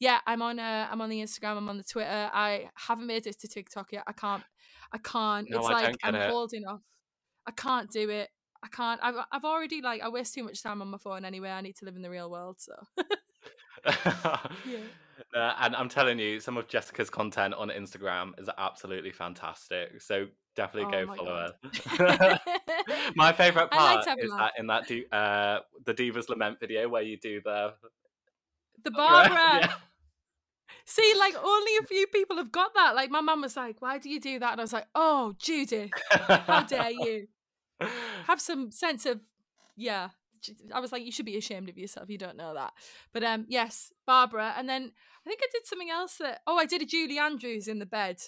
yeah, 0.00 0.20
I'm 0.26 0.40
on 0.40 0.58
uh, 0.58 0.88
I'm 0.90 1.02
on 1.02 1.10
the 1.10 1.20
Instagram, 1.20 1.58
I'm 1.58 1.68
on 1.68 1.76
the 1.76 1.84
Twitter. 1.84 2.30
I 2.32 2.70
haven't 2.74 3.06
made 3.06 3.26
it 3.26 3.38
to 3.40 3.48
TikTok 3.48 3.92
yet. 3.92 4.04
I 4.06 4.12
can't 4.12 4.44
I 4.94 4.98
can't. 4.98 5.50
No, 5.50 5.58
it's 5.58 5.68
I 5.68 5.72
like 5.72 5.96
I'm 6.02 6.14
it. 6.14 6.30
holding 6.30 6.64
off. 6.64 6.80
I 7.46 7.50
can't 7.50 7.90
do 7.90 8.08
it. 8.08 8.30
I 8.64 8.68
can't. 8.68 8.98
I've 9.02 9.14
I've 9.30 9.44
already 9.44 9.82
like 9.82 10.00
I 10.02 10.08
waste 10.08 10.34
too 10.34 10.42
much 10.42 10.62
time 10.62 10.80
on 10.80 10.88
my 10.88 10.96
phone 10.98 11.26
anyway. 11.26 11.50
I 11.50 11.60
need 11.60 11.76
to 11.76 11.84
live 11.84 11.96
in 11.96 12.02
the 12.02 12.10
real 12.10 12.30
world. 12.30 12.56
So 12.58 12.72
Uh, 15.34 15.54
and 15.60 15.76
I'm 15.76 15.88
telling 15.88 16.18
you, 16.18 16.40
some 16.40 16.56
of 16.56 16.66
Jessica's 16.66 17.10
content 17.10 17.54
on 17.54 17.68
Instagram 17.68 18.38
is 18.40 18.48
absolutely 18.58 19.12
fantastic. 19.12 20.00
So 20.00 20.26
definitely 20.56 20.96
Oh 20.96 21.00
go 21.02 21.06
my 21.06 21.16
follow 21.16 21.52
God. 21.62 22.08
her. 22.10 22.40
My 23.16 23.32
favorite 23.32 23.68
like 23.70 24.04
part 24.04 24.06
a 24.06 24.24
is 24.24 24.30
that 24.30 24.52
in 24.58 24.66
that 24.68 24.88
di- 24.88 25.06
uh, 25.12 25.60
the 25.84 25.94
Divas 25.94 26.28
Lament 26.28 26.58
video 26.60 26.88
where 26.88 27.02
you 27.02 27.16
do 27.16 27.40
the 27.44 27.74
the 28.84 28.90
Barbara. 28.90 29.36
Yeah. 29.60 29.72
See, 30.86 31.14
like 31.18 31.34
only 31.42 31.76
a 31.80 31.86
few 31.86 32.06
people 32.08 32.36
have 32.36 32.52
got 32.52 32.74
that. 32.74 32.94
Like 32.94 33.10
my 33.10 33.20
mum 33.20 33.40
was 33.40 33.56
like, 33.56 33.80
"Why 33.80 33.98
do 33.98 34.10
you 34.10 34.20
do 34.20 34.38
that?" 34.40 34.52
And 34.52 34.60
I 34.60 34.64
was 34.64 34.72
like, 34.72 34.86
"Oh, 34.94 35.34
Judith, 35.38 35.90
how 36.10 36.62
dare 36.62 36.90
you 36.90 37.28
have 38.26 38.40
some 38.40 38.70
sense 38.70 39.06
of 39.06 39.20
yeah." 39.76 40.08
I 40.74 40.80
was 40.80 40.92
like, 40.92 41.04
"You 41.04 41.12
should 41.12 41.26
be 41.26 41.36
ashamed 41.36 41.68
of 41.68 41.78
yourself. 41.78 42.10
You 42.10 42.18
don't 42.18 42.36
know 42.36 42.54
that." 42.54 42.72
But 43.12 43.24
um, 43.24 43.46
yes, 43.48 43.92
Barbara, 44.06 44.54
and 44.56 44.68
then 44.68 44.92
I 45.26 45.28
think 45.28 45.40
I 45.42 45.48
did 45.52 45.66
something 45.66 45.90
else 45.90 46.16
that. 46.18 46.40
Oh, 46.46 46.56
I 46.58 46.66
did 46.66 46.82
a 46.82 46.86
Julie 46.86 47.18
Andrews 47.18 47.68
in 47.68 47.78
the 47.78 47.86
bed. 47.86 48.18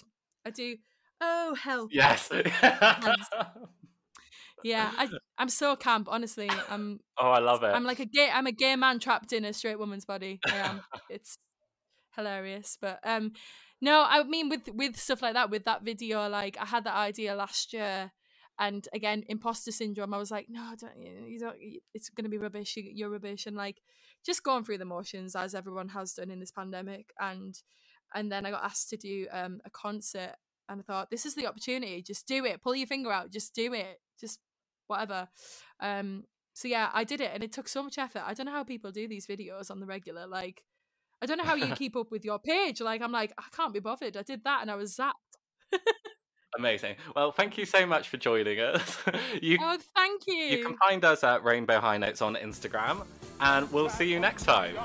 I 0.45 0.49
do. 0.49 0.77
Oh 1.19 1.55
help! 1.55 1.91
Yes. 1.93 2.29
Yeah, 4.63 4.91
I, 4.97 5.09
I'm 5.37 5.49
so 5.49 5.75
camp. 5.75 6.07
Honestly, 6.09 6.49
I'm 6.69 6.99
oh, 7.17 7.29
I 7.29 7.39
love 7.39 7.63
it. 7.63 7.67
I'm 7.67 7.83
like 7.83 7.99
a 7.99 8.05
gay 8.05 8.29
I'm 8.33 8.47
a 8.47 8.51
gay 8.51 8.75
man 8.75 8.99
trapped 8.99 9.33
in 9.33 9.45
a 9.45 9.53
straight 9.53 9.79
woman's 9.79 10.05
body. 10.05 10.39
I 10.47 10.57
am. 10.57 10.81
it's 11.09 11.37
hilarious. 12.15 12.77
But 12.79 12.99
um 13.03 13.33
no, 13.81 14.05
I 14.07 14.23
mean 14.23 14.49
with 14.49 14.67
with 14.73 14.97
stuff 14.97 15.21
like 15.21 15.33
that, 15.33 15.49
with 15.49 15.65
that 15.65 15.83
video, 15.83 16.27
like 16.27 16.57
I 16.59 16.65
had 16.65 16.83
that 16.85 16.95
idea 16.95 17.35
last 17.35 17.73
year 17.73 18.11
and 18.59 18.87
again, 18.93 19.23
imposter 19.27 19.71
syndrome. 19.71 20.13
I 20.13 20.17
was 20.17 20.31
like, 20.31 20.47
no, 20.49 20.73
don't 20.79 20.97
you, 20.97 21.39
don't. 21.39 21.57
It's 21.93 22.09
gonna 22.09 22.29
be 22.29 22.37
rubbish. 22.37 22.75
You, 22.77 22.83
you're 22.93 23.09
rubbish, 23.09 23.45
and 23.45 23.55
like 23.55 23.81
just 24.25 24.43
going 24.43 24.63
through 24.63 24.79
the 24.79 24.85
motions 24.85 25.35
as 25.35 25.55
everyone 25.55 25.89
has 25.89 26.13
done 26.13 26.31
in 26.31 26.39
this 26.39 26.51
pandemic. 26.51 27.13
And 27.19 27.55
and 28.13 28.31
then 28.31 28.45
I 28.45 28.51
got 28.51 28.63
asked 28.63 28.89
to 28.89 28.97
do 28.97 29.27
um 29.31 29.59
a 29.65 29.69
concert 29.69 30.35
and 30.69 30.81
I 30.81 30.83
thought, 30.83 31.09
this 31.09 31.25
is 31.25 31.35
the 31.35 31.47
opportunity. 31.47 32.01
Just 32.01 32.27
do 32.27 32.45
it. 32.45 32.61
Pull 32.61 32.75
your 32.75 32.87
finger 32.87 33.11
out. 33.11 33.31
Just 33.31 33.55
do 33.55 33.73
it. 33.73 33.99
Just 34.19 34.39
whatever. 34.87 35.29
Um, 35.79 36.25
so 36.53 36.67
yeah, 36.67 36.89
I 36.93 37.03
did 37.03 37.21
it, 37.21 37.31
and 37.33 37.43
it 37.43 37.51
took 37.51 37.67
so 37.67 37.83
much 37.83 37.97
effort. 37.97 38.23
I 38.25 38.33
don't 38.33 38.45
know 38.45 38.51
how 38.51 38.63
people 38.63 38.91
do 38.91 39.07
these 39.07 39.27
videos 39.27 39.69
on 39.69 39.79
the 39.79 39.85
regular. 39.85 40.27
Like, 40.27 40.63
I 41.21 41.25
don't 41.25 41.37
know 41.37 41.43
how 41.43 41.55
you 41.55 41.67
keep 41.75 41.95
up 41.95 42.11
with 42.11 42.25
your 42.25 42.39
page. 42.39 42.81
Like, 42.81 43.01
I'm 43.01 43.11
like, 43.11 43.31
I 43.37 43.43
can't 43.55 43.73
be 43.73 43.79
bothered. 43.79 44.17
I 44.17 44.23
did 44.23 44.43
that, 44.43 44.61
and 44.61 44.71
I 44.71 44.75
was 44.75 44.95
zapped. 44.95 45.11
Amazing. 46.57 46.95
Well, 47.15 47.31
thank 47.31 47.57
you 47.57 47.65
so 47.65 47.85
much 47.85 48.09
for 48.09 48.17
joining 48.17 48.59
us. 48.59 48.97
you, 49.41 49.57
oh, 49.61 49.77
thank 49.95 50.23
you. 50.27 50.35
You 50.35 50.65
can 50.65 50.77
find 50.77 51.03
us 51.03 51.23
at 51.23 51.43
Rainbow 51.43 51.79
High 51.79 51.97
Notes 51.97 52.21
on 52.21 52.35
Instagram, 52.35 53.05
and 53.39 53.71
we'll 53.71 53.89
see 53.89 54.09
you 54.11 54.19
next 54.19 54.43
time. 54.43 54.75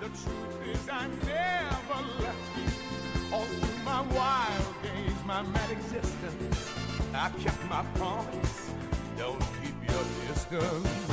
The 0.00 0.06
truth 0.06 0.68
is 0.68 0.88
I 0.88 1.06
never 1.24 2.22
left 2.22 2.56
you. 2.56 3.34
All 3.34 3.44
through 3.44 3.84
my 3.84 4.02
wild 4.02 4.82
days, 4.82 5.24
my 5.24 5.42
mad 5.42 5.70
existence, 5.70 6.72
I 7.14 7.30
kept 7.40 7.64
my 7.70 7.82
promise. 7.94 8.70
Don't 9.16 9.40
keep 9.62 9.90
your 9.90 10.04
distance. 10.28 11.05